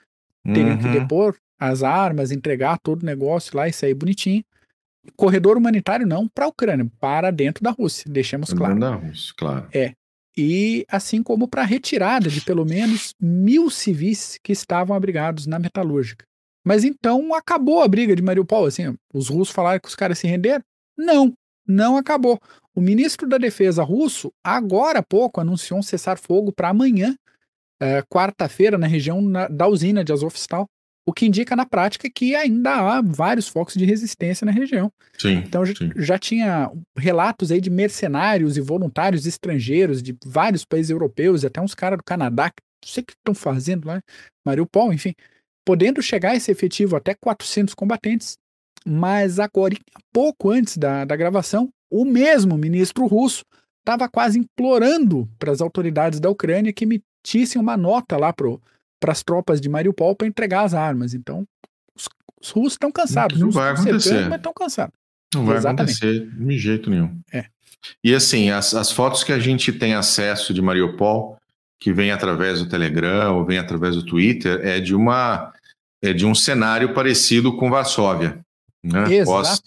teriam 0.43 0.75
uhum. 0.75 0.77
que 0.77 0.89
depor 0.89 1.37
as 1.59 1.83
armas, 1.83 2.31
entregar 2.31 2.79
todo 2.79 3.03
o 3.03 3.05
negócio 3.05 3.55
lá 3.55 3.67
e 3.67 3.73
sair 3.73 3.93
bonitinho. 3.93 4.43
Corredor 5.15 5.57
humanitário 5.57 6.05
não 6.05 6.27
para 6.27 6.45
a 6.45 6.47
Ucrânia, 6.47 6.89
para 6.99 7.31
dentro 7.31 7.63
da 7.63 7.71
Rússia, 7.71 8.09
deixemos 8.09 8.53
claro. 8.53 8.75
Dentro 8.75 8.89
da 8.89 8.95
Rússia, 9.07 9.33
claro. 9.37 9.67
É. 9.73 9.93
E 10.37 10.85
assim 10.87 11.21
como 11.21 11.47
para 11.47 11.63
a 11.63 11.65
retirada 11.65 12.29
de 12.29 12.41
pelo 12.41 12.65
menos 12.65 13.13
mil 13.19 13.69
civis 13.69 14.39
que 14.43 14.51
estavam 14.51 14.95
abrigados 14.95 15.45
na 15.45 15.59
metalúrgica. 15.59 16.25
Mas 16.65 16.83
então 16.83 17.33
acabou 17.33 17.81
a 17.81 17.87
briga 17.87 18.15
de 18.15 18.21
Mariupol, 18.21 18.65
assim, 18.65 18.95
os 19.13 19.29
russos 19.29 19.53
falaram 19.53 19.79
que 19.79 19.87
os 19.87 19.95
caras 19.95 20.19
se 20.19 20.27
renderam? 20.27 20.63
Não, 20.97 21.33
não 21.65 21.97
acabou. 21.97 22.39
O 22.75 22.81
ministro 22.81 23.27
da 23.27 23.37
Defesa 23.37 23.83
russo, 23.83 24.31
agora 24.43 24.99
há 24.99 25.03
pouco, 25.03 25.41
anunciou 25.41 25.79
um 25.79 25.83
cessar-fogo 25.83 26.51
para 26.51 26.69
amanhã, 26.69 27.15
é, 27.81 28.01
quarta-feira 28.03 28.77
na 28.77 28.87
região 28.87 29.21
na, 29.21 29.47
da 29.47 29.67
usina 29.67 30.03
de 30.03 30.11
Azovstal, 30.11 30.67
o 31.05 31.13
que 31.13 31.25
indica 31.25 31.55
na 31.55 31.65
prática 31.65 32.09
que 32.09 32.35
ainda 32.35 32.75
há 32.75 33.01
vários 33.01 33.47
focos 33.47 33.73
de 33.73 33.85
resistência 33.85 34.45
na 34.45 34.51
região. 34.51 34.91
Sim, 35.17 35.43
então 35.45 35.65
já, 35.65 35.73
sim. 35.75 35.91
já 35.95 36.19
tinha 36.19 36.71
relatos 36.95 37.51
aí 37.51 37.59
de 37.59 37.69
mercenários 37.69 38.57
e 38.57 38.61
voluntários 38.61 39.25
estrangeiros 39.25 40.03
de 40.03 40.15
vários 40.23 40.63
países 40.63 40.91
europeus, 40.91 41.43
até 41.43 41.59
uns 41.59 41.73
caras 41.73 41.97
do 41.97 42.03
Canadá, 42.03 42.49
que 42.49 42.61
não 42.83 42.89
sei 42.89 43.03
o 43.03 43.05
que 43.05 43.13
estão 43.13 43.33
fazendo 43.33 43.87
lá, 43.87 44.01
Mariupol, 44.45 44.93
enfim, 44.93 45.13
podendo 45.65 46.01
chegar 46.01 46.35
esse 46.35 46.51
efetivo 46.51 46.95
até 46.95 47.13
400 47.13 47.73
combatentes, 47.73 48.37
mas 48.85 49.39
agora, 49.39 49.75
pouco 50.13 50.49
antes 50.51 50.77
da, 50.77 51.05
da 51.05 51.15
gravação, 51.15 51.69
o 51.91 52.05
mesmo 52.05 52.57
ministro 52.57 53.05
russo 53.07 53.43
estava 53.79 54.07
quase 54.07 54.39
implorando 54.39 55.27
para 55.37 55.51
as 55.51 55.61
autoridades 55.61 56.19
da 56.19 56.29
Ucrânia 56.29 56.71
que 56.71 56.85
emitissem 56.85 57.61
uma 57.61 57.75
nota 57.75 58.17
lá 58.17 58.31
para 58.99 59.11
as 59.11 59.23
tropas 59.23 59.61
de 59.61 59.69
Mariupol 59.69 60.15
para 60.15 60.27
entregar 60.27 60.63
as 60.63 60.73
armas. 60.73 61.13
Então, 61.13 61.47
os, 61.95 62.07
os 62.41 62.49
russos 62.49 62.73
estão 62.73 62.91
cansados. 62.91 63.39
Não 63.39 63.51
vai 63.51 63.71
acontecer. 63.71 63.99
Cercando, 64.01 64.29
mas 64.29 64.39
estão 64.39 64.53
cansados. 64.53 64.95
Não 65.33 65.45
vai 65.45 65.57
Exatamente. 65.57 65.97
acontecer 65.97 66.29
de 66.29 66.57
jeito 66.57 66.89
nenhum. 66.89 67.19
É. 67.31 67.45
E 68.03 68.13
assim, 68.13 68.49
as, 68.49 68.73
as 68.73 68.91
fotos 68.91 69.23
que 69.23 69.31
a 69.31 69.39
gente 69.39 69.71
tem 69.71 69.93
acesso 69.93 70.53
de 70.53 70.61
Mariupol, 70.61 71.37
que 71.79 71.93
vem 71.93 72.11
através 72.11 72.59
do 72.59 72.67
Telegram 72.67 73.37
ou 73.37 73.45
vem 73.45 73.57
através 73.57 73.95
do 73.95 74.03
Twitter, 74.03 74.59
é 74.65 74.79
de 74.79 74.93
uma 74.93 75.53
é 76.01 76.13
de 76.13 76.25
um 76.25 76.33
cenário 76.33 76.93
parecido 76.93 77.57
com 77.57 77.69
Varsóvia, 77.69 78.39
né? 78.83 79.13
Exato. 79.13 79.25
Pós, 79.25 79.61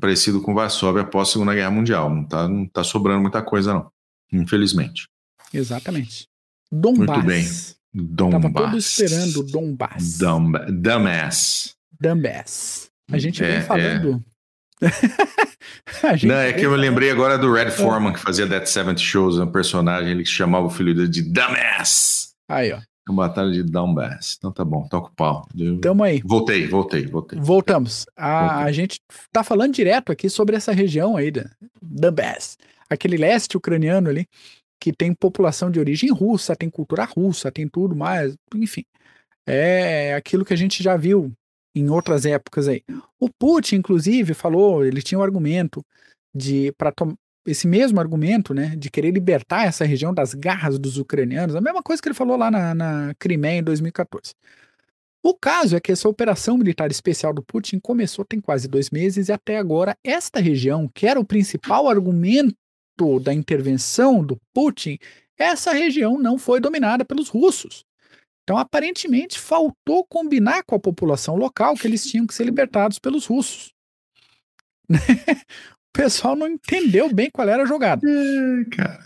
parecido 0.00 0.40
com 0.40 0.54
Varsóvia 0.54 1.02
após 1.02 1.28
a 1.28 1.32
Segunda 1.32 1.54
Guerra 1.54 1.70
Mundial. 1.70 2.10
Não 2.10 2.22
está 2.22 2.48
não 2.48 2.66
tá 2.66 2.82
sobrando 2.84 3.20
muita 3.20 3.42
coisa, 3.42 3.74
não. 3.74 3.90
Infelizmente. 4.32 5.08
Exatamente. 5.52 6.26
Donbass. 6.70 7.08
Muito 7.08 7.26
bem. 7.26 7.44
Donbass. 7.94 8.42
Tava 8.42 8.54
todo 8.54 8.76
esperando 8.76 9.42
Donbass. 9.44 10.18
Dumb, 10.18 10.58
Dumbass. 10.68 11.74
Dumbass. 12.00 12.90
A 13.10 13.18
gente 13.18 13.44
é, 13.44 13.52
vem 13.52 13.62
falando. 13.62 14.24
É. 16.02 16.16
gente 16.16 16.26
Não, 16.26 16.34
é 16.34 16.52
que 16.52 16.64
eu 16.64 16.70
me 16.70 16.76
lembrei 16.76 17.10
agora 17.10 17.38
do 17.38 17.50
Red 17.52 17.70
Foreman, 17.70 18.12
que 18.12 18.18
fazia 18.18 18.46
Dead 18.46 18.66
Seventh 18.66 18.98
Shows, 18.98 19.38
um 19.38 19.46
personagem 19.46 20.10
ele 20.10 20.22
que 20.22 20.28
chamava 20.28 20.66
o 20.66 20.70
filho 20.70 20.94
dele 20.94 21.08
de 21.08 21.22
Dumbass. 21.22 22.34
Aí, 22.48 22.72
ó. 22.72 22.80
A 23.08 23.12
batalha 23.12 23.50
de 23.50 23.62
Donbass. 23.62 24.36
Então 24.38 24.52
tá 24.52 24.64
bom, 24.64 24.86
toca 24.88 25.08
o 25.08 25.14
pau. 25.14 25.46
Tamo 25.80 26.02
aí. 26.04 26.20
Voltei, 26.24 26.66
voltei, 26.66 27.06
voltei. 27.06 27.38
Voltamos. 27.38 28.06
A, 28.16 28.48
voltei. 28.48 28.64
a 28.64 28.72
gente 28.72 29.00
tá 29.32 29.42
falando 29.42 29.74
direto 29.74 30.12
aqui 30.12 30.28
sobre 30.28 30.56
essa 30.56 30.72
região 30.72 31.16
aí 31.16 31.30
da 31.30 31.44
Donbass. 31.80 32.56
Aquele 32.88 33.16
leste 33.16 33.56
ucraniano 33.56 34.08
ali, 34.08 34.26
que 34.80 34.92
tem 34.92 35.14
população 35.14 35.70
de 35.70 35.80
origem 35.80 36.10
russa, 36.10 36.56
tem 36.56 36.68
cultura 36.68 37.04
russa, 37.04 37.50
tem 37.50 37.68
tudo 37.68 37.96
mais, 37.96 38.36
enfim. 38.54 38.84
É 39.46 40.14
aquilo 40.14 40.44
que 40.44 40.54
a 40.54 40.56
gente 40.56 40.82
já 40.82 40.96
viu 40.96 41.32
em 41.74 41.88
outras 41.90 42.24
épocas 42.24 42.68
aí. 42.68 42.82
O 43.18 43.28
Putin, 43.28 43.76
inclusive, 43.76 44.32
falou, 44.34 44.84
ele 44.84 45.02
tinha 45.02 45.18
um 45.18 45.22
argumento 45.22 45.84
de 46.34 46.72
para 46.78 46.92
esse 47.46 47.66
mesmo 47.66 48.00
argumento, 48.00 48.54
né, 48.54 48.74
de 48.76 48.90
querer 48.90 49.10
libertar 49.10 49.66
essa 49.66 49.84
região 49.84 50.14
das 50.14 50.32
garras 50.32 50.78
dos 50.78 50.96
ucranianos, 50.96 51.54
a 51.54 51.60
mesma 51.60 51.82
coisa 51.82 52.00
que 52.00 52.08
ele 52.08 52.14
falou 52.14 52.38
lá 52.38 52.50
na, 52.50 52.74
na 52.74 53.14
Crimeia 53.18 53.58
em 53.58 53.62
2014. 53.62 54.32
O 55.22 55.34
caso 55.34 55.76
é 55.76 55.80
que 55.80 55.92
essa 55.92 56.08
operação 56.08 56.56
militar 56.58 56.90
especial 56.90 57.32
do 57.32 57.42
Putin 57.42 57.78
começou 57.78 58.24
tem 58.24 58.40
quase 58.40 58.68
dois 58.68 58.90
meses 58.90 59.28
e 59.28 59.32
até 59.32 59.58
agora 59.58 59.96
esta 60.04 60.40
região, 60.40 60.88
que 60.94 61.06
era 61.06 61.18
o 61.18 61.24
principal 61.24 61.88
argumento 61.88 62.54
da 63.20 63.32
intervenção 63.32 64.24
do 64.24 64.40
Putin, 64.52 64.98
essa 65.36 65.72
região 65.72 66.18
não 66.18 66.38
foi 66.38 66.60
dominada 66.60 67.04
pelos 67.04 67.28
russos. 67.28 67.84
Então, 68.42 68.58
aparentemente, 68.58 69.38
faltou 69.38 70.04
combinar 70.04 70.62
com 70.64 70.74
a 70.74 70.80
população 70.80 71.34
local 71.34 71.74
que 71.74 71.86
eles 71.86 72.06
tinham 72.06 72.26
que 72.26 72.34
ser 72.34 72.44
libertados 72.44 72.98
pelos 72.98 73.26
russos. 73.26 73.72
o 74.90 75.92
pessoal 75.92 76.36
não 76.36 76.46
entendeu 76.46 77.12
bem 77.12 77.30
qual 77.30 77.48
era 77.48 77.62
a 77.62 77.66
jogada. 77.66 78.06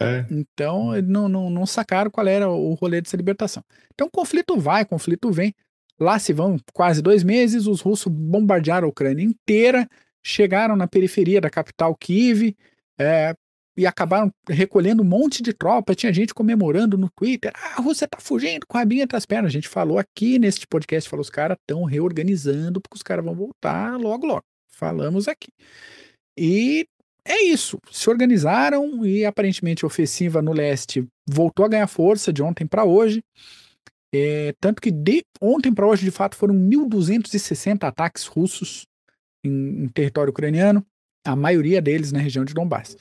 É, 0.00 0.26
então, 0.28 1.00
não, 1.02 1.28
não, 1.28 1.48
não 1.48 1.66
sacaram 1.66 2.10
qual 2.10 2.26
era 2.26 2.48
o 2.48 2.74
rolê 2.74 3.00
dessa 3.00 3.16
libertação. 3.16 3.62
Então, 3.94 4.10
conflito 4.10 4.58
vai, 4.58 4.84
conflito 4.84 5.30
vem. 5.30 5.54
Lá 6.00 6.18
se 6.18 6.32
vão 6.32 6.58
quase 6.72 7.00
dois 7.00 7.22
meses, 7.22 7.66
os 7.66 7.80
russos 7.80 8.12
bombardearam 8.12 8.86
a 8.86 8.90
Ucrânia 8.90 9.24
inteira, 9.24 9.88
chegaram 10.22 10.76
na 10.76 10.86
periferia 10.86 11.40
da 11.40 11.50
capital 11.50 11.94
Kiev, 11.94 12.56
é, 12.98 13.34
e 13.78 13.86
acabaram 13.86 14.28
recolhendo 14.48 15.04
um 15.04 15.06
monte 15.06 15.40
de 15.40 15.52
tropa. 15.52 15.94
Tinha 15.94 16.12
gente 16.12 16.34
comemorando 16.34 16.98
no 16.98 17.08
Twitter. 17.08 17.52
Ah, 17.54 17.74
a 17.76 17.80
Rússia 17.80 18.08
tá 18.08 18.18
fugindo 18.18 18.66
com 18.66 18.76
a 18.76 18.80
rabinha 18.80 19.04
entre 19.04 19.16
as 19.16 19.24
pernas. 19.24 19.50
A 19.50 19.52
gente 19.52 19.68
falou 19.68 20.00
aqui 20.00 20.36
neste 20.36 20.66
podcast, 20.66 21.08
falou, 21.08 21.22
os 21.22 21.30
caras 21.30 21.56
estão 21.60 21.84
reorganizando, 21.84 22.80
porque 22.80 22.96
os 22.96 23.04
caras 23.04 23.24
vão 23.24 23.36
voltar 23.36 23.96
logo, 23.96 24.26
logo. 24.26 24.42
Falamos 24.68 25.28
aqui. 25.28 25.52
E 26.36 26.88
é 27.24 27.40
isso. 27.44 27.78
Se 27.92 28.10
organizaram 28.10 29.06
e 29.06 29.24
aparentemente 29.24 29.84
a 29.84 29.86
ofensiva 29.86 30.42
no 30.42 30.52
leste 30.52 31.06
voltou 31.24 31.64
a 31.64 31.68
ganhar 31.68 31.86
força 31.86 32.32
de 32.32 32.42
ontem 32.42 32.66
para 32.66 32.82
hoje. 32.82 33.22
É, 34.12 34.54
tanto 34.60 34.82
que 34.82 34.90
de 34.90 35.22
ontem 35.40 35.72
para 35.72 35.86
hoje, 35.86 36.04
de 36.04 36.10
fato, 36.10 36.34
foram 36.34 36.52
1.260 36.52 37.84
ataques 37.84 38.26
russos 38.26 38.86
em, 39.44 39.84
em 39.84 39.88
território 39.88 40.30
ucraniano, 40.32 40.84
a 41.24 41.36
maioria 41.36 41.80
deles 41.80 42.10
na 42.10 42.18
região 42.18 42.44
de 42.44 42.52
Donbass 42.52 42.96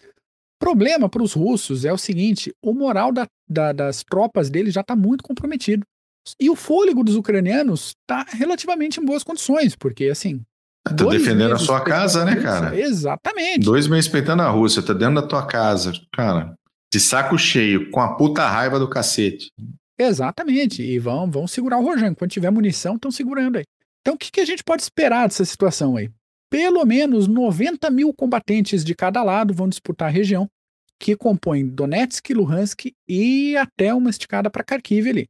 problema 0.59 1.09
para 1.09 1.23
os 1.23 1.33
russos 1.33 1.85
é 1.85 1.93
o 1.93 1.97
seguinte: 1.97 2.53
o 2.61 2.73
moral 2.73 3.11
da, 3.11 3.27
da, 3.47 3.71
das 3.71 4.03
tropas 4.03 4.49
deles 4.49 4.73
já 4.73 4.81
está 4.81 4.95
muito 4.95 5.23
comprometido. 5.23 5.83
E 6.39 6.49
o 6.49 6.55
fôlego 6.55 7.03
dos 7.03 7.15
ucranianos 7.15 7.93
está 8.01 8.25
relativamente 8.29 8.99
em 8.99 9.05
boas 9.05 9.23
condições, 9.23 9.75
porque 9.75 10.05
assim. 10.05 10.41
Tá 10.83 11.05
defendendo 11.05 11.53
a 11.53 11.57
sua 11.57 11.81
casa, 11.81 12.23
né, 12.23 12.35
cara? 12.37 12.77
Exatamente. 12.77 13.59
Dois 13.59 13.87
meses 13.87 14.09
peitando 14.09 14.41
a 14.41 14.49
Rússia, 14.49 14.81
tá 14.81 14.93
dentro 14.93 15.15
da 15.15 15.21
tua 15.21 15.45
casa, 15.45 15.91
cara. 16.13 16.53
De 16.93 16.99
saco 16.99 17.37
cheio, 17.37 17.91
com 17.91 17.99
a 17.99 18.15
puta 18.15 18.47
raiva 18.47 18.79
do 18.79 18.89
cacete. 18.89 19.51
Exatamente. 19.99 20.81
E 20.81 20.97
vão, 20.97 21.29
vão 21.29 21.45
segurar 21.45 21.77
o 21.77 21.83
Rojão. 21.83 22.13
Quando 22.13 22.31
tiver 22.31 22.49
munição, 22.51 22.95
estão 22.95 23.11
segurando 23.11 23.57
aí. 23.57 23.65
Então, 24.01 24.15
o 24.15 24.17
que, 24.17 24.31
que 24.31 24.39
a 24.39 24.45
gente 24.45 24.63
pode 24.63 24.81
esperar 24.81 25.27
dessa 25.27 25.43
situação 25.43 25.97
aí? 25.97 26.09
Pelo 26.49 26.85
menos 26.85 27.27
90 27.27 27.89
mil 27.89 28.13
combatentes 28.13 28.83
de 28.83 28.95
cada 28.95 29.23
lado 29.23 29.53
vão 29.53 29.67
disputar 29.67 30.07
a 30.07 30.11
região, 30.11 30.49
que 30.99 31.15
compõe 31.15 31.67
Donetsk, 31.67 32.33
Luhansk 32.33 32.93
e 33.07 33.55
até 33.55 33.93
uma 33.93 34.09
esticada 34.09 34.49
para 34.49 34.63
Kharkiv 34.63 35.09
ali. 35.09 35.29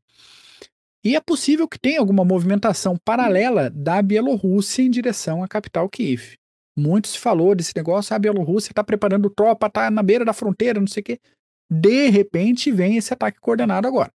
E 1.04 1.16
é 1.16 1.22
possível 1.22 1.68
que 1.68 1.80
tenha 1.80 2.00
alguma 2.00 2.26
movimentação 2.26 2.98
paralela 2.98 3.70
da 3.70 4.02
Bielorrússia 4.02 4.82
em 4.82 4.90
direção 4.90 5.44
à 5.44 5.48
capital 5.48 5.88
Kiev. 5.90 6.36
Muito 6.78 7.08
se 7.08 7.18
falou 7.18 7.56
desse 7.56 7.74
negócio, 7.76 8.16
a 8.16 8.20
Bielorrússia 8.20 8.72
está 8.72 8.84
preparando 8.84 9.30
tropa, 9.30 9.68
está 9.68 9.90
na 9.90 10.04
beira 10.04 10.26
da 10.26 10.34
fronteira, 10.34 10.80
não 10.80 10.88
sei 10.88 11.02
o 11.02 11.04
quê. 11.04 11.20
De 11.70 12.10
repente 12.10 12.72
vem 12.72 12.98
esse 12.98 13.14
ataque 13.14 13.40
coordenado 13.40 13.88
agora. 13.88 14.12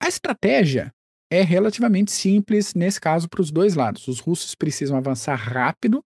A 0.00 0.08
estratégia 0.08 0.92
é 1.30 1.42
relativamente 1.42 2.12
simples 2.12 2.74
nesse 2.74 3.00
caso 3.00 3.28
para 3.28 3.40
os 3.40 3.50
dois 3.50 3.74
lados. 3.74 4.06
Os 4.08 4.20
russos 4.20 4.54
precisam 4.54 4.96
avançar 4.96 5.34
rápido, 5.34 6.04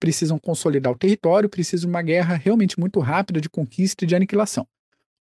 precisam 0.00 0.38
consolidar 0.38 0.92
o 0.92 0.98
território, 0.98 1.48
precisam 1.48 1.88
de 1.88 1.94
uma 1.94 2.02
guerra 2.02 2.34
realmente 2.34 2.78
muito 2.80 2.98
rápida 3.00 3.40
de 3.40 3.48
conquista 3.48 4.04
e 4.04 4.06
de 4.06 4.16
aniquilação. 4.16 4.66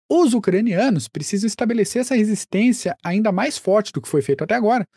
Os 0.09 0.33
ucranianos 0.33 1.07
precisam 1.07 1.47
estabelecer 1.47 2.01
essa 2.01 2.15
resistência 2.15 2.95
ainda 3.03 3.31
mais 3.31 3.57
forte 3.57 3.91
do 3.91 4.01
que 4.01 4.07
foi 4.07 4.21
feito 4.21 4.43
até 4.43 4.55
agora, 4.55 4.87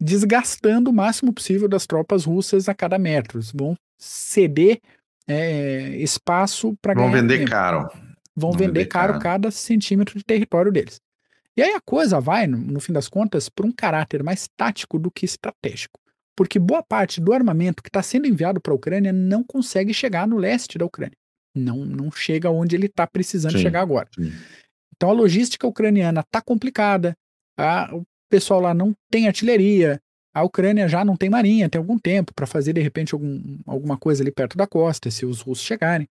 desgastando 0.00 0.90
o 0.90 0.94
máximo 0.94 1.32
possível 1.32 1.68
das 1.68 1.86
tropas 1.86 2.24
russas 2.24 2.68
a 2.68 2.74
cada 2.74 2.98
metro. 2.98 3.40
Vão 3.54 3.76
ceder 3.98 4.80
é, 5.26 5.96
espaço 5.96 6.74
para 6.80 6.94
ganhar. 6.94 7.10
Vão 7.10 7.20
vender 7.20 7.48
caro. 7.48 7.78
Vão, 7.78 8.06
Vão 8.36 8.52
vender, 8.52 8.66
vender 8.66 8.86
caro, 8.86 9.14
caro 9.14 9.22
cada 9.22 9.50
centímetro 9.50 10.18
de 10.18 10.24
território 10.24 10.70
deles. 10.70 11.00
E 11.56 11.62
aí 11.62 11.72
a 11.72 11.80
coisa 11.80 12.20
vai, 12.20 12.46
no, 12.46 12.80
fim 12.80 12.92
das 12.92 13.08
contas, 13.08 13.48
por 13.48 13.64
um 13.64 13.72
caráter 13.72 14.22
mais 14.22 14.48
tático 14.56 14.98
do 14.98 15.10
que 15.10 15.24
estratégico. 15.24 15.98
Porque 16.36 16.58
boa 16.58 16.82
parte 16.82 17.20
do 17.20 17.32
armamento 17.32 17.82
que 17.82 17.88
está 17.88 18.02
sendo 18.02 18.26
enviado 18.26 18.60
para 18.60 18.72
a 18.72 18.76
Ucrânia 18.76 19.12
não 19.12 19.42
consegue 19.42 19.94
chegar 19.94 20.28
no 20.28 20.36
leste 20.36 20.76
da 20.76 20.84
Ucrânia. 20.84 21.16
Não, 21.54 21.86
não 21.86 22.12
chega 22.12 22.50
onde 22.50 22.76
ele 22.76 22.86
está 22.86 23.06
precisando 23.06 23.52
sim, 23.52 23.62
chegar 23.62 23.80
agora. 23.80 24.06
Sim. 24.14 24.30
Então 24.94 25.08
a 25.08 25.12
logística 25.12 25.66
ucraniana 25.66 26.20
está 26.20 26.42
complicada, 26.42 27.16
a, 27.58 27.94
o 27.94 28.02
pessoal 28.30 28.60
lá 28.60 28.74
não 28.74 28.94
tem 29.10 29.26
artilharia, 29.26 30.00
a 30.34 30.42
Ucrânia 30.42 30.86
já 30.86 31.02
não 31.02 31.16
tem 31.16 31.30
marinha 31.30 31.68
tem 31.68 31.78
algum 31.78 31.98
tempo 31.98 32.34
para 32.34 32.46
fazer 32.46 32.74
de 32.74 32.82
repente 32.82 33.14
algum, 33.14 33.58
alguma 33.66 33.96
coisa 33.96 34.22
ali 34.22 34.30
perto 34.30 34.56
da 34.56 34.66
costa, 34.66 35.10
se 35.10 35.24
os 35.24 35.40
russos 35.40 35.64
chegarem. 35.64 36.06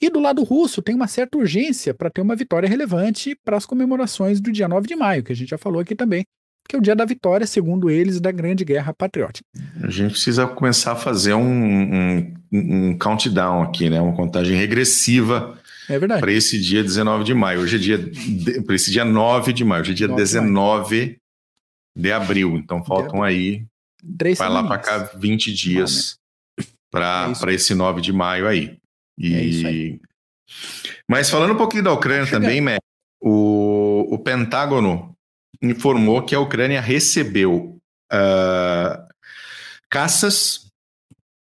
E 0.00 0.08
do 0.08 0.18
lado 0.18 0.42
russo 0.42 0.80
tem 0.80 0.94
uma 0.94 1.06
certa 1.06 1.36
urgência 1.36 1.92
para 1.92 2.10
ter 2.10 2.20
uma 2.22 2.34
vitória 2.34 2.68
relevante 2.68 3.36
para 3.44 3.56
as 3.56 3.66
comemorações 3.66 4.40
do 4.40 4.50
dia 4.50 4.66
9 4.66 4.88
de 4.88 4.96
maio, 4.96 5.22
que 5.22 5.32
a 5.32 5.36
gente 5.36 5.50
já 5.50 5.58
falou 5.58 5.80
aqui 5.80 5.94
também, 5.94 6.24
que 6.68 6.74
é 6.74 6.78
o 6.78 6.82
dia 6.82 6.96
da 6.96 7.04
vitória, 7.04 7.46
segundo 7.46 7.90
eles, 7.90 8.20
da 8.20 8.32
Grande 8.32 8.64
Guerra 8.64 8.94
Patriótica. 8.94 9.46
A 9.82 9.90
gente 9.90 10.12
precisa 10.12 10.46
começar 10.46 10.92
a 10.92 10.96
fazer 10.96 11.34
um, 11.34 11.42
um, 11.42 12.34
um 12.52 12.98
countdown 12.98 13.62
aqui, 13.62 13.90
né? 13.90 14.00
Uma 14.00 14.16
contagem 14.16 14.56
regressiva 14.56 15.58
é 15.90 15.98
verdade. 15.98 16.20
Para 16.20 16.32
esse 16.32 16.60
dia 16.60 16.84
19 16.84 17.24
de 17.24 17.34
maio. 17.34 17.60
Hoje 17.60 17.74
é 17.74 17.78
dia. 17.78 17.98
Para 18.64 18.76
esse 18.76 18.92
dia 18.92 19.04
9 19.04 19.52
de 19.52 19.64
maio. 19.64 19.82
Hoje 19.82 19.90
é 19.90 19.94
dia 19.94 20.08
19 20.08 21.06
de, 21.06 21.18
de 21.96 22.12
abril. 22.12 22.56
Então 22.56 22.84
faltam 22.84 23.24
aí. 23.24 23.64
Três 24.16 24.38
vai 24.38 24.48
lá 24.48 24.62
para 24.62 24.78
cá 24.78 24.98
20 25.16 25.52
dias 25.52 26.16
para 26.90 27.32
é 27.48 27.54
esse 27.54 27.74
9 27.74 28.00
de 28.00 28.12
maio 28.12 28.46
aí. 28.46 28.79
E... 29.20 29.34
É 29.34 29.42
isso 29.42 29.66
aí. 29.66 30.00
Mas 31.08 31.28
falando 31.28 31.52
um 31.52 31.56
pouquinho 31.56 31.84
da 31.84 31.92
Ucrânia 31.92 32.28
também, 32.28 32.60
Mac, 32.60 32.80
o, 33.20 34.14
o 34.14 34.18
Pentágono 34.18 35.14
informou 35.62 36.24
que 36.24 36.34
a 36.34 36.40
Ucrânia 36.40 36.80
recebeu 36.80 37.78
uh, 38.10 39.08
caças, 39.90 40.66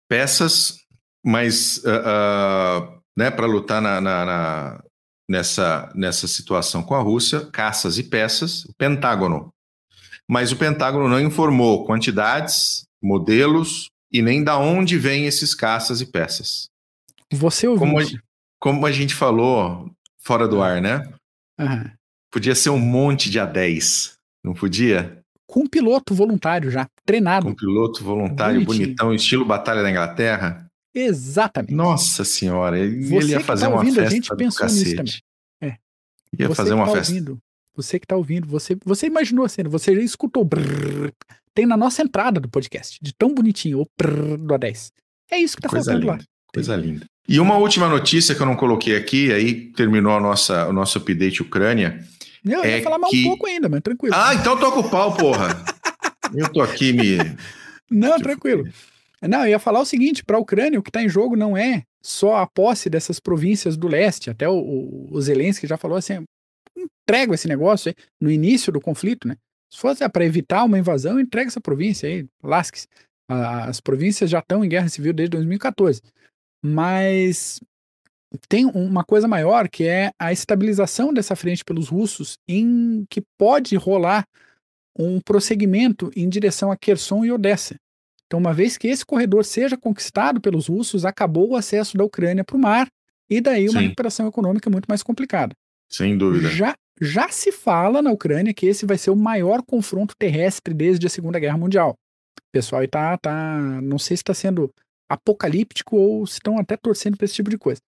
peças, 0.08 0.78
mas 1.24 1.78
uh, 1.84 2.90
uh, 2.90 3.02
né, 3.16 3.30
para 3.30 3.46
lutar 3.46 3.82
na, 3.82 4.00
na, 4.00 4.24
na, 4.24 4.84
nessa, 5.28 5.92
nessa 5.94 6.26
situação 6.26 6.82
com 6.82 6.94
a 6.94 7.00
Rússia, 7.00 7.46
caças 7.52 7.98
e 7.98 8.02
peças, 8.02 8.64
o 8.64 8.74
Pentágono. 8.74 9.50
Mas 10.28 10.50
o 10.50 10.56
Pentágono 10.56 11.08
não 11.08 11.20
informou 11.20 11.84
quantidades, 11.84 12.84
modelos 13.02 13.88
e 14.10 14.22
nem 14.22 14.42
da 14.42 14.58
onde 14.58 14.98
vêm 14.98 15.26
esses 15.26 15.54
caças 15.54 16.00
e 16.00 16.06
peças. 16.06 16.68
Você 17.32 17.66
ouviu? 17.66 17.86
Como 17.86 18.00
a, 18.00 18.04
como 18.58 18.86
a 18.86 18.92
gente 18.92 19.14
falou 19.14 19.90
fora 20.18 20.46
do 20.46 20.62
ar, 20.62 20.80
né? 20.80 21.02
Uhum. 21.58 21.90
Podia 22.30 22.54
ser 22.54 22.70
um 22.70 22.78
monte 22.78 23.30
de 23.30 23.38
A10, 23.38 24.14
não 24.44 24.54
podia? 24.54 25.22
Com 25.46 25.60
um 25.60 25.66
piloto 25.66 26.14
voluntário 26.14 26.70
já, 26.70 26.88
treinado. 27.04 27.46
Com 27.46 27.52
um 27.52 27.56
piloto 27.56 28.02
voluntário, 28.04 28.64
Bonitinho. 28.64 28.86
bonitão, 28.86 29.14
estilo 29.14 29.44
Batalha 29.44 29.82
da 29.82 29.90
Inglaterra. 29.90 30.66
Exatamente. 30.94 31.74
Nossa 31.74 32.24
senhora, 32.24 32.78
ele, 32.78 33.14
ele 33.14 33.32
ia 33.32 33.40
fazer 33.40 33.66
tá 33.66 33.70
uma 33.70 33.84
festa 33.84 34.02
a 34.02 34.08
gente 34.08 34.34
pensou 34.34 34.66
nisso 34.66 34.96
também. 34.96 35.14
É. 35.60 35.76
Ia 36.38 36.48
você 36.48 36.54
fazer 36.54 36.74
uma 36.74 36.86
tá 36.86 36.92
festa. 36.92 37.12
Ouvindo, 37.12 37.38
você 37.74 38.00
que 38.00 38.06
tá 38.06 38.16
ouvindo, 38.16 38.48
você, 38.48 38.76
você 38.84 39.06
imaginou 39.06 39.44
a 39.44 39.48
cena, 39.48 39.68
você 39.68 39.92
escutou 40.02 40.44
brrr, 40.44 41.12
tem 41.54 41.66
na 41.66 41.76
nossa 41.76 42.02
entrada 42.02 42.40
do 42.40 42.48
podcast, 42.48 42.98
de 43.00 43.14
tão 43.14 43.34
bonitinho, 43.34 43.80
o 43.80 43.86
brrr 43.98 44.38
do 44.38 44.54
A10. 44.54 44.90
É 45.30 45.38
isso 45.38 45.56
que 45.56 45.62
tá 45.62 45.68
Coisa 45.68 45.92
faltando 45.92 46.10
linda. 46.10 46.22
lá. 46.22 46.28
Coisa 46.52 46.76
linda. 46.76 47.06
E 47.28 47.40
uma 47.40 47.56
última 47.56 47.88
notícia 47.88 48.34
que 48.34 48.40
eu 48.40 48.46
não 48.46 48.56
coloquei 48.56 48.96
aqui, 48.96 49.32
aí 49.32 49.54
terminou 49.72 50.12
a 50.12 50.20
nossa, 50.20 50.66
o 50.68 50.72
nosso 50.72 50.98
update 50.98 51.42
Ucrânia. 51.42 52.04
Eu 52.44 52.62
é 52.62 52.78
ia 52.78 52.82
falar 52.82 52.98
mais 52.98 53.10
que... 53.10 53.24
um 53.24 53.28
pouco 53.28 53.46
ainda, 53.46 53.68
mas 53.68 53.80
tranquilo. 53.80 54.14
Ah, 54.16 54.34
então 54.34 54.56
toca 54.56 54.78
o 54.78 54.88
pau, 54.88 55.16
porra. 55.16 55.48
eu 56.34 56.48
tô 56.52 56.60
aqui 56.60 56.92
me. 56.92 57.18
Não, 57.90 58.18
tranquilo. 58.18 58.64
Não, 59.22 59.40
eu 59.40 59.48
ia 59.48 59.58
falar 59.58 59.80
o 59.80 59.84
seguinte: 59.84 60.24
para 60.24 60.36
a 60.36 60.40
Ucrânia, 60.40 60.78
o 60.78 60.82
que 60.82 60.90
está 60.90 61.02
em 61.02 61.08
jogo 61.08 61.36
não 61.36 61.56
é 61.56 61.82
só 62.02 62.36
a 62.36 62.46
posse 62.46 62.90
dessas 62.90 63.18
províncias 63.18 63.76
do 63.76 63.88
leste. 63.88 64.30
Até 64.30 64.48
o, 64.48 64.54
o, 64.54 65.08
o 65.10 65.20
Zelensky 65.20 65.66
já 65.66 65.76
falou 65.76 65.96
assim: 65.96 66.24
entrega 66.76 67.34
esse 67.34 67.48
negócio 67.48 67.88
aí 67.88 67.94
no 68.20 68.30
início 68.30 68.72
do 68.72 68.80
conflito, 68.80 69.26
né? 69.26 69.36
Se 69.72 69.80
fosse 69.80 70.04
é, 70.04 70.08
para 70.08 70.24
evitar 70.24 70.64
uma 70.64 70.78
invasão, 70.78 71.18
entrega 71.18 71.48
essa 71.48 71.60
província 71.60 72.08
aí, 72.08 72.26
lasque-se. 72.42 72.86
As 73.28 73.80
províncias 73.80 74.30
já 74.30 74.38
estão 74.38 74.64
em 74.64 74.68
guerra 74.68 74.88
civil 74.88 75.12
desde 75.12 75.30
2014. 75.30 76.00
Mas 76.62 77.60
tem 78.48 78.66
uma 78.66 79.04
coisa 79.04 79.28
maior 79.28 79.68
que 79.68 79.84
é 79.84 80.10
a 80.18 80.32
estabilização 80.32 81.12
dessa 81.12 81.36
frente 81.36 81.64
pelos 81.64 81.88
russos, 81.88 82.38
em 82.48 83.04
que 83.08 83.22
pode 83.38 83.76
rolar 83.76 84.26
um 84.98 85.20
prosseguimento 85.20 86.10
em 86.16 86.28
direção 86.28 86.70
a 86.70 86.76
Kherson 86.76 87.24
e 87.24 87.32
Odessa. 87.32 87.76
Então, 88.26 88.40
uma 88.40 88.52
vez 88.52 88.76
que 88.76 88.88
esse 88.88 89.06
corredor 89.06 89.44
seja 89.44 89.76
conquistado 89.76 90.40
pelos 90.40 90.66
russos, 90.66 91.04
acabou 91.04 91.50
o 91.50 91.56
acesso 91.56 91.96
da 91.96 92.04
Ucrânia 92.04 92.42
para 92.42 92.56
o 92.56 92.60
mar, 92.60 92.88
e 93.30 93.40
daí 93.40 93.68
uma 93.68 93.80
Sim. 93.80 93.86
recuperação 93.86 94.26
econômica 94.26 94.70
muito 94.70 94.86
mais 94.86 95.02
complicada. 95.02 95.54
Sem 95.88 96.16
dúvida. 96.16 96.48
Já, 96.48 96.74
já 97.00 97.28
se 97.28 97.52
fala 97.52 98.02
na 98.02 98.10
Ucrânia 98.10 98.54
que 98.54 98.66
esse 98.66 98.84
vai 98.84 98.98
ser 98.98 99.10
o 99.10 99.16
maior 99.16 99.62
confronto 99.62 100.14
terrestre 100.18 100.74
desde 100.74 101.06
a 101.06 101.10
Segunda 101.10 101.38
Guerra 101.38 101.58
Mundial. 101.58 101.90
O 102.40 102.52
pessoal 102.52 102.80
aí 102.80 102.88
tá, 102.88 103.16
tá 103.18 103.80
não 103.82 103.98
sei 103.98 104.16
se 104.16 104.22
está 104.22 104.34
sendo 104.34 104.72
apocalíptico 105.08 105.96
ou 105.96 106.24
estão 106.24 106.58
até 106.58 106.76
torcendo 106.76 107.16
para 107.16 107.24
esse 107.24 107.34
tipo 107.34 107.50
de 107.50 107.58
coisa. 107.58 107.80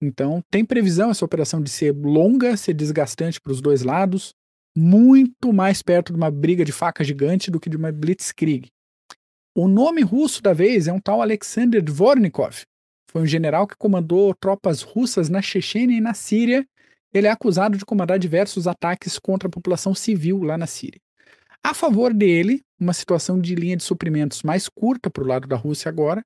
Então, 0.00 0.42
tem 0.50 0.64
previsão 0.64 1.10
essa 1.10 1.24
operação 1.24 1.62
de 1.62 1.70
ser 1.70 1.92
longa, 1.92 2.56
ser 2.56 2.74
desgastante 2.74 3.40
para 3.40 3.52
os 3.52 3.60
dois 3.60 3.82
lados, 3.82 4.34
muito 4.76 5.52
mais 5.52 5.82
perto 5.82 6.12
de 6.12 6.18
uma 6.18 6.30
briga 6.30 6.64
de 6.64 6.72
faca 6.72 7.02
gigante 7.02 7.50
do 7.50 7.58
que 7.58 7.70
de 7.70 7.76
uma 7.76 7.90
blitzkrieg. 7.90 8.68
O 9.56 9.66
nome 9.66 10.02
russo 10.02 10.42
da 10.42 10.52
vez 10.52 10.86
é 10.86 10.92
um 10.92 11.00
tal 11.00 11.22
Alexander 11.22 11.82
Dvornikov. 11.82 12.62
Foi 13.10 13.22
um 13.22 13.26
general 13.26 13.66
que 13.66 13.76
comandou 13.78 14.34
tropas 14.34 14.82
russas 14.82 15.30
na 15.30 15.40
Chechênia 15.40 15.96
e 15.96 16.00
na 16.00 16.12
Síria. 16.12 16.66
Ele 17.14 17.26
é 17.26 17.30
acusado 17.30 17.78
de 17.78 17.86
comandar 17.86 18.18
diversos 18.18 18.66
ataques 18.66 19.18
contra 19.18 19.48
a 19.48 19.50
população 19.50 19.94
civil 19.94 20.42
lá 20.42 20.58
na 20.58 20.66
Síria. 20.66 21.00
A 21.64 21.72
favor 21.72 22.12
dele, 22.12 22.60
uma 22.78 22.92
situação 22.92 23.40
de 23.40 23.54
linha 23.54 23.78
de 23.78 23.82
suprimentos 23.82 24.42
mais 24.42 24.68
curta 24.68 25.08
para 25.08 25.24
o 25.24 25.26
lado 25.26 25.48
da 25.48 25.56
Rússia 25.56 25.88
agora, 25.88 26.22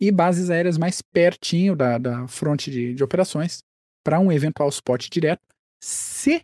e 0.00 0.10
bases 0.10 0.50
aéreas 0.50 0.78
mais 0.78 1.02
pertinho 1.02 1.74
da, 1.74 1.98
da 1.98 2.28
fronte 2.28 2.70
de, 2.70 2.94
de 2.94 3.04
operações 3.04 3.62
para 4.04 4.20
um 4.20 4.30
eventual 4.30 4.68
spot 4.68 5.08
direto, 5.10 5.42
se 5.82 6.42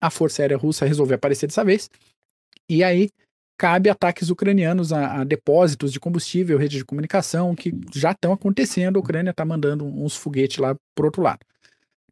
a 0.00 0.10
Força 0.10 0.42
Aérea 0.42 0.56
Russa 0.56 0.86
resolver 0.86 1.14
aparecer 1.14 1.46
dessa 1.46 1.64
vez. 1.64 1.88
E 2.68 2.84
aí 2.84 3.10
cabe 3.58 3.90
ataques 3.90 4.30
ucranianos 4.30 4.92
a, 4.92 5.20
a 5.20 5.24
depósitos 5.24 5.92
de 5.92 6.00
combustível, 6.00 6.56
rede 6.56 6.78
de 6.78 6.84
comunicação, 6.84 7.54
que 7.54 7.72
já 7.94 8.12
estão 8.12 8.32
acontecendo. 8.32 8.96
A 8.96 9.00
Ucrânia 9.00 9.30
está 9.30 9.44
mandando 9.44 9.84
uns 9.84 10.16
foguetes 10.16 10.58
lá 10.58 10.74
para 10.94 11.06
outro 11.06 11.22
lado. 11.22 11.40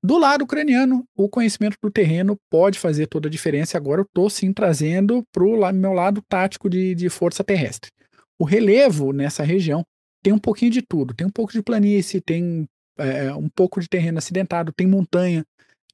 Do 0.02 0.18
lado 0.18 0.44
ucraniano, 0.44 1.04
o 1.16 1.28
conhecimento 1.28 1.76
do 1.82 1.90
terreno 1.90 2.36
pode 2.50 2.78
fazer 2.78 3.06
toda 3.06 3.28
a 3.28 3.30
diferença. 3.30 3.76
Agora 3.76 4.00
eu 4.00 4.04
estou 4.04 4.28
sim 4.28 4.52
trazendo 4.52 5.24
para 5.32 5.42
o 5.42 5.72
meu 5.72 5.92
lado 5.92 6.22
tático 6.28 6.68
de, 6.68 6.94
de 6.94 7.08
força 7.08 7.42
terrestre. 7.42 7.90
O 8.38 8.44
relevo 8.44 9.12
nessa 9.12 9.42
região 9.42 9.82
tem 10.22 10.32
um 10.32 10.38
pouquinho 10.38 10.70
de 10.70 10.82
tudo. 10.82 11.14
Tem 11.14 11.26
um 11.26 11.30
pouco 11.30 11.52
de 11.52 11.62
planície, 11.62 12.20
tem 12.20 12.68
é, 12.98 13.32
um 13.34 13.48
pouco 13.48 13.80
de 13.80 13.88
terreno 13.88 14.18
acidentado, 14.18 14.72
tem 14.72 14.86
montanha. 14.86 15.44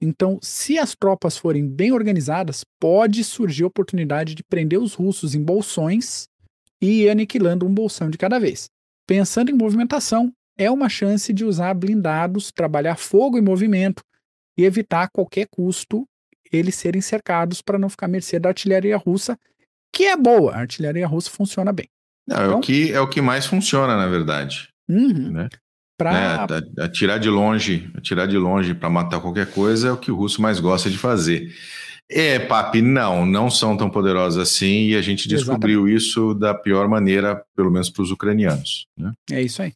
Então, 0.01 0.39
se 0.43 0.79
as 0.79 0.95
tropas 0.95 1.37
forem 1.37 1.66
bem 1.66 1.93
organizadas, 1.93 2.64
pode 2.81 3.22
surgir 3.22 3.64
a 3.64 3.68
oportunidade 3.68 4.35
de 4.35 4.43
prender 4.43 4.79
os 4.79 4.95
russos 4.95 5.35
em 5.35 5.43
bolsões 5.43 6.29
e 6.81 7.03
ir 7.03 7.11
aniquilando 7.11 7.66
um 7.66 7.72
bolsão 7.72 8.11
de 8.11 8.18
cada 8.18 8.39
vez. 8.39 8.68
Pensando 9.07 9.51
em 9.51 9.55
movimentação, 9.55 10.33
é 10.57 10.70
uma 10.70 10.89
chance 10.89 11.33
de 11.33 11.45
usar 11.45 11.75
blindados, 11.75 12.51
trabalhar 12.53 12.97
fogo 12.97 13.39
em 13.39 13.43
movimento 13.43 14.03
e 14.57 14.64
evitar 14.64 15.05
a 15.05 15.09
qualquer 15.09 15.47
custo 15.49 16.07
eles 16.53 16.75
serem 16.75 17.01
cercados 17.01 17.61
para 17.61 17.79
não 17.79 17.89
ficar 17.89 18.07
à 18.07 18.09
mercê 18.09 18.39
da 18.39 18.51
artilharia 18.51 18.97
russa, 18.97 19.39
que 19.93 20.05
é 20.05 20.16
boa. 20.16 20.53
A 20.53 20.61
artilharia 20.61 21.07
russa 21.07 21.31
funciona 21.31 21.72
bem. 21.72 21.89
Não, 22.27 22.37
então, 22.37 22.53
é, 22.53 22.57
o 22.57 22.61
que, 22.61 22.93
é 22.93 23.01
o 23.01 23.09
que 23.09 23.20
mais 23.20 23.47
funciona, 23.47 23.97
na 23.97 24.07
verdade. 24.07 24.68
Uhum. 24.89 25.31
Né? 25.31 25.49
Pra... 25.97 26.47
Né? 26.47 26.62
Atirar 26.79 27.18
de 27.18 27.29
longe, 27.29 27.91
atirar 27.95 28.27
de 28.27 28.37
longe 28.37 28.75
para 28.75 28.91
matar 28.91 29.20
qualquer 29.20 29.51
coisa 29.51 29.89
é 29.89 29.93
o 29.93 29.97
que 29.97 30.11
o 30.11 30.16
russo 30.16 30.43
mais 30.43 30.59
gosta 30.59 30.91
de 30.91 30.99
fazer. 30.99 31.55
É, 32.11 32.39
papi, 32.39 32.83
não, 32.83 33.25
não 33.25 33.51
são 33.51 33.77
tão 33.77 33.89
poderosos 33.89 34.39
assim 34.39 34.89
e 34.89 34.97
a 34.97 35.01
gente 35.01 35.27
descobriu 35.27 35.89
Exatamente. 35.89 35.97
isso 35.97 36.35
da 36.35 36.55
pior 36.55 36.87
maneira, 36.87 37.43
pelo 37.57 37.70
menos 37.70 37.89
para 37.89 38.03
os 38.03 38.11
ucranianos. 38.11 38.87
Né? 38.99 39.12
É 39.31 39.41
isso 39.41 39.62
aí. 39.62 39.72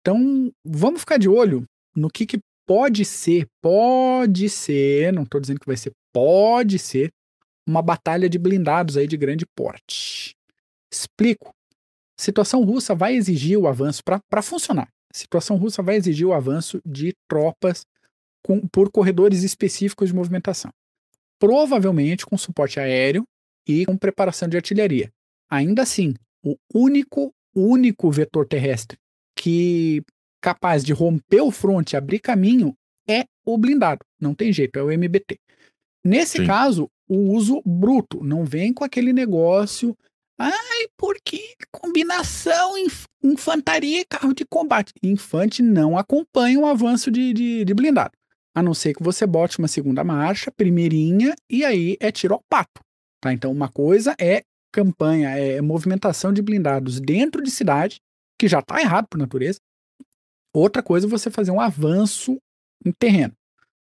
Então, 0.00 0.52
vamos 0.64 1.00
ficar 1.00 1.18
de 1.18 1.28
olho 1.28 1.64
no 1.96 2.10
que, 2.10 2.26
que 2.26 2.38
pode 2.66 3.04
ser, 3.04 3.46
pode 3.62 4.48
ser, 4.48 5.12
não 5.12 5.22
estou 5.22 5.40
dizendo 5.40 5.60
que 5.60 5.66
vai 5.66 5.76
ser, 5.76 5.92
pode 6.12 6.78
ser 6.78 7.10
uma 7.66 7.82
batalha 7.82 8.28
de 8.28 8.38
blindados 8.38 8.96
aí 8.96 9.06
de 9.06 9.16
grande 9.16 9.46
porte. 9.56 10.34
Explico. 10.92 11.50
A 12.18 12.22
situação 12.22 12.64
russa 12.64 12.94
vai 12.94 13.14
exigir 13.14 13.58
o 13.58 13.68
avanço 13.68 14.02
para 14.04 14.42
funcionar. 14.42 14.88
A 15.12 15.16
situação 15.16 15.56
russa 15.56 15.82
vai 15.82 15.96
exigir 15.96 16.26
o 16.26 16.32
avanço 16.32 16.80
de 16.84 17.14
tropas 17.28 17.86
com, 18.42 18.66
por 18.68 18.90
corredores 18.90 19.42
específicos 19.42 20.08
de 20.08 20.14
movimentação. 20.14 20.72
Provavelmente 21.38 22.26
com 22.26 22.36
suporte 22.36 22.80
aéreo 22.80 23.24
e 23.66 23.86
com 23.86 23.96
preparação 23.96 24.48
de 24.48 24.56
artilharia. 24.56 25.10
Ainda 25.48 25.82
assim, 25.82 26.14
o 26.44 26.56
único, 26.74 27.32
único 27.54 28.10
vetor 28.10 28.46
terrestre 28.46 28.98
que 29.36 30.02
capaz 30.40 30.84
de 30.84 30.92
romper 30.92 31.40
o 31.40 31.50
fronte, 31.50 31.96
abrir 31.96 32.18
caminho, 32.18 32.74
é 33.08 33.24
o 33.44 33.56
blindado. 33.56 34.04
Não 34.20 34.34
tem 34.34 34.52
jeito, 34.52 34.78
é 34.78 34.82
o 34.82 34.90
MBT. 34.90 35.38
Nesse 36.04 36.38
Sim. 36.38 36.46
caso, 36.46 36.90
o 37.08 37.32
uso 37.32 37.62
bruto, 37.64 38.22
não 38.22 38.44
vem 38.44 38.72
com 38.72 38.84
aquele 38.84 39.12
negócio. 39.12 39.96
Ai, 40.38 40.86
porque 40.96 41.56
combinação 41.72 42.78
inf 42.78 43.06
infantaria 43.22 44.00
e 44.00 44.04
carro 44.04 44.32
de 44.32 44.44
combate. 44.44 44.92
Infante 45.02 45.60
não 45.60 45.98
acompanha 45.98 46.60
o 46.60 46.66
avanço 46.66 47.10
de, 47.10 47.32
de, 47.32 47.64
de, 47.64 47.74
blindado. 47.74 48.12
A 48.54 48.62
não 48.62 48.72
ser 48.72 48.94
que 48.94 49.02
você 49.02 49.26
bote 49.26 49.58
uma 49.58 49.66
segunda 49.66 50.04
marcha, 50.04 50.52
primeirinha, 50.52 51.34
e 51.50 51.64
aí 51.64 51.96
é 52.00 52.12
tiro 52.12 52.34
ao 52.34 52.42
pato. 52.48 52.80
Tá? 53.20 53.32
Então, 53.32 53.50
uma 53.50 53.68
coisa 53.68 54.14
é 54.20 54.42
campanha, 54.72 55.30
é 55.30 55.60
movimentação 55.60 56.32
de 56.32 56.40
blindados 56.40 57.00
dentro 57.00 57.42
de 57.42 57.50
cidade, 57.50 58.00
que 58.38 58.46
já 58.46 58.60
está 58.60 58.80
errado 58.80 59.08
por 59.08 59.18
natureza. 59.18 59.58
Outra 60.54 60.82
coisa 60.82 61.06
é 61.06 61.10
você 61.10 61.30
fazer 61.30 61.50
um 61.50 61.60
avanço 61.60 62.38
em 62.84 62.92
terreno. 62.92 63.34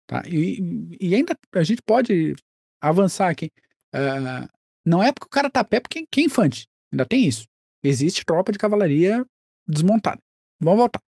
Tá? 0.09 0.23
E, 0.27 0.97
e 1.01 1.15
ainda 1.15 1.37
a 1.55 1.63
gente 1.63 1.83
pode 1.83 2.35
avançar 2.81 3.29
aqui. 3.29 3.53
Uh, 3.95 4.49
não 4.91 5.01
é 5.01 5.12
porque 5.12 5.26
o 5.26 5.30
cara 5.30 5.49
tá 5.49 5.61
a 5.61 5.64
pé, 5.64 5.78
porque 5.78 6.05
que 6.11 6.20
é 6.20 6.24
infante. 6.24 6.66
Ainda 6.93 7.07
tem 7.07 7.24
isso. 7.24 7.45
Existe 7.82 8.24
tropa 8.24 8.51
de 8.51 8.59
cavalaria 8.59 9.24
desmontada. 9.66 10.18
Vamos 10.61 10.80
voltar. 10.80 11.01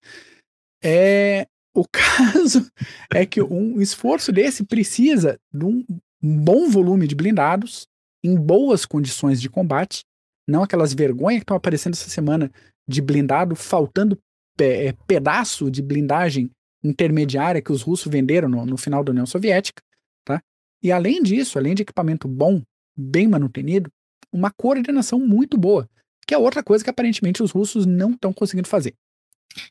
É, 0.82 1.48
o 1.74 1.84
caso 1.90 2.70
é 3.12 3.26
que 3.26 3.42
um 3.42 3.80
esforço 3.80 4.30
desse 4.30 4.64
precisa 4.64 5.36
de 5.52 5.64
um, 5.64 5.84
bom 6.22 6.68
volume 6.70 7.08
de 7.08 7.16
blindados 7.16 7.88
em 8.22 8.36
boas 8.36 8.86
condições 8.86 9.40
de 9.40 9.50
combate, 9.50 10.04
não 10.48 10.62
aquelas 10.62 10.94
vergonhas 10.94 11.40
que 11.40 11.44
estão 11.44 11.56
aparecendo 11.56 11.94
essa 11.94 12.08
semana 12.08 12.52
de 12.86 13.02
blindado 13.02 13.56
faltando 13.56 14.16
é, 14.60 14.92
pedaço 15.08 15.68
de 15.68 15.82
blindagem 15.82 16.48
intermediária 16.84 17.60
que 17.60 17.72
os 17.72 17.82
russos 17.82 18.10
venderam 18.10 18.48
no, 18.48 18.64
no 18.64 18.76
final 18.76 19.02
da 19.02 19.10
União 19.10 19.26
Soviética, 19.26 19.82
tá? 20.24 20.40
E 20.80 20.92
além 20.92 21.20
disso, 21.20 21.58
além 21.58 21.74
de 21.74 21.82
equipamento 21.82 22.28
bom, 22.28 22.62
bem 22.96 23.28
manutenido, 23.28 23.90
uma 24.32 24.50
coordenação 24.50 25.18
muito 25.18 25.56
boa, 25.56 25.88
que 26.26 26.34
é 26.34 26.38
outra 26.38 26.62
coisa 26.62 26.82
que 26.82 26.90
aparentemente 26.90 27.42
os 27.42 27.50
russos 27.50 27.86
não 27.86 28.12
estão 28.12 28.32
conseguindo 28.32 28.68
fazer. 28.68 28.94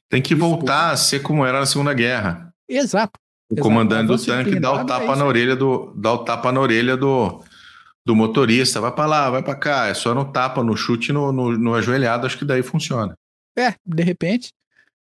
Tem 0.10 0.22
que 0.22 0.36
voltar 0.36 0.92
a 0.92 0.98
ser 0.98 1.22
como 1.22 1.46
era 1.46 1.60
na 1.60 1.66
Segunda 1.66 1.94
Guerra. 1.94 2.54
Exato. 2.70 3.20
O 3.50 3.56
exato. 3.56 3.68
comandante 3.68 4.08
do 4.08 4.26
tanque 4.26 4.60
dá 4.60 4.72
o 4.72 4.86
tapa 4.86 5.14
é 5.14 5.16
na 5.16 5.26
orelha 5.26 5.56
do 5.56 5.94
dá 5.96 6.14
o 6.14 6.20
tapa 6.20 6.52
na 6.52 6.62
orelha 6.62 6.96
do, 6.96 7.44
do 8.06 8.16
motorista, 8.16 8.80
vai 8.80 8.92
para 8.92 9.06
lá, 9.06 9.30
vai 9.30 9.44
para 9.44 9.56
cá, 9.56 9.88
é 9.88 9.94
só 9.94 10.14
no 10.14 10.32
tapa, 10.32 10.64
no 10.64 10.76
chute, 10.78 11.12
no, 11.12 11.32
no, 11.32 11.58
no 11.58 11.74
ajoelhado, 11.76 12.26
acho 12.26 12.38
que 12.38 12.46
daí 12.46 12.64
funciona. 12.64 13.14
É, 13.58 13.76
de 13.86 14.04
repente. 14.04 14.52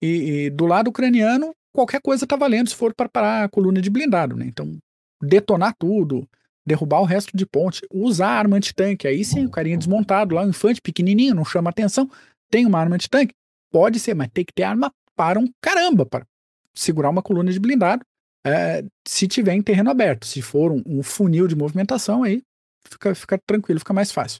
E, 0.01 0.45
e 0.45 0.49
do 0.49 0.66
lado 0.66 0.89
ucraniano, 0.89 1.53
qualquer 1.74 2.01
coisa 2.01 2.26
tá 2.26 2.36
valendo 2.36 2.70
se 2.70 2.76
for 2.76 2.93
para 2.93 3.10
parar 3.10 3.43
a 3.43 3.49
coluna 3.49 3.82
de 3.82 3.89
blindado, 3.89 4.36
né? 4.36 4.45
Então, 4.47 4.78
detonar 5.22 5.76
tudo, 5.78 6.28
derrubar 6.66 7.01
o 7.01 7.05
resto 7.05 7.36
de 7.36 7.45
ponte, 7.45 7.82
usar 7.91 8.30
arma 8.30 8.57
antitanque. 8.57 9.07
Aí 9.07 9.24
sim, 9.24 9.45
o 9.45 9.49
carinha 9.49 9.78
desmontado 9.78 10.36
lá, 10.36 10.43
um 10.43 10.49
infante 10.49 10.82
pequenininho, 10.82 11.36
não 11.36 11.45
chama 11.45 11.70
atenção, 11.70 12.10
tem 12.49 12.66
uma 12.66 12.80
arma 12.80 12.95
antitanque. 12.95 13.34
Pode 13.72 13.99
ser, 13.99 14.14
mas 14.14 14.30
tem 14.34 14.45
que 14.45 14.53
ter 14.53 14.64
arma 14.64 14.91
para 15.16 15.39
um 15.39 15.47
caramba 15.62 16.05
para 16.05 16.26
segurar 16.74 17.10
uma 17.10 17.22
coluna 17.22 17.51
de 17.51 17.60
blindado. 17.60 18.03
É, 18.45 18.84
se 19.07 19.28
tiver 19.28 19.53
em 19.53 19.62
terreno 19.62 19.89
aberto, 19.89 20.26
se 20.26 20.41
for 20.41 20.72
um, 20.72 20.82
um 20.86 21.03
funil 21.03 21.47
de 21.47 21.55
movimentação, 21.55 22.24
aí 22.24 22.41
fica, 22.84 23.14
fica 23.14 23.38
tranquilo, 23.45 23.80
fica 23.80 23.93
mais 23.93 24.12
fácil. 24.12 24.39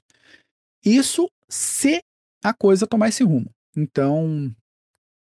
Isso 0.84 1.30
se 1.48 2.00
a 2.42 2.54
coisa 2.54 2.86
tomar 2.86 3.08
esse 3.08 3.22
rumo. 3.22 3.50
Então, 3.76 4.50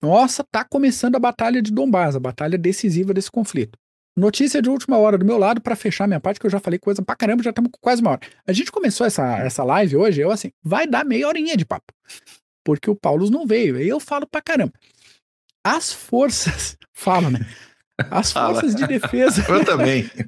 nossa, 0.02 0.44
tá 0.44 0.64
começando 0.64 1.16
a 1.16 1.20
batalha 1.20 1.62
de 1.62 1.72
Donbass, 1.72 2.16
a 2.16 2.20
batalha 2.20 2.58
decisiva 2.58 3.14
desse 3.14 3.32
conflito. 3.32 3.78
Notícia 4.18 4.61
de 4.61 4.70
última 4.70 4.97
hora 4.97 5.18
do 5.18 5.26
meu 5.26 5.38
lado 5.38 5.59
para 5.59 5.76
fechar 5.76 6.07
minha 6.07 6.22
parte, 6.22 6.39
que 6.39 6.45
eu 6.45 6.49
já 6.49 6.59
falei 6.59 6.80
coisa 6.80 7.01
pra 7.01 7.18
caramba, 7.18 7.43
já 7.43 7.49
estamos 7.49 7.70
com 7.70 7.80
quase 7.82 8.01
uma 8.01 8.11
hora. 8.11 8.22
A 8.47 8.53
gente 8.53 8.72
começou 8.72 9.05
essa, 9.05 9.39
essa 9.39 9.63
live 9.63 9.97
hoje, 9.97 10.22
eu 10.22 10.32
assim, 10.32 10.51
vai 10.63 10.88
dar 10.88 11.03
meia 11.03 11.28
horinha 11.28 11.57
de 11.57 11.66
papo. 11.66 11.93
Porque 12.63 12.89
o 12.89 12.95
Paulo 12.95 13.30
não 13.30 13.45
veio. 13.45 13.76
Aí 13.76 13.88
eu 13.88 13.99
falo 13.99 14.26
pra 14.26 14.41
caramba. 14.41 14.74
As 15.63 15.91
forças. 15.91 16.78
Fala, 16.93 17.30
né? 17.30 17.39
As 18.09 18.32
forças 18.32 18.74
de 18.74 18.88
defesa. 18.88 19.45
eu 19.51 19.66
também. 19.66 20.09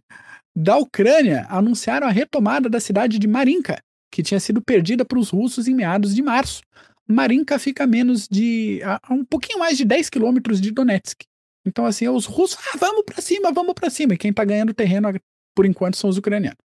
Da 0.59 0.75
Ucrânia 0.75 1.45
anunciaram 1.51 2.07
a 2.07 2.09
retomada 2.09 2.67
da 2.67 2.79
cidade 2.79 3.19
de 3.19 3.27
Marinka, 3.27 3.79
que 4.11 4.23
tinha 4.23 4.39
sido 4.39 4.59
perdida 4.59 5.05
para 5.05 5.19
os 5.19 5.29
russos 5.29 5.67
em 5.67 5.75
meados 5.75 6.15
de 6.15 6.23
março. 6.23 6.63
Marinka 7.07 7.59
fica 7.59 7.83
a 7.83 7.88
menos 7.88 8.27
de. 8.27 8.81
a, 8.83 8.99
um 9.13 9.23
pouquinho 9.23 9.59
mais 9.59 9.77
de 9.77 9.85
10 9.85 10.09
quilômetros 10.09 10.59
de 10.59 10.71
Donetsk. 10.71 11.25
Então, 11.68 11.86
assim, 11.86 12.07
os 12.07 12.26
russos, 12.26 12.57
ah, 12.74 12.78
vamos 12.80 13.03
para 13.03 13.22
cima, 13.22 13.51
vamos 13.51 13.74
para 13.74 13.89
cima. 13.89 14.13
E 14.13 14.18
quem 14.18 14.32
tá 14.32 14.45
ganhando 14.45 14.74
terreno, 14.74 15.13
por 15.53 15.65
enquanto, 15.65 15.97
são 15.97 16.09
os 16.09 16.18
ucranianos. 16.18 16.57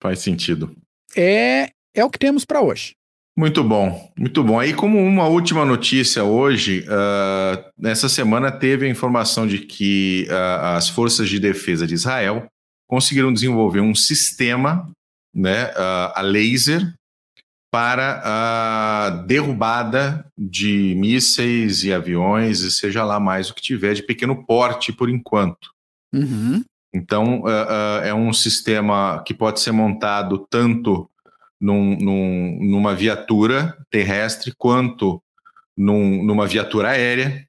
Faz 0.00 0.18
sentido. 0.18 0.74
É, 1.16 1.70
é 1.94 2.04
o 2.04 2.10
que 2.10 2.18
temos 2.18 2.44
para 2.44 2.60
hoje. 2.60 2.94
Muito 3.38 3.62
bom, 3.62 4.12
muito 4.18 4.42
bom. 4.42 4.58
Aí, 4.58 4.74
como 4.74 4.98
uma 4.98 5.26
última 5.28 5.64
notícia 5.64 6.24
hoje, 6.24 6.84
uh, 6.88 7.64
nessa 7.78 8.08
semana 8.08 8.50
teve 8.50 8.84
a 8.84 8.90
informação 8.90 9.46
de 9.46 9.60
que 9.60 10.26
uh, 10.28 10.76
as 10.76 10.88
forças 10.88 11.28
de 11.28 11.38
defesa 11.38 11.86
de 11.86 11.94
Israel 11.94 12.46
conseguiram 12.88 13.32
desenvolver 13.32 13.80
um 13.80 13.94
sistema, 13.94 14.90
né, 15.32 15.66
uh, 15.68 16.12
a 16.16 16.20
laser, 16.20 16.92
para 17.70 18.20
a 18.24 19.10
derrubada 19.26 20.26
de 20.36 20.94
mísseis 20.96 21.84
e 21.84 21.92
aviões, 21.92 22.60
e 22.60 22.72
seja 22.72 23.04
lá 23.04 23.20
mais 23.20 23.48
o 23.48 23.54
que 23.54 23.62
tiver, 23.62 23.94
de 23.94 24.02
pequeno 24.02 24.44
porte 24.44 24.92
por 24.92 25.08
enquanto. 25.08 25.70
Uhum. 26.12 26.64
Então, 26.92 27.42
uh, 27.42 27.44
uh, 27.44 28.04
é 28.04 28.12
um 28.12 28.32
sistema 28.32 29.22
que 29.24 29.32
pode 29.32 29.60
ser 29.60 29.70
montado 29.70 30.46
tanto 30.50 31.08
num, 31.60 31.96
num, 31.96 32.58
numa 32.60 32.94
viatura 32.94 33.76
terrestre 33.90 34.52
quanto 34.56 35.22
num, 35.76 36.24
numa 36.24 36.46
viatura 36.46 36.90
aérea 36.90 37.46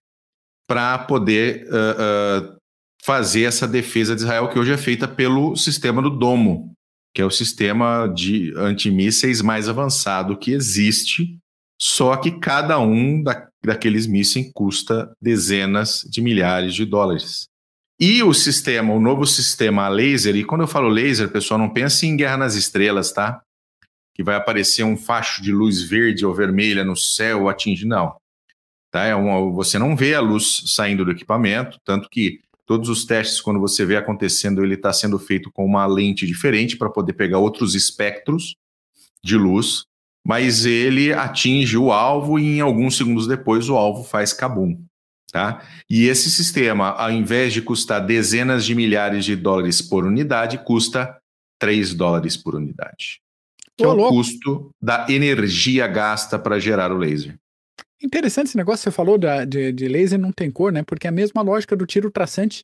para 0.67 0.99
poder 0.99 1.67
uh, 1.67 2.55
fazer 3.03 3.43
essa 3.43 3.67
defesa 3.67 4.15
de 4.15 4.21
Israel, 4.21 4.47
que 4.47 4.59
hoje 4.59 4.71
é 4.71 4.77
feita 4.77 5.07
pelo 5.07 5.55
sistema 5.55 6.01
do 6.01 6.09
Domo, 6.11 6.71
que 7.13 7.21
é 7.21 7.25
o 7.25 7.31
sistema 7.31 8.07
de 8.07 8.53
antimísseis 8.55 9.41
mais 9.41 9.67
avançado 9.67 10.37
que 10.37 10.51
existe, 10.51 11.37
só 11.79 12.15
que 12.15 12.39
cada 12.39 12.79
um 12.79 13.21
da, 13.21 13.49
daqueles 13.63 14.07
mísseis 14.07 14.51
custa 14.53 15.11
dezenas 15.21 16.05
de 16.09 16.21
milhares 16.21 16.73
de 16.73 16.85
dólares. 16.85 17.47
E 17.99 18.23
o 18.23 18.33
sistema, 18.33 18.93
o 18.93 18.99
novo 18.99 19.25
sistema 19.27 19.87
laser, 19.87 20.35
e 20.35 20.43
quando 20.43 20.61
eu 20.61 20.67
falo 20.67 20.89
laser, 20.89 21.29
pessoal, 21.29 21.59
não 21.59 21.69
pense 21.69 22.07
em 22.07 22.15
guerra 22.15 22.37
nas 22.37 22.55
estrelas, 22.55 23.11
tá? 23.11 23.41
Que 24.15 24.23
vai 24.23 24.35
aparecer 24.35 24.83
um 24.83 24.97
facho 24.97 25.41
de 25.41 25.51
luz 25.51 25.83
verde 25.83 26.25
ou 26.25 26.33
vermelha 26.33 26.83
no 26.83 26.95
céu, 26.95 27.47
atinge, 27.47 27.85
não. 27.85 28.15
Tá? 28.91 29.05
É 29.05 29.15
uma, 29.15 29.51
você 29.51 29.77
não 29.77 29.95
vê 29.95 30.15
a 30.15 30.19
luz 30.19 30.63
saindo 30.67 31.05
do 31.05 31.11
equipamento, 31.11 31.77
tanto 31.85 32.09
que 32.09 32.39
Todos 32.65 32.89
os 32.89 33.05
testes, 33.05 33.41
quando 33.41 33.59
você 33.59 33.85
vê 33.85 33.97
acontecendo, 33.97 34.63
ele 34.63 34.75
está 34.75 34.93
sendo 34.93 35.19
feito 35.19 35.51
com 35.51 35.65
uma 35.65 35.85
lente 35.85 36.25
diferente 36.25 36.77
para 36.77 36.89
poder 36.89 37.13
pegar 37.13 37.39
outros 37.39 37.75
espectros 37.75 38.55
de 39.23 39.35
luz, 39.35 39.85
mas 40.25 40.65
ele 40.65 41.13
atinge 41.13 41.77
o 41.77 41.91
alvo 41.91 42.39
e 42.39 42.57
em 42.57 42.61
alguns 42.61 42.97
segundos 42.97 43.27
depois 43.27 43.69
o 43.69 43.75
alvo 43.75 44.03
faz 44.03 44.33
cabum. 44.33 44.79
Tá? 45.31 45.65
E 45.89 46.07
esse 46.07 46.29
sistema, 46.29 46.89
ao 46.89 47.09
invés 47.09 47.53
de 47.53 47.61
custar 47.61 48.05
dezenas 48.05 48.65
de 48.65 48.75
milhares 48.75 49.23
de 49.23 49.35
dólares 49.35 49.81
por 49.81 50.05
unidade, 50.05 50.57
custa 50.57 51.17
3 51.57 51.93
dólares 51.93 52.35
por 52.35 52.55
unidade. 52.55 53.21
que 53.77 53.83
é 53.83 53.87
o 53.87 53.93
louco. 53.93 54.15
custo 54.15 54.71
da 54.81 55.07
energia 55.09 55.87
gasta 55.87 56.37
para 56.37 56.59
gerar 56.59 56.91
o 56.91 56.97
laser. 56.97 57.39
Interessante 58.03 58.47
esse 58.47 58.57
negócio 58.57 58.83
que 58.83 58.91
você 58.91 58.95
falou 58.95 59.17
da, 59.17 59.45
de, 59.45 59.71
de, 59.71 59.87
laser 59.87 60.19
não 60.19 60.31
tem 60.31 60.49
cor, 60.49 60.71
né? 60.71 60.83
Porque 60.83 61.07
é 61.07 61.09
a 61.09 61.13
mesma 61.13 61.41
lógica 61.41 61.75
do 61.75 61.85
tiro 61.85 62.09
traçante. 62.09 62.63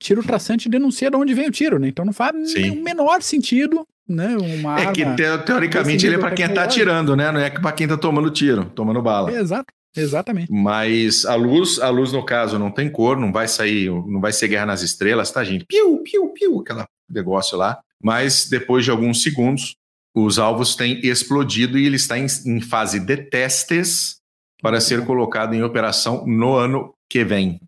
Tiro 0.00 0.22
traçante 0.22 0.68
denuncia 0.68 1.10
de 1.10 1.16
onde 1.16 1.32
vem 1.32 1.46
o 1.46 1.52
tiro, 1.52 1.78
né? 1.78 1.88
Então 1.88 2.04
não 2.04 2.12
faz 2.12 2.34
o 2.34 2.82
menor 2.82 3.22
sentido, 3.22 3.86
né? 4.08 4.36
Uma 4.36 4.80
é 4.80 4.92
que 4.92 5.04
te, 5.04 5.38
teoricamente 5.46 6.04
ele 6.04 6.16
é 6.16 6.18
para 6.18 6.32
quem 6.32 6.46
está 6.46 6.64
atirando, 6.64 7.14
né? 7.14 7.30
Não 7.30 7.38
é 7.38 7.50
para 7.50 7.72
quem 7.72 7.84
está 7.84 7.96
tomando 7.96 8.30
tiro, 8.30 8.64
tomando 8.74 9.00
bala. 9.00 9.30
É, 9.30 9.40
exato. 9.40 9.72
Exatamente. 9.96 10.50
Mas 10.50 11.24
a 11.26 11.34
luz, 11.34 11.78
a 11.78 11.90
luz 11.90 12.12
no 12.12 12.24
caso 12.24 12.58
não 12.58 12.70
tem 12.70 12.90
cor, 12.90 13.16
não 13.18 13.30
vai 13.30 13.46
sair, 13.46 13.90
não 13.90 14.20
vai 14.20 14.32
ser 14.32 14.48
guerra 14.48 14.66
nas 14.66 14.82
estrelas, 14.82 15.30
tá, 15.30 15.44
gente? 15.44 15.66
Piu, 15.66 15.98
piu, 15.98 16.28
piu, 16.30 16.60
aquela 16.60 16.88
negócio 17.08 17.58
lá. 17.58 17.78
Mas 18.02 18.48
depois 18.48 18.84
de 18.84 18.90
alguns 18.90 19.22
segundos, 19.22 19.76
os 20.14 20.38
alvos 20.38 20.74
têm 20.74 20.98
explodido 21.06 21.78
e 21.78 21.86
ele 21.86 21.96
está 21.96 22.18
em, 22.18 22.26
em 22.46 22.60
fase 22.60 22.98
de 22.98 23.16
testes 23.18 24.21
para 24.62 24.80
ser 24.80 25.04
colocado 25.04 25.54
em 25.54 25.62
operação 25.62 26.24
no 26.26 26.54
ano 26.54 26.94
que 27.10 27.24
vem. 27.24 27.60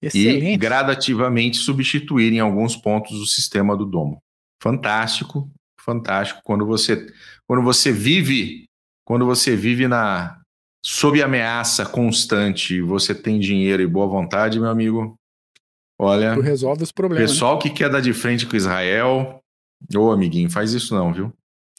Excelente. 0.00 0.54
E 0.54 0.56
gradativamente 0.56 1.58
substituir 1.58 2.32
em 2.32 2.40
alguns 2.40 2.74
pontos 2.74 3.20
o 3.20 3.26
sistema 3.26 3.76
do 3.76 3.84
domo. 3.84 4.22
Fantástico, 4.62 5.50
fantástico 5.78 6.40
quando 6.42 6.64
você 6.64 7.06
quando 7.46 7.62
você 7.62 7.92
vive 7.92 8.64
quando 9.04 9.26
você 9.26 9.54
vive 9.54 9.86
na 9.86 10.40
sob 10.84 11.22
ameaça 11.22 11.84
constante, 11.84 12.80
você 12.80 13.14
tem 13.14 13.38
dinheiro 13.38 13.82
e 13.82 13.86
boa 13.86 14.06
vontade, 14.06 14.60
meu 14.60 14.70
amigo. 14.70 15.16
Olha, 15.98 16.34
tu 16.34 16.40
resolve 16.40 16.82
os 16.82 16.92
problemas. 16.92 17.28
Né? 17.28 17.34
Pessoal 17.34 17.56
né? 17.56 17.62
que 17.62 17.70
quer 17.70 17.90
dar 17.90 18.00
de 18.00 18.12
frente 18.12 18.46
com 18.46 18.56
Israel, 18.56 19.42
ô 19.94 20.12
amiguinho, 20.12 20.48
faz 20.48 20.72
isso 20.72 20.94
não, 20.94 21.12
viu? 21.12 21.32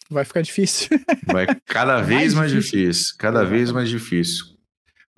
Vai 0.10 0.26
ficar 0.26 0.42
difícil. 0.42 1.00
Vai 1.28 1.48
cada 1.66 2.02
vez 2.02 2.34
mais, 2.34 2.34
mais 2.34 2.52
difícil. 2.52 2.80
difícil, 2.80 3.16
cada 3.18 3.46
vez 3.46 3.72
mais 3.72 3.90
difícil. 3.90 4.49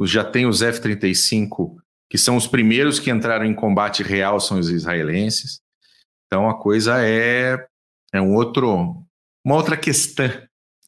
Já 0.06 0.24
tem 0.24 0.46
os 0.46 0.62
F-35, 0.62 1.76
que 2.10 2.18
são 2.18 2.36
os 2.36 2.48
primeiros 2.48 3.00
que 3.00 3.10
entraram 3.10 3.46
em 3.46 3.54
combate 3.54 4.04
real, 4.04 4.40
são 4.40 4.60
os 4.60 4.70
israelenses. 4.70 5.62
Então 6.28 6.50
a 6.50 6.58
coisa 6.58 7.06
é, 7.06 7.66
é 8.14 8.22
um 8.22 8.34
outro, 8.36 9.04
uma 9.46 9.56
outra 9.56 9.78
questão. 9.78 10.30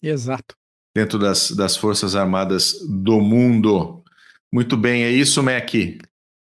Exato. 0.01 0.55
Dentro 0.95 1.17
das, 1.17 1.51
das 1.51 1.75
Forças 1.75 2.15
Armadas 2.15 2.75
do 2.87 3.19
mundo. 3.19 4.03
Muito 4.53 4.77
bem, 4.77 5.03
é 5.03 5.11
isso, 5.11 5.41
Mac? 5.41 5.73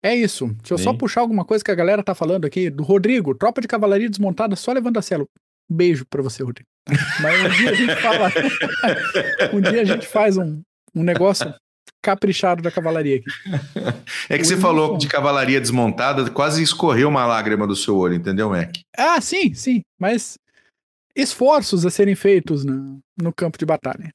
É 0.03 0.13
isso. 0.13 0.47
Deixa 0.47 0.73
eu 0.73 0.77
só 0.77 0.93
puxar 0.93 1.21
alguma 1.21 1.45
coisa 1.45 1.63
que 1.63 1.71
a 1.71 1.75
galera 1.75 2.03
tá 2.03 2.13
falando 2.13 2.45
aqui. 2.45 2.69
Do 2.69 2.83
Rodrigo, 2.83 3.33
tropa 3.33 3.61
de 3.61 3.67
cavalaria 3.67 4.09
desmontada 4.09 4.55
só 4.55 4.71
levando 4.73 4.97
a 4.97 5.01
célula. 5.01 5.29
Beijo 5.69 6.05
para 6.05 6.21
você, 6.21 6.43
Rodrigo. 6.43 6.67
Mas 7.21 7.41
um 7.41 7.49
dia 7.49 7.71
a 7.71 7.73
gente 7.73 7.95
fala. 7.95 8.29
um 9.53 9.61
dia 9.61 9.81
a 9.81 9.85
gente 9.85 10.05
faz 10.05 10.37
um, 10.37 10.61
um 10.93 11.03
negócio 11.03 11.53
caprichado 12.03 12.61
da 12.61 12.69
cavalaria 12.69 13.17
aqui. 13.17 13.25
É 14.29 14.37
que 14.37 14.43
o 14.43 14.45
você 14.45 14.57
falou 14.57 14.97
de 14.97 15.07
cavalaria 15.07 15.59
desmontada, 15.59 16.29
quase 16.29 16.61
escorreu 16.61 17.09
uma 17.09 17.25
lágrima 17.25 17.65
do 17.65 17.75
seu 17.75 17.97
olho, 17.97 18.15
entendeu, 18.15 18.49
Mac? 18.49 18.75
Ah, 18.95 19.19
sim, 19.21 19.53
sim. 19.53 19.81
Mas 19.99 20.37
esforços 21.15 21.85
a 21.85 21.89
serem 21.89 22.15
feitos 22.15 22.63
no, 22.65 22.99
no 23.19 23.33
campo 23.33 23.57
de 23.57 23.65
batalha. 23.65 24.13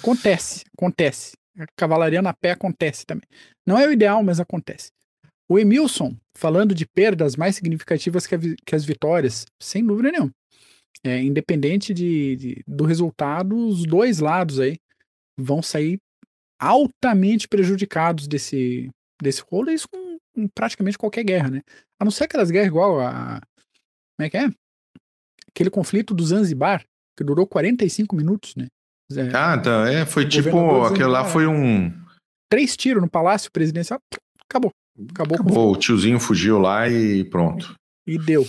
Acontece, 0.00 0.64
acontece. 0.76 1.32
A 1.58 1.66
cavalaria 1.76 2.22
na 2.22 2.32
pé 2.32 2.52
acontece 2.52 3.04
também. 3.04 3.26
Não 3.66 3.78
é 3.78 3.86
o 3.86 3.92
ideal, 3.92 4.22
mas 4.22 4.38
acontece. 4.38 4.88
O 5.50 5.58
Emilson, 5.58 6.16
falando 6.36 6.74
de 6.74 6.86
perdas 6.86 7.34
mais 7.36 7.56
significativas 7.56 8.26
que, 8.26 8.34
a, 8.34 8.38
que 8.64 8.74
as 8.74 8.84
vitórias, 8.84 9.44
sem 9.60 9.84
dúvida 9.84 10.12
nenhuma. 10.12 10.30
É, 11.04 11.22
independente 11.22 11.94
de, 11.94 12.36
de, 12.36 12.64
do 12.66 12.84
resultado, 12.84 13.56
os 13.56 13.84
dois 13.84 14.18
lados 14.18 14.58
aí 14.60 14.76
vão 15.38 15.62
sair 15.62 15.98
altamente 16.58 17.46
prejudicados 17.46 18.26
desse, 18.26 18.90
desse 19.22 19.42
rolo, 19.50 19.70
isso 19.70 19.88
com, 19.88 20.18
com, 20.34 20.48
praticamente 20.48 20.98
qualquer 20.98 21.24
guerra, 21.24 21.50
né? 21.50 21.62
A 22.00 22.04
não 22.04 22.10
ser 22.10 22.24
aquelas 22.24 22.50
guerras 22.50 22.68
igual 22.68 23.00
a. 23.00 23.40
Como 24.16 24.26
é 24.26 24.30
que 24.30 24.36
é? 24.36 24.50
Aquele 25.48 25.70
conflito 25.70 26.14
do 26.14 26.24
Zanzibar, 26.24 26.84
que 27.16 27.24
durou 27.24 27.46
45 27.46 28.14
minutos, 28.14 28.54
né? 28.56 28.66
É, 29.12 29.34
ah, 29.34 29.56
então, 29.58 29.86
é, 29.86 30.04
foi 30.04 30.28
tipo. 30.28 30.82
Aquele 30.84 31.08
lá 31.08 31.24
foi 31.24 31.46
um. 31.46 31.90
Três 32.50 32.76
tiros 32.76 33.02
no 33.02 33.10
palácio 33.10 33.50
presidencial, 33.50 34.00
acabou. 34.44 34.72
Acabou, 35.10 35.34
acabou. 35.36 35.72
O 35.72 35.76
tiozinho 35.76 36.18
fugiu 36.18 36.58
lá 36.58 36.88
e 36.88 37.24
pronto. 37.24 37.74
E 38.06 38.18
deu. 38.18 38.46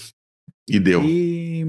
E 0.68 0.80
deu. 0.80 1.04
E 1.04 1.64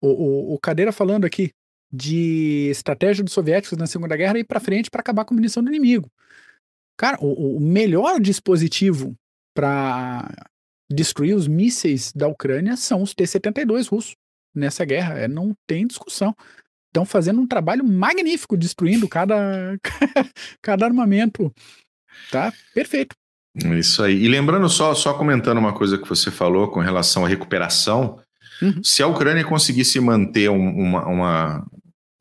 o, 0.00 0.08
o, 0.08 0.54
o 0.54 0.58
Cadeira 0.58 0.92
falando 0.92 1.24
aqui 1.24 1.50
de 1.96 2.68
estratégia 2.70 3.24
dos 3.24 3.32
soviéticos 3.32 3.78
na 3.78 3.86
Segunda 3.86 4.16
Guerra 4.16 4.38
ir 4.38 4.44
para 4.44 4.60
frente 4.60 4.90
para 4.90 5.00
acabar 5.00 5.24
com 5.24 5.34
a 5.34 5.36
munição 5.36 5.62
do 5.62 5.70
inimigo. 5.70 6.10
Cara, 6.96 7.18
o, 7.20 7.56
o 7.56 7.60
melhor 7.60 8.20
dispositivo 8.20 9.14
para 9.54 10.28
destruir 10.90 11.34
os 11.34 11.48
mísseis 11.48 12.12
da 12.12 12.28
Ucrânia 12.28 12.76
são 12.76 13.02
os 13.02 13.14
T-72 13.14 13.88
russos 13.88 14.14
nessa 14.54 14.84
guerra. 14.84 15.18
É, 15.18 15.28
não 15.28 15.54
tem 15.66 15.86
discussão. 15.86 16.34
Estão 16.88 17.04
fazendo 17.04 17.40
um 17.40 17.46
trabalho 17.46 17.84
magnífico 17.84 18.56
destruindo 18.56 19.08
cada, 19.08 19.76
cada 20.62 20.86
armamento. 20.86 21.52
Tá 22.30 22.52
perfeito. 22.74 23.14
Isso 23.78 24.02
aí. 24.02 24.22
E 24.22 24.28
lembrando 24.28 24.68
só, 24.68 24.94
só 24.94 25.14
comentando 25.14 25.58
uma 25.58 25.72
coisa 25.72 25.98
que 25.98 26.08
você 26.08 26.30
falou 26.30 26.68
com 26.68 26.80
relação 26.80 27.24
à 27.24 27.28
recuperação, 27.28 28.18
uhum. 28.60 28.82
se 28.82 29.02
a 29.02 29.06
Ucrânia 29.06 29.44
conseguisse 29.44 29.98
manter 30.00 30.50
um, 30.50 30.68
uma, 30.68 31.06
uma, 31.06 31.66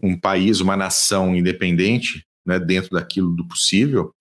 um 0.06 0.20
país, 0.20 0.60
uma 0.62 0.76
nação 0.76 1.36
independente, 1.36 2.26
né, 2.45 2.60
dentro 2.60 2.91
daquilo 2.91 3.36
do 3.36 3.47
possível, 3.47 4.14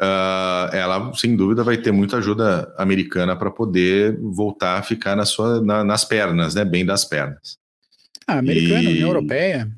uh, 0.00 0.72
ela 0.72 1.12
sem 1.14 1.36
dúvida 1.36 1.62
vai 1.62 1.76
ter 1.76 1.92
muita 1.92 2.16
ajuda 2.16 2.72
americana 2.78 3.36
para 3.36 3.50
poder 3.50 4.18
voltar 4.20 4.78
a 4.78 4.82
ficar 4.82 5.14
na 5.14 5.24
sua, 5.24 5.60
na, 5.60 5.84
nas 5.84 6.04
pernas, 6.04 6.54
né, 6.54 6.64
bem 6.64 6.84
das 6.84 7.04
pernas. 7.04 7.58
A 8.26 8.38
americana, 8.38 8.82
e... 8.82 8.86
União 8.88 9.08
Europeia, 9.08 9.70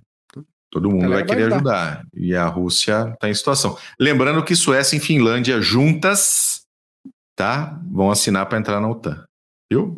Todo 0.71 0.91
mundo 0.91 1.09
vai 1.09 1.25
querer 1.25 1.49
vai 1.49 1.55
ajudar. 1.55 2.07
E 2.14 2.35
a 2.35 2.47
Rússia 2.47 3.12
está 3.14 3.29
em 3.29 3.35
situação. 3.35 3.79
Lembrando 3.99 4.45
que 4.45 4.55
Suécia 4.55 4.97
e 4.97 5.01
Finlândia 5.01 5.62
juntas, 5.62 6.62
tá? 7.35 7.81
Vão 7.91 8.11
assinar 8.11 8.47
para 8.47 8.59
entrar 8.59 8.81
na 8.81 8.89
OTAN. 8.89 9.25
Viu? 9.71 9.97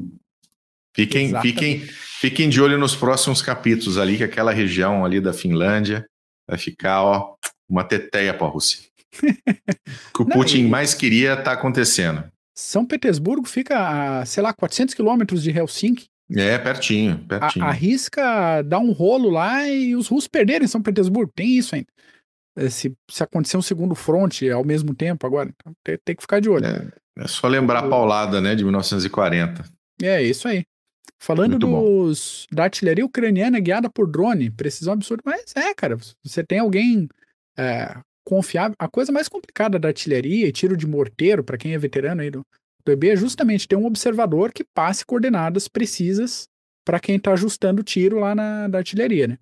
Fiquem, 1.01 1.41
fiquem, 1.41 1.81
fiquem 2.21 2.49
de 2.49 2.61
olho 2.61 2.79
nos 2.79 2.95
próximos 2.95 3.41
capítulos 3.41 3.97
ali, 3.97 4.17
que 4.17 4.25
aquela 4.25 4.53
região 4.53 5.05
ali 5.05 5.21
da 5.21 5.33
Finlândia 5.33 6.05
vai 6.49 6.59
ficar, 6.59 7.03
ó, 7.03 7.35
uma 7.69 7.85
teteia 7.85 8.35
para 8.35 8.47
a 8.47 8.51
Rússia. 8.51 8.81
o 9.15 9.23
que 10.15 10.23
o 10.23 10.25
Não, 10.25 10.37
Putin 10.37 10.67
e... 10.67 10.69
mais 10.69 10.95
queria 10.95 11.35
está 11.35 11.53
acontecendo. 11.53 12.25
São 12.55 12.85
Petersburgo 12.85 13.49
fica 13.49 14.21
a, 14.21 14.27
sei 14.27 14.43
lá, 14.43 14.53
400 14.53 14.95
quilômetros 14.95 15.43
de 15.43 15.51
Helsinki. 15.51 16.07
É, 16.37 16.59
pertinho, 16.59 17.19
pertinho. 17.27 17.65
Arrisca 17.65 18.63
dar 18.63 18.79
um 18.79 18.93
rolo 18.93 19.31
lá 19.31 19.67
e 19.69 19.97
os 19.97 20.07
russos 20.07 20.29
perderem 20.29 20.69
São 20.69 20.83
Petersburgo. 20.83 21.33
Tem 21.35 21.57
isso 21.57 21.75
ainda. 21.75 21.89
É, 22.57 22.69
se, 22.69 22.93
se 23.11 23.23
acontecer 23.23 23.57
um 23.57 23.63
segundo 23.63 23.95
fronte 23.95 24.49
ao 24.51 24.65
mesmo 24.65 24.95
tempo 24.95 25.27
agora, 25.27 25.49
então 25.49 25.73
tem, 25.83 25.99
tem 26.05 26.15
que 26.15 26.23
ficar 26.23 26.41
de 26.41 26.51
olho. 26.51 26.67
É, 26.67 26.89
é 27.19 27.29
só 27.29 27.49
lembrar 27.49 27.81
a 27.81 27.89
paulada, 27.89 28.41
né, 28.41 28.55
de 28.55 28.63
1940. 28.63 29.65
É, 30.03 30.23
isso 30.23 30.47
aí. 30.47 30.65
Falando 31.23 31.59
dos, 31.59 32.47
da 32.51 32.65
artilharia 32.65 33.05
ucraniana 33.05 33.61
guiada 33.61 33.91
por 33.91 34.11
drone, 34.11 34.51
precisão 34.51 34.95
absurda, 34.95 35.23
mas 35.25 35.53
é, 35.55 35.75
cara, 35.75 35.99
você 36.25 36.43
tem 36.43 36.61
alguém 36.61 37.09
é, 37.59 38.01
confiável. 38.25 38.75
A 38.79 38.89
coisa 38.89 39.13
mais 39.13 39.29
complicada 39.29 39.79
da 39.79 39.89
artilharia 39.89 40.47
e 40.47 40.53
tiro 40.53 40.77
de 40.77 40.87
morteiro, 40.87 41.45
para 41.45 41.59
quem 41.59 41.75
é 41.75 41.79
veterano 41.79 42.23
aí 42.23 42.31
do, 42.31 42.43
do 42.85 42.93
EB 42.93 43.11
é 43.11 43.17
justamente 43.17 43.69
ter 43.69 43.77
um 43.77 43.85
observador 43.85 44.51
que 44.51 44.65
passe 44.65 45.05
coordenadas 45.05 45.69
precisas 45.69 46.49
para 46.87 46.99
quem 46.99 47.17
está 47.17 47.33
ajustando 47.33 47.83
o 47.83 47.85
tiro 47.85 48.19
lá 48.19 48.35
na 48.35 48.67
da 48.67 48.79
artilharia, 48.79 49.29
né? 49.29 49.39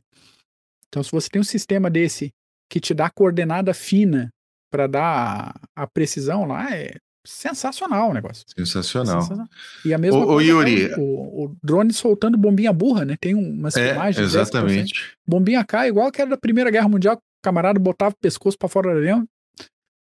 Então, 0.88 1.02
se 1.02 1.12
você 1.12 1.28
tem 1.28 1.40
um 1.40 1.44
sistema 1.44 1.88
desse 1.88 2.30
que 2.68 2.80
te 2.80 2.92
dá 2.92 3.08
coordenada 3.08 3.72
fina 3.72 4.30
para 4.70 4.86
dar 4.86 5.54
a, 5.76 5.82
a, 5.82 5.86
precisão 5.86 6.44
lá, 6.44 6.74
é 6.74 6.96
sensacional 7.28 8.10
o 8.10 8.14
negócio. 8.14 8.44
Sensacional. 8.48 9.20
sensacional. 9.20 9.48
E 9.84 9.92
a 9.92 9.98
mesma 9.98 10.20
o, 10.20 10.26
coisa, 10.26 10.34
o 10.34 10.40
Yuri, 10.40 10.94
o, 10.96 11.44
o, 11.44 11.56
drone 11.62 11.92
soltando 11.92 12.38
bombinha 12.38 12.72
burra, 12.72 13.04
né? 13.04 13.16
Tem 13.20 13.34
umas 13.34 13.76
é, 13.76 13.90
filmagens. 13.90 14.26
Exatamente. 14.26 15.12
Bombinha 15.26 15.62
cai 15.64 15.88
igual 15.88 16.10
que 16.10 16.22
era 16.22 16.30
da 16.30 16.38
Primeira 16.38 16.70
Guerra 16.70 16.88
Mundial, 16.88 17.16
o 17.16 17.20
camarada 17.42 17.78
botava 17.78 18.14
o 18.14 18.18
pescoço 18.18 18.56
para 18.58 18.68
fora 18.68 18.92
da 18.92 18.96
areia, 18.96 19.24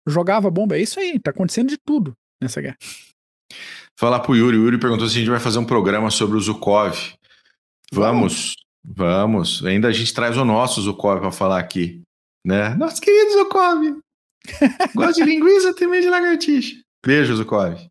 jogava 0.08 0.52
bomba. 0.52 0.78
É 0.78 0.82
isso 0.82 1.00
aí, 1.00 1.20
tá 1.20 1.32
acontecendo 1.32 1.70
de 1.70 1.78
tudo 1.78 2.14
nessa 2.40 2.62
guerra. 2.62 2.78
Falar 3.98 4.20
pro 4.20 4.36
Yuri. 4.36 4.58
O 4.58 4.64
Yuri 4.66 4.78
perguntou 4.78 5.08
se 5.08 5.16
a 5.16 5.20
gente 5.20 5.30
vai 5.30 5.40
fazer 5.40 5.58
um 5.58 5.66
programa 5.66 6.12
sobre 6.12 6.38
o 6.38 6.42
Zukov. 6.42 6.96
Vamos, 7.92 8.56
vamos. 8.84 9.66
Ainda 9.66 9.88
a 9.88 9.92
gente 9.92 10.14
traz 10.14 10.38
o 10.38 10.46
nosso 10.46 10.82
Zukov 10.82 11.20
para 11.20 11.32
falar 11.32 11.60
aqui. 11.60 12.02
Né? 12.46 12.76
Nosso 12.76 13.02
querido 13.02 13.32
Zukov. 13.32 14.00
Gosto 14.94 15.24
de 15.24 15.24
linguiça, 15.24 15.74
tem 15.74 15.88
medo 15.88 16.04
de 16.04 16.10
lagartixa. 16.10 16.85
Beijo, 17.06 17.36
Zukov. 17.36 17.76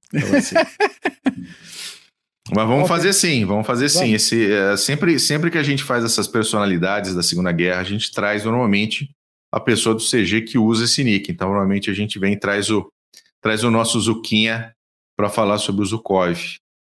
Mas 2.53 2.69
vamos 2.69 2.87
fazer 2.87 3.13
sim, 3.15 3.45
vamos 3.45 3.67
fazer 3.67 3.89
sim. 3.89 4.13
Esse, 4.13 4.53
é, 4.53 4.77
sempre, 4.77 5.19
sempre 5.19 5.51
que 5.51 5.57
a 5.57 5.63
gente 5.63 5.83
faz 5.83 6.05
essas 6.05 6.29
personalidades 6.29 7.15
da 7.15 7.23
Segunda 7.23 7.51
Guerra, 7.51 7.81
a 7.81 7.85
gente 7.85 8.13
traz 8.13 8.45
normalmente 8.45 9.11
a 9.51 9.59
pessoa 9.59 9.95
do 9.95 10.03
CG 10.03 10.43
que 10.43 10.59
usa 10.59 10.85
esse 10.85 11.03
nick. 11.03 11.33
Então, 11.33 11.49
normalmente 11.49 11.91
a 11.91 11.95
gente 11.95 12.19
vem 12.19 12.35
e 12.35 12.39
traz 12.39 12.69
o, 12.71 12.87
traz 13.41 13.65
o 13.65 13.71
nosso 13.71 13.99
Zuquinha 13.99 14.75
para 15.17 15.31
falar 15.31 15.59
sobre 15.59 15.83
o 15.83 15.87
Zukov. 15.87 16.39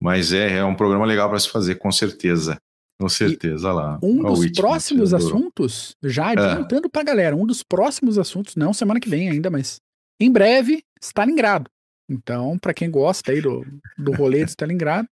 Mas 0.02 0.32
é, 0.32 0.58
é 0.58 0.64
um 0.64 0.74
programa 0.74 1.06
legal 1.06 1.28
para 1.28 1.38
se 1.38 1.48
fazer, 1.48 1.76
com 1.76 1.92
certeza. 1.92 2.58
Com 3.00 3.08
certeza, 3.10 3.72
lá. 3.72 3.98
Um 4.02 4.22
dos 4.22 4.50
próximos 4.52 5.12
assuntos, 5.12 5.94
já 6.02 6.30
é. 6.30 6.32
adiantando 6.32 6.86
é. 6.86 6.90
para 6.90 7.02
a 7.02 7.04
galera, 7.04 7.36
um 7.36 7.46
dos 7.46 7.62
próximos 7.62 8.18
assuntos, 8.18 8.56
não 8.56 8.72
semana 8.72 8.98
que 8.98 9.08
vem 9.08 9.28
ainda, 9.28 9.50
mas 9.50 9.76
em 10.18 10.32
breve, 10.32 10.82
Stalingrado. 11.00 11.70
Então, 12.08 12.58
para 12.58 12.72
quem 12.72 12.90
gosta 12.90 13.32
aí 13.32 13.40
do, 13.40 13.66
do 13.98 14.12
rolê 14.12 14.44
de 14.44 14.50
Stalingrado, 14.50 15.08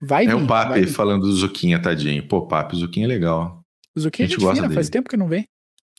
vai 0.00 0.24
É 0.24 0.28
vir, 0.28 0.34
o 0.34 0.46
Papi 0.46 0.86
falando 0.86 1.22
do 1.22 1.32
Zuquinha, 1.32 1.80
tadinho. 1.80 2.26
Pô, 2.26 2.46
Papi, 2.46 2.76
Zuquinha 2.76 3.06
é 3.06 3.08
legal. 3.08 3.60
O 3.96 4.00
Zuquinha 4.00 4.26
a 4.26 4.28
gente, 4.28 4.36
a 4.36 4.40
gente 4.40 4.46
gosta 4.46 4.62
fina, 4.62 4.74
faz 4.74 4.88
tempo 4.88 5.08
que 5.08 5.16
não 5.16 5.28
vem. 5.28 5.46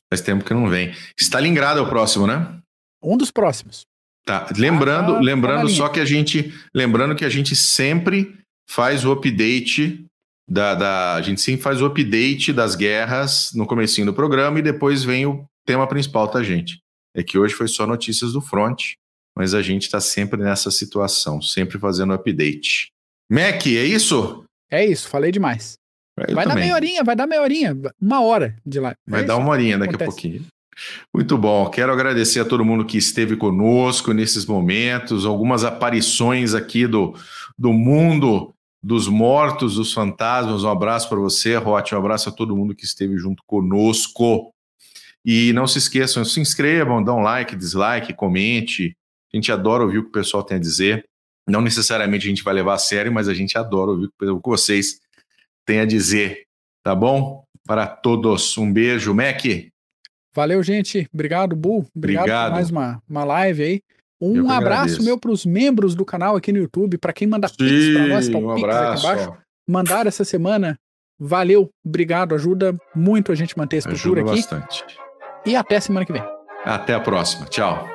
Faz 0.09 0.21
tempo 0.21 0.45
que 0.45 0.53
não 0.53 0.69
vem. 0.69 0.93
Stalingrado 1.19 1.79
é 1.79 1.81
o 1.81 1.89
próximo, 1.89 2.27
né? 2.27 2.59
Um 3.03 3.17
dos 3.17 3.31
próximos. 3.31 3.85
Tá. 4.25 4.47
Lembrando, 4.57 5.13
ah, 5.13 5.15
tá, 5.15 5.21
lembrando 5.21 5.69
só 5.69 5.87
que 5.89 5.99
a 5.99 6.05
gente, 6.05 6.53
lembrando 6.73 7.15
que 7.15 7.25
a 7.25 7.29
gente 7.29 7.55
sempre 7.55 8.37
faz 8.67 9.05
o 9.05 9.11
update 9.11 10.05
da, 10.49 10.75
da, 10.75 11.15
a 11.15 11.21
gente 11.21 11.41
sempre 11.41 11.61
faz 11.61 11.81
o 11.81 11.85
update 11.85 12.53
das 12.53 12.75
guerras 12.75 13.51
no 13.53 13.65
comecinho 13.65 14.07
do 14.07 14.13
programa 14.13 14.59
e 14.59 14.63
depois 14.63 15.03
vem 15.03 15.25
o 15.25 15.45
tema 15.65 15.87
principal, 15.87 16.27
tá, 16.27 16.41
gente? 16.43 16.79
É 17.15 17.23
que 17.23 17.37
hoje 17.37 17.53
foi 17.53 17.67
só 17.67 17.87
notícias 17.87 18.33
do 18.33 18.41
front, 18.41 18.93
mas 19.35 19.53
a 19.53 19.61
gente 19.61 19.83
está 19.83 19.99
sempre 19.99 20.41
nessa 20.41 20.71
situação, 20.71 21.41
sempre 21.41 21.77
fazendo 21.77 22.13
update. 22.13 22.89
Mac, 23.29 23.65
é 23.67 23.83
isso? 23.83 24.43
É 24.71 24.85
isso, 24.85 25.07
falei 25.09 25.31
demais. 25.31 25.73
Eu 26.17 26.33
vai 26.33 26.45
também. 26.45 26.47
dar 26.47 26.61
meia 26.61 26.75
horinha, 26.75 27.03
vai 27.03 27.15
dar 27.15 27.27
meia 27.27 27.41
horinha, 27.41 27.77
uma 28.01 28.21
hora 28.21 28.55
de 28.65 28.79
lá. 28.79 28.95
Vai 29.05 29.21
é 29.21 29.23
dar 29.25 29.37
uma 29.37 29.49
horinha 29.49 29.77
daqui 29.77 29.95
acontece. 29.95 30.09
a 30.09 30.13
pouquinho. 30.13 30.45
Muito 31.13 31.37
bom. 31.37 31.69
Quero 31.69 31.91
agradecer 31.91 32.39
a 32.39 32.45
todo 32.45 32.65
mundo 32.65 32.85
que 32.85 32.97
esteve 32.97 33.35
conosco 33.35 34.13
nesses 34.13 34.45
momentos, 34.45 35.25
algumas 35.25 35.63
aparições 35.63 36.53
aqui 36.53 36.85
do, 36.87 37.15
do 37.57 37.71
mundo 37.71 38.53
dos 38.83 39.07
mortos, 39.07 39.75
dos 39.75 39.91
fantasmas. 39.91 40.63
Um 40.63 40.69
abraço 40.69 41.09
para 41.09 41.17
você, 41.17 41.55
Rote. 41.55 41.95
Um 41.95 41.97
abraço 41.97 42.29
a 42.29 42.31
todo 42.31 42.55
mundo 42.55 42.75
que 42.75 42.85
esteve 42.85 43.17
junto 43.17 43.41
conosco. 43.47 44.51
E 45.25 45.51
não 45.53 45.65
se 45.65 45.79
esqueçam, 45.79 46.23
se 46.23 46.39
inscrevam, 46.39 47.03
dão 47.03 47.19
like, 47.19 47.55
dislike, 47.55 48.13
comente. 48.13 48.95
A 49.35 49.37
gente 49.37 49.51
adora 49.51 49.83
ouvir 49.83 49.97
o 49.97 50.03
que 50.03 50.09
o 50.09 50.13
pessoal 50.13 50.41
tem 50.43 50.55
a 50.55 50.59
dizer. 50.59 51.03
Não 51.45 51.59
necessariamente 51.59 52.25
a 52.25 52.29
gente 52.29 52.41
vai 52.41 52.53
levar 52.53 52.75
a 52.75 52.77
sério, 52.77 53.11
mas 53.11 53.27
a 53.27 53.33
gente 53.33 53.57
adora 53.57 53.91
ouvir 53.91 54.09
o 54.21 54.39
que 54.39 54.49
vocês 54.49 55.01
têm 55.65 55.81
a 55.81 55.85
dizer. 55.85 56.43
Tá 56.81 56.95
bom? 56.95 57.43
Para 57.67 57.85
todos. 57.85 58.57
Um 58.57 58.71
beijo, 58.71 59.13
Mac. 59.13 59.43
Valeu, 60.33 60.63
gente. 60.63 61.05
Obrigado, 61.13 61.53
Bu. 61.53 61.85
Obrigado, 61.93 62.23
Obrigado. 62.23 62.49
por 62.49 62.55
mais 62.55 62.69
uma, 62.69 63.01
uma 63.09 63.23
live 63.25 63.63
aí. 63.63 63.81
Um 64.21 64.49
abraço 64.49 65.03
meu 65.03 65.19
para 65.19 65.31
os 65.31 65.45
membros 65.45 65.95
do 65.95 66.05
canal 66.05 66.37
aqui 66.37 66.53
no 66.53 66.59
YouTube, 66.59 66.97
para 66.97 67.11
quem 67.11 67.27
manda 67.27 67.49
pix 67.49 67.93
para 67.93 68.07
nós, 68.07 68.29
tá 68.29 68.37
um 68.37 68.55
pix 68.55 68.63
abraço. 68.63 69.07
aqui 69.07 69.19
embaixo. 69.19 69.37
Mandaram 69.67 70.07
essa 70.07 70.23
semana. 70.23 70.79
Valeu, 71.19 71.69
obrigado, 71.85 72.33
ajuda 72.33 72.75
muito 72.95 73.31
a 73.31 73.35
gente 73.35 73.57
manter 73.57 73.77
a 73.77 73.79
estrutura 73.79 74.21
ajuda 74.21 74.33
aqui. 74.33 74.41
bastante. 74.41 74.85
E 75.45 75.55
até 75.55 75.79
semana 75.79 76.05
que 76.05 76.13
vem. 76.13 76.23
Até 76.63 76.93
a 76.93 76.99
próxima. 76.99 77.45
Tchau. 77.45 77.94